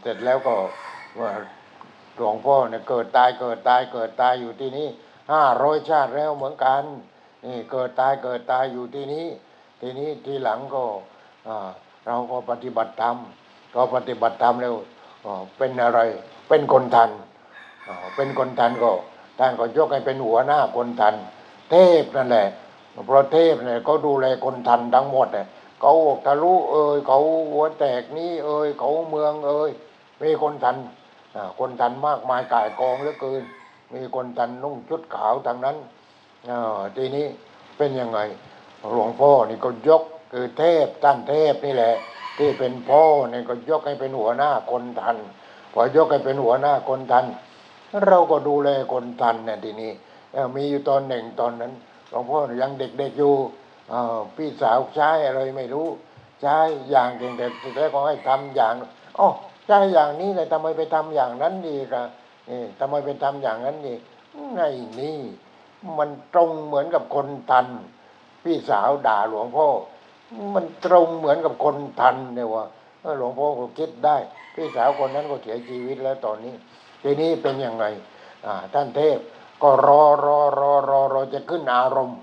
[0.00, 0.54] เสร็จแล้วก็
[1.20, 1.30] ว่า
[2.16, 4.88] หลวงพ่อเนี่ยเกิดตายเกิดตายเกิดตายอยู่ที่นี่
[5.32, 6.82] ห้าร้อยชาติแล้วเหมือนกัน
[7.44, 9.26] นี่เกิดตายเกิดตายอยู่ที่นี้
[9.80, 10.82] ทีนี้ทีหลังก็
[12.06, 13.16] เราก็ปฏิบัติธรรม
[13.74, 14.74] ก็ปฏิบัติธรรมแล้ว
[15.58, 16.00] เป็นอะไร
[16.48, 17.10] เป็นคนทัน
[18.16, 18.90] เป็นคนทันก็
[19.38, 21.14] ท่านก็ยกให้เป็นหัวหน้าคนทัน
[21.70, 22.46] เทพนั่นแหละ
[23.06, 25.46] เพราะเทพเนี่ยเขาดูแลคนทันทั้งหมดเนี่ย
[25.80, 27.18] เขาอกทะลุเอ่ยเขา
[27.50, 29.70] หัวแตกนี้เอ่ยเขาเมืองเอ่ย
[30.22, 30.76] มีคนทัน
[31.58, 33.42] คนทันมากมายกายกองเหลือเกิน
[33.94, 35.76] มีคนทันนุ่งชุดขาวทางนั้น
[36.50, 37.26] อ่าทีนี้
[37.76, 38.18] เป็นยังไง
[38.92, 41.94] หลวงพ่อนี่ก็ยกคือเทพท่านเทพนี่แหละ
[42.38, 45.16] ที่เป็นพ่อเนี่ยก็ยกให้เป็นหัวหน้าคนทัน
[45.72, 47.24] พอยกให้เป็นหัวหน้าคนทัน
[48.06, 49.92] เราก็ดูแลคนทันเนี่ยทีนี้
[50.56, 51.72] มีอยู่ตอนหนึ่งตอนนั้น
[52.10, 53.34] หลวงพ่อยังเด็กๆอยู่
[54.36, 55.86] พี่สาวใช้อะไรไม่รู้
[56.40, 56.56] ใช้
[56.90, 58.74] อย่างเก่งแต่สุดท้ายก็ให้ทำอย่าง
[59.18, 59.28] อ๋อ
[59.66, 62.02] ใช้อย่างนี้เลยทำไมไปทำอย่างนั้นดีกะ
[62.48, 63.94] นี่ทำไมไปทำอย่างนั้นดี
[64.54, 64.62] ไง
[65.00, 65.18] นี่
[65.98, 67.66] มันตรงเหมือนกับคนทัน
[68.42, 69.66] พี่สาวด่าหลวงพ่อ
[70.54, 72.64] มันตรงเหมือนกับคนทันเนี่ยว่า
[73.00, 74.16] เออหลวงพ่อก็คิดได้
[74.54, 76.54] พี่สาวคนนั้นก็เสียชีวิตแล้วตอนนี้
[77.02, 77.84] ทีนี้เป็นยังไง
[78.74, 79.18] ท่านเทพ
[79.62, 82.18] ก็รอรอรอรอรอจะขึ้นอารมณ์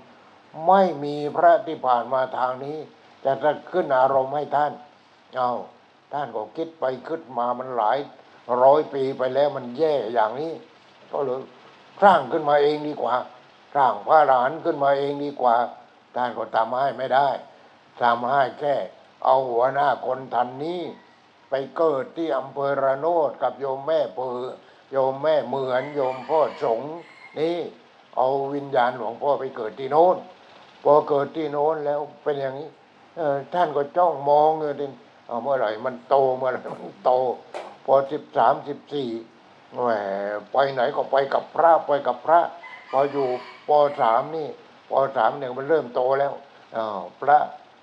[0.66, 2.76] ไม่มีพระที่ผ่านมาทางนี้
[3.24, 4.72] จะจะขึ้นอารมณ์ให้ท่าน
[5.36, 5.52] เอา
[6.12, 7.98] ท่านก็คิดไปคิดมามันหลาย
[8.62, 10.52] ร้อยปีไปแล้วมันแย่อย่างนี้
[11.12, 11.40] ก็เลย
[12.02, 13.14] สร้างขึ้นมาเองดีกว่า
[13.74, 15.56] สร้างพระหลานขึ้นมาเองดีกว่า
[16.14, 17.28] ท่านก็ทำให้ไม่ได้
[18.02, 18.74] ทำให้แค่
[19.24, 20.80] เอาหัวหน้าคนทันนี้
[21.50, 24.40] ไปเกิดที่อำเภอระโนดกับโยมแม่เปือ
[24.90, 26.92] โยมแม่เหมือนโยมพ่อสงฆ์
[27.38, 27.56] นี่
[28.16, 30.16] เอาวิญญาณหลวงพ่อไปเกิดที่โน้น
[30.84, 32.70] พอเกิดที่โน้นแล้วเป็นอย่างนี้
[33.16, 34.86] เออท่านก็จ้องมองเลยดิ
[35.26, 37.10] เอาเมื่อไหร่มันโตเมื่อไหร่มันโต
[37.84, 39.08] พอสิบสามสิบสี่
[39.72, 39.90] แหม
[40.52, 42.40] ไปไหนก็ไปกับพระไปกับพระ
[42.90, 43.26] พออยู่
[43.68, 43.70] ป
[44.00, 44.48] สามนี่
[44.90, 46.32] ปสามเนี่ยมันเริ่มโตแล้ว
[46.76, 46.78] อ
[47.20, 47.38] พระ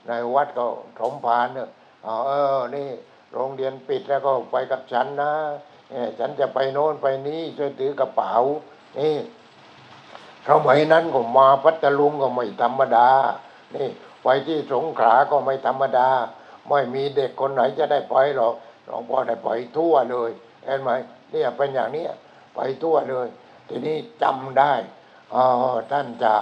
[0.07, 0.65] ในวัดก็
[0.99, 1.69] สมภารเนี่ย
[2.05, 2.89] อ้าวเออนี่
[3.33, 5.31] โรงเรียนปิดแล้วก็ไปกับฉันนะ
[6.19, 8.33] ฉันจะไปโน่นไปนี้ช่วยถือกระเป๋า
[8.99, 9.15] นี่
[10.47, 13.09] สมัยนั้นก็มาพัทลุงก็ไม่ธรรมดา
[13.75, 13.89] นี่
[14.23, 16.09] ไปที่สงขลาก็ไม่ธรรมดา
[16.69, 18.53] ไม่มีเด็กคนไหนจะได้ไปหรอก
[18.85, 20.29] หลวงพ่อได้ไปทั่วเลย
[20.65, 20.89] เห็นไหม
[21.31, 22.11] เนี่ยเป็นอย่างเนี้ย
[22.55, 23.27] ไปทั่วเลย
[23.69, 24.73] ทีนี้จำได้
[25.91, 26.33] ท่านจะ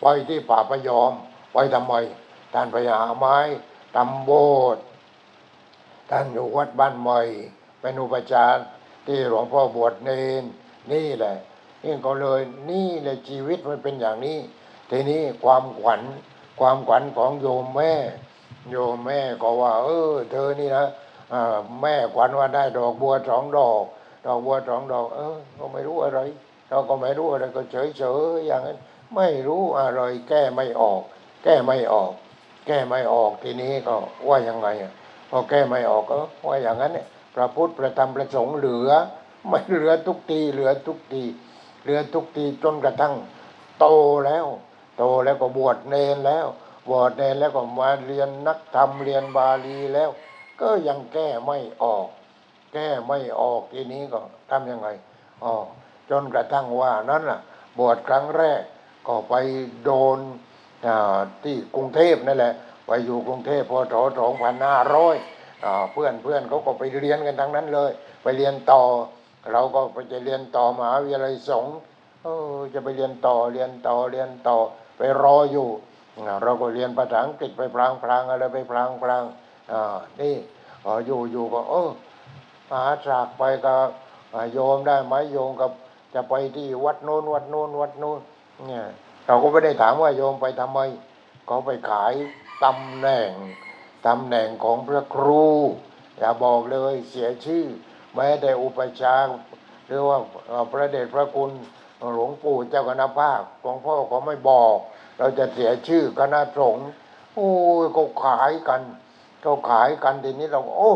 [0.00, 1.12] ไปที่ป่าพยอม
[1.52, 1.94] ไปทำไม
[2.54, 3.38] ท่านไปหาไม้
[3.94, 4.32] ทำโบ
[4.62, 4.84] สถ์
[6.10, 7.20] ท่านอยู่วัดบ้านใหม่
[7.80, 8.66] เป็นอุปชฌาย์
[9.06, 10.10] ที่หลวงพ่อบวชเน
[10.42, 10.44] น
[10.92, 11.36] นี่แหละ
[11.84, 14.38] นี่ก็เลยนี่แหละชีวิตมันเป็นอย่างนี้
[14.90, 16.00] ทีนี้ความขวัญ
[16.60, 17.92] ความขวัญของโยมแม่
[18.70, 20.86] โยมแม่ก็ว่า เออ เธอนี่นะ
[21.80, 23.82] แม่ขวัญว่าได้ดอกบัวสองดอก
[24.26, 26.20] ดอกบัวสองดอก เออก็ไม่รู้อะไร
[26.68, 28.02] เราก็ไม่รู้อะไรก็เฉยเฉ
[28.34, 28.78] ยๆอย่างนั้น
[29.14, 31.02] ไม่รู้อะไรแก้ไม่ออก
[31.44, 32.12] แก้ไม่ออก
[32.66, 33.94] แก้ไม่ออกทีนี้ก็
[34.28, 34.92] ว่ายังไงอะ
[35.30, 36.14] พอแก้ไม่ออกก็
[36.48, 38.90] ว่าอย่างนั้นเนี่ยพระพุทธพระธรรมพระสงฆ์เหลือ
[39.48, 41.22] ไม่เหลือทุกทีเหลือทุกที
[41.82, 43.14] เหลือทุกทีจนกระทั่ง
[43.78, 43.86] โต
[44.26, 44.46] แล้ว
[44.98, 46.46] โตแล้วก็บวชเนนแล้ว
[46.88, 50.10] บวชเนนแล้วก็มาเรียนนักธรรมเรียนบาลีแล้ว
[50.60, 52.06] ก็ยังแก้ไม่ออก
[52.72, 54.18] แก้ไม่ออกทีนี้ก็
[54.50, 54.88] ทำยังไง
[55.44, 55.54] อ๋อ
[56.10, 57.40] จนกระทั่งว่านั้นล่ะ
[57.78, 58.60] บวชครั้งแรก
[59.06, 59.34] ก็ไป
[59.84, 60.18] โดน
[61.44, 62.54] ที่กรุงเทพนั่นแหละ
[62.86, 65.16] ไปอยู่กรุงเทพพศสองพันห้าร้อย
[65.92, 67.90] เพื่อนเพื่อนเขาก็ไปเรียนกันทั้งนั้นเลย
[68.22, 68.82] ไปเรียนต่อ
[69.52, 71.76] เราก็ไปจะเรียนต่อมหาวิทยาลัยสงฆ์
[72.74, 74.56] จะไปเรียนต่อเรียนต่อเรียนต่อ
[74.96, 75.68] ไปรออยู่
[76.42, 79.24] เราก็เรียนภาษาอังกฤษไปพลางพลางอะไรไปพลางพลาง
[80.20, 80.34] นี่
[81.06, 81.90] อยู่อยู่ก็เออ
[82.72, 83.78] หาจากไปกับ
[84.52, 85.70] โยมได้ไหมโยมกับ
[86.14, 88.20] จะไปที่วัดโน้นวัดโน้นวัดโน้น
[88.66, 88.84] เนี่ย
[89.26, 90.80] เราก็ไม่ได้ถามว่าโยมไปทำไม
[91.46, 92.12] เขาไปขาย
[92.64, 93.30] ตำแหน่ง
[94.06, 95.44] ตำแหน่งของพระครู
[96.18, 97.64] อย่าบอกเลยเสียชื่อ
[98.14, 99.16] แม้แต่อุปชา
[99.86, 100.18] หรือว่า
[100.70, 101.50] พระเดชพระคุณ
[102.14, 104.76] หลวงปู่เจ้าคณะภาคหลวงพ่อก็ไม่บอก
[105.18, 106.88] เราจะเสียชื่อคณะสงฆ์
[107.34, 107.50] โอ้
[107.84, 108.80] ยก็ขายกัน
[109.42, 110.92] เขาขายกันทีนี้เราโอ้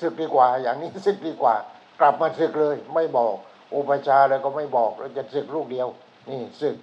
[0.00, 1.54] ศึกดีกว่า อย่างนี้ศึกดีกว่า
[2.00, 3.36] กลับมาศึกเลย ไม่บอก
[3.76, 5.88] อุปชาย์อะไรก็ไม่บอกเราจะศึกลูกเดียว
[6.28, 6.76] นี่ศึก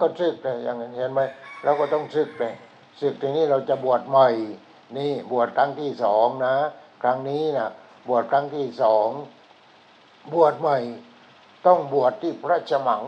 [0.00, 1.20] ก็ศึกเลยอย่างนั้เห็นไหม
[1.64, 2.54] เราก็ต้องศึกเลย
[3.00, 4.28] ศึกทีนี้เราจะบวชใหม่
[4.96, 6.56] นี่บวชครั้งที่สองนะ
[7.02, 7.68] ครั้งนี้นะ
[8.08, 9.08] บวชครั้งที่สอง
[10.34, 10.78] บวชใหม่
[11.66, 13.02] ต้องบวชที่พระฉมัง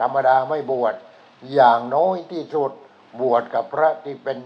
[0.00, 0.94] ธรรมดาไม่บวช
[1.54, 2.72] อย่างน้อยที่สุด
[3.20, 4.38] บวชกับพระที่เป็น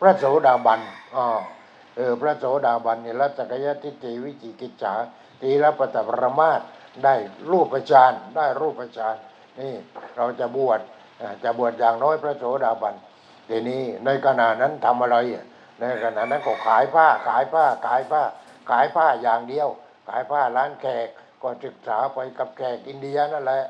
[0.00, 0.80] พระโสดาบัน
[1.16, 1.40] อ่า
[1.96, 4.94] เออพระโสดาบันเนี่ยรัตกยทิฏฐิวิจิกิจฉา
[5.40, 6.60] ตีรปตปรมาต
[7.04, 7.14] ได้
[7.50, 9.16] รูปฌานได้รูปฌาน
[9.60, 9.72] นี่
[10.16, 10.80] เราจะบวช
[11.44, 12.94] จะบวชอย่างน้อยพระโสดาบัน
[13.48, 15.16] ทีนี้ในขณะนั้นทำอะไร
[15.80, 18.22] ในขณะนั้นก็ขายผ้าขายผ้าขายผ้า
[18.70, 19.68] ขายผ้าอย่างเดียว
[20.08, 21.08] ขายผ้าร้านแขก
[21.42, 23.64] ก็ศึกษาไปกับแขกอินเดียนั่นแหละ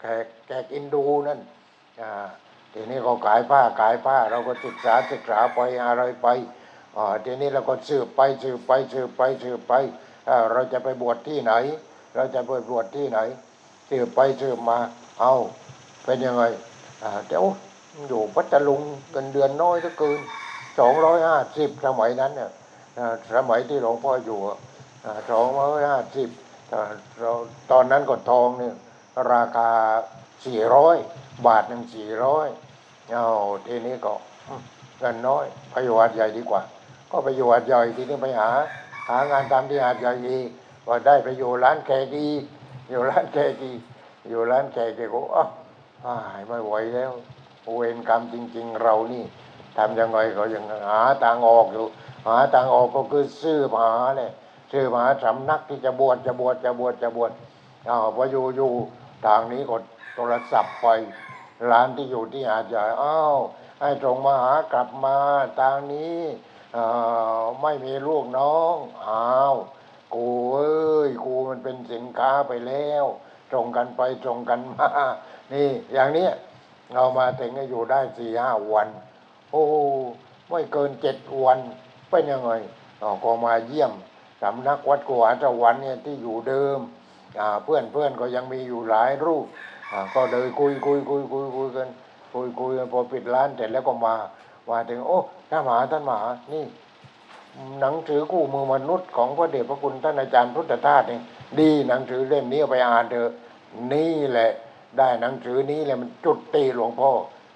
[0.00, 1.40] แขกแขกอินดูนั่น
[2.74, 6.28] ทีนี้ก็ขายผ้าขายผ้า เราก็ศึกษาศึกษาไปอะไรไป
[7.24, 9.72] ทีนี้เราก็สืบไปสืบไปสืบไปสืบไป
[10.52, 11.52] เราจะไปบวชที่ไหน
[12.14, 13.18] เราจะไปบวชที่ไหน
[13.90, 14.78] สืบไปสืบมา
[15.20, 15.32] เอา
[16.04, 16.42] เป็นยังไง
[17.02, 17.44] อ่าเดี๋ยว
[18.08, 18.80] อยู่พัทลุง
[19.10, 20.18] เงินเดือนน้อยเหลือเกิน
[20.78, 22.50] สองร้อยห้าสิบสมัยนั้นเนี่ย
[22.98, 24.38] อ่าสมัยที่หลวงพ่ออยู่
[25.30, 26.28] สองร้อยห้าสิบ
[27.20, 27.32] เรา
[27.70, 28.74] ตอนนั้นก็ทองเนี่ย
[29.32, 29.70] ราคา
[30.46, 30.96] สี่ร้อย
[31.46, 32.48] บาทหนึ่งสี่ร้อย
[33.10, 33.26] เอา
[33.66, 34.14] ทีนี้ก็
[34.98, 36.62] เงินน้อยไปอยู่วัดใหญ่ดีกว่า
[37.10, 38.48] ก็ไปอยู่หาดใหญ่ทีนี้ไปหา
[39.08, 40.48] หางานทำที่หาดใหญ่อีก
[40.88, 42.28] ก็ได้ไปอยู่ร้านแกอี
[42.88, 43.72] อยู่ร้านแกอี
[44.28, 45.50] อยู่ร้านแกแกก็อ้าว
[46.04, 47.12] อ้ายไม่ไหวแล้ว
[47.76, 49.24] เวรกรรมจริง ๆ เรานี่
[49.76, 51.86] ทำยังไงก็ยังหาทางออกอยู่
[52.26, 53.86] หาทางออกก็คือซื้อมา
[54.16, 54.30] เลย
[54.72, 57.32] ซื้อมาสำนักที่จะบวชจะบวชจะบวชจะบวช
[57.88, 58.72] อ้าวพออยู่อยู่
[59.26, 59.76] ทางนี้ก็
[60.14, 60.86] โทรศัพท์ไป
[61.70, 63.36] ร้านที่อยู่ที่หาดใหญ่อ้าว
[63.80, 65.16] ให้ส่งมาหากลับมา
[65.60, 66.18] ทางนี้
[66.76, 66.82] อ่
[67.40, 68.74] อไม่มีลูกน้อง
[69.06, 69.54] อ้าว
[70.14, 73.04] กูเอ้ยกูมันเป็นสินค้าไปแล้ว
[73.52, 74.88] ส่งกันไปส่งกันมา
[75.52, 76.32] นี่ อย่างเนี้ย
[76.94, 78.88] เรามาถึงก็อยู่ได้สี่ห้าวัน
[79.50, 79.64] โอ้
[80.50, 81.58] ไม่เกินเจ็ดวัน
[82.10, 82.52] เป็นยังไง
[83.00, 83.92] เราก็มาเยี่ยม
[84.42, 86.78] สำนักวัดกวาสวรรค์เนี่ยที่อยู่เดิม
[87.64, 89.46] เพื่อนเพื่อนก็ยังมีอยู่หลายรูป
[90.14, 91.88] ก็เลยคุยคุยคุยคุยคุยกัน
[92.32, 94.14] คุยคุยกันพอปิดร้านเสร็จแล้วก็มา
[94.70, 95.18] มาถึงโอ้
[95.50, 96.64] ท่านมหาท่านมหานี่
[97.80, 101.22] หนังสือคู่มือมนุษย์ของพระเดชพระคุณท่านอาจารย์พุทธทาสเนี่ย
[101.60, 103.30] ดีหนังสือเล่มนี้เอาไปอ่านเถอะ
[103.92, 104.50] นี่แหละ
[104.98, 107.10] ได้หนังสือนี้แหละมันจุดตีหลวงพ่อ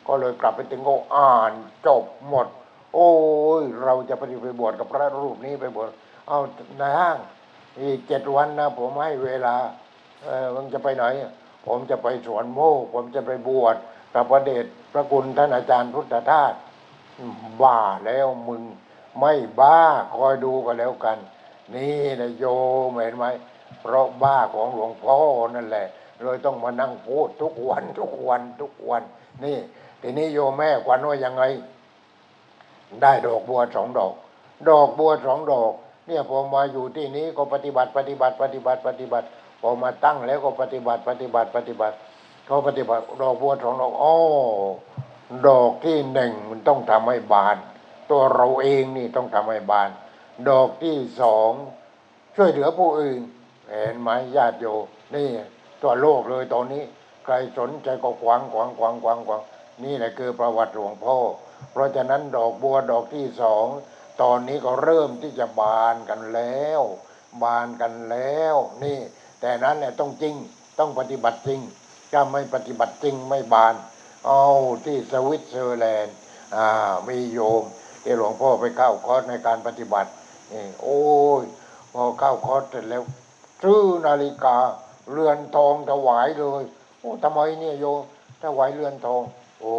[0.09, 1.53] ก็เลยกลับไปถึงก็อ่าน
[1.87, 2.47] จบหมด
[2.95, 3.11] โอ้
[3.61, 5.89] ยเราจะไปไปบวชกับพระรูปนี้ไปบวช
[6.29, 6.39] เอา
[6.79, 7.17] ในห้าง
[7.81, 9.55] อีกเจ็ดวันนะผมให้เวลา
[10.23, 11.05] เออมึงจะไปไหน
[11.67, 13.77] ผมจะไปสวนโมกผมจะไปบวช
[14.15, 16.55] กับพระเดชพระคุณท่านอาจารย์พุทธทาส
[17.63, 18.63] บ้าแล้วมึง
[19.19, 19.79] ไม่บ้า
[20.15, 21.19] คอยดูก็แล้วกัน
[21.75, 22.45] นี่นะโย
[22.89, 23.27] มเห็นไหม
[23.81, 25.17] เพราะบ้าของหลวงพ่อ
[25.55, 25.87] นั่นแหละ
[26.23, 29.03] เลยต้องมานั่งพูดทุกวันทุกวันทุกวัน
[29.45, 29.59] นี่
[30.03, 31.43] ทีนี้โยมแม่ควันว่ายังไง
[33.03, 34.13] ได้ดอกบัวสองดอก
[34.69, 35.73] ดอกบัวสองดอก
[36.07, 39.27] เนี่ยพอมาอยู่ที่นี้ก็ปฏิบัติปฏิบัติปฏิบัติปฏิบัติ
[39.61, 41.95] พอมาตั้งแล้วก็ปฏิบัติปฏิบัติปฏิบัติ
[42.47, 44.15] เขาปฏิบัติดอกบัวสองดอกอ้อ
[45.47, 47.57] ดอกที่หนึ่งมันต้องทำให้บาน
[48.13, 49.91] ตัวเราเองนี่ต้องทำให้บาน
[50.49, 51.51] ดอกที่สอง
[52.37, 53.21] ช่วยเหลือผู้อื่น
[53.71, 54.85] เห็นไหมญาติโยม
[55.15, 55.29] นี่
[55.83, 56.83] ตัวโลกเลยตอนนี้
[57.25, 59.43] ใครสนใจก็ขวางขวางขวางขวางขวาง
[59.85, 61.17] นี่แหละคือประวัติหลวงพ่อ
[61.73, 63.67] เพราะฉะนั้นดอกบัวดอกที่สอง
[64.23, 66.81] ตอนนี้ก็เริ่มที่จะบานกันแล้ว
[67.43, 68.99] บานกันแล้ว นี่
[69.41, 70.35] แต่นั้นเนี่ยต้องจริง
[70.79, 71.61] ต้องปฏิบัติจริง
[72.13, 73.75] ถ้าไม่ปฏิบัติจริงไม่บาน
[74.27, 74.45] เอา
[74.85, 76.17] ที่สวิตเซอร์แลนด์
[76.57, 77.65] อ่ามีโยม
[78.03, 80.11] ที่หลวงพ่อไปเข้าคอร์สในการปฏิบัติ
[80.83, 81.01] โอ้
[81.43, 81.45] ย
[81.93, 83.03] พอเข้าคอร์สเสร็จแล้ว
[83.63, 84.57] ซื้อนาฬิกา
[85.11, 86.63] เรือนทองถวายเลย
[87.01, 87.85] โอ้ทำไมเนี่ยโย
[88.43, 89.23] ถวายเรือนทอง
[89.61, 89.75] โอ้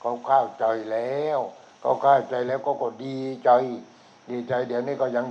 [0.00, 1.38] เขาเข้าใจแล้ว
[1.80, 3.50] เขาเข้าใจแล้วก็ก็ดีใจ
[4.30, 5.26] ดีใจ เดี๋ยวนี้ก็ยัง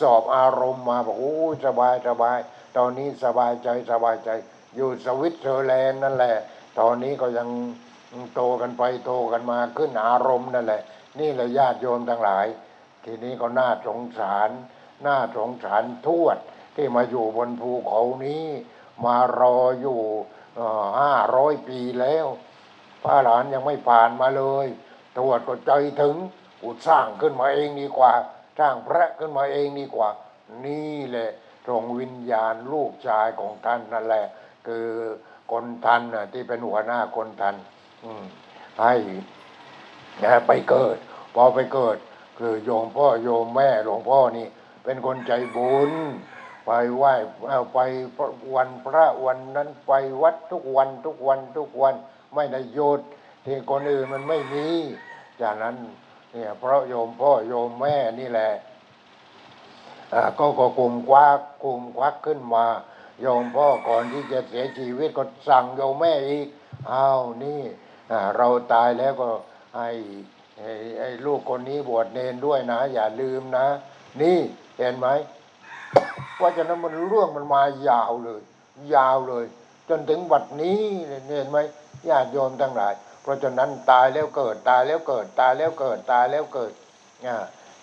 [0.00, 1.34] สอบอารมณ์มาบอกโอ้
[1.66, 2.38] สบายสบาย
[2.76, 4.30] ตอนนี้สบายใจสบายใจ
[4.76, 6.36] อยู่สวิตเซอร์แลนด์นั่นแหละ
[6.78, 7.48] ตอนนี้ก็ยัง
[8.34, 10.82] โตกันไปโตกันมาขึ้นอารมณ์นั่นแหละ
[11.20, 12.46] นี่แหละญาติโยมทั้งหลาย
[13.04, 14.50] ทีนี้ก็น่าสงสาร
[15.06, 16.38] น่าสงสารทวด
[16.76, 18.44] ที่มาอยู่บนภูเขานี้
[19.04, 20.00] มารออยู่
[21.00, 22.26] ห้าร้อยปีแล้ว
[23.04, 24.66] พระหลานยังไม่ผ่านมาเลย
[25.16, 26.16] ทวดก็ใจถึง
[26.64, 28.12] อุดสร้างขึ้นมาเองดีกว่า
[28.58, 30.08] สร้างพระขึ้นมาเองดีกว่า
[30.66, 31.30] นี่แหละ
[31.66, 34.26] ตรงวิญญาณลูกชายของท่านนั่นแหละ
[34.66, 34.86] คือ
[35.50, 37.54] คนทันที่เป็นหัวหน้าคนทัน
[38.80, 38.94] ให้
[40.24, 40.96] นะไปเกิด
[41.34, 41.96] พอไปเกิด
[42.38, 44.46] คือโยมพ่อโยมแม่หลวงพ่อนี่
[44.84, 45.92] เป็นคนใจบุญ
[46.66, 47.14] ไปไหว้
[47.72, 47.78] ไป
[48.54, 49.92] วันพระวันนั้นไป
[50.22, 51.94] วัดทุกวันทุกวันทุกวัน
[52.34, 53.00] ไม่ได้หยุด
[53.44, 54.66] ที่คนอื่นมันไม่มี
[55.42, 55.76] จากนั้น
[56.32, 58.52] เนี่ยเพราะโยมพ่อโยมแม่นี่แหละ
[60.38, 62.66] ก็ก็กลุ่มควักกลุ่มควักขึ้นมา
[63.20, 66.46] โยมพ่อก่อนที่จะเสียชีวิตก็สั่งโยมแม่อีก
[66.90, 67.60] อ้าวนี่
[68.36, 69.28] เราตายแล้วก็
[69.76, 69.88] ให้
[70.36, 70.37] ให้
[70.98, 73.66] ไอ้ลูกคนนี้บวชเนนด้วยนะ อย่าลืมนะ
[74.22, 74.38] นี่
[74.78, 75.08] เห็นไหม
[76.36, 78.40] เพราะฉะนั้นมันเรื่องมันมายาวเลย
[78.94, 79.46] ยาวเลย
[79.88, 81.58] จนถึงบัดนี้เห็นไหม
[82.08, 86.72] ญาติโยมทั้งหลาย เพราะฉะนั้นตายแล้วเกิดตายแล้วเกิดตายแล้วเกิดตายแล้วเกิด
[87.26, 87.36] อ่า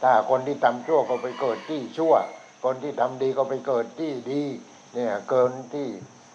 [0.03, 2.14] ถ้าคนที่ทำชั่วก็ไปเกิดที่ชั่ว
[2.64, 4.43] คนที่ทำดีก็ไปเกิดที่ดี
[4.93, 5.88] เนี่ยเกินที่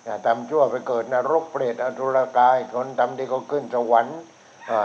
[0.07, 4.21] อ่าทำชั่วไปเกิดนรกเปรตอสุรกาย คนทำดีก็ขึ้นสวรรค์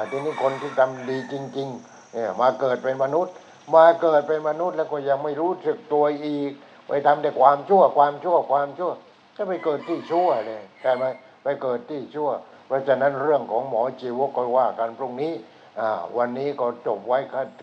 [0.09, 3.33] ทีนี้คนที่ทำดีจริงๆเนี่ยมาเกิดเป็นมนุษย์
[3.75, 6.51] มาเกิดเป็นมนุษย์แล้วก็ยังไม่รู้สึกตัวอีก
[6.87, 8.91] ไปทำแต่ความชั่วความชั่วความชั่ว
[9.35, 11.03] จะไปเกิดที่ชั่วเลยใช่ไหม
[11.43, 12.29] ไปเกิดที่ชั่ว
[12.67, 15.33] เพราะฉะนั้นเรื่องของหมอชีวกก็ว่ากันพรุ่งนี้
[15.79, 17.19] อ่าวันนี้ก็จบไว้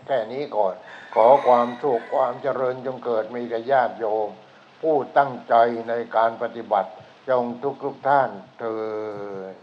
[0.07, 0.73] แค่นี้ก่อน
[1.15, 4.29] ขอความสุขความเจริญจงเกิดมีแก่ญาติโยม
[4.81, 5.53] ผู้ตั้งใจ
[5.89, 6.89] ในการปฏิบัติ
[7.29, 8.29] จงทุกทุกท่าน
[8.59, 8.75] เถิ
[9.53, 9.62] ด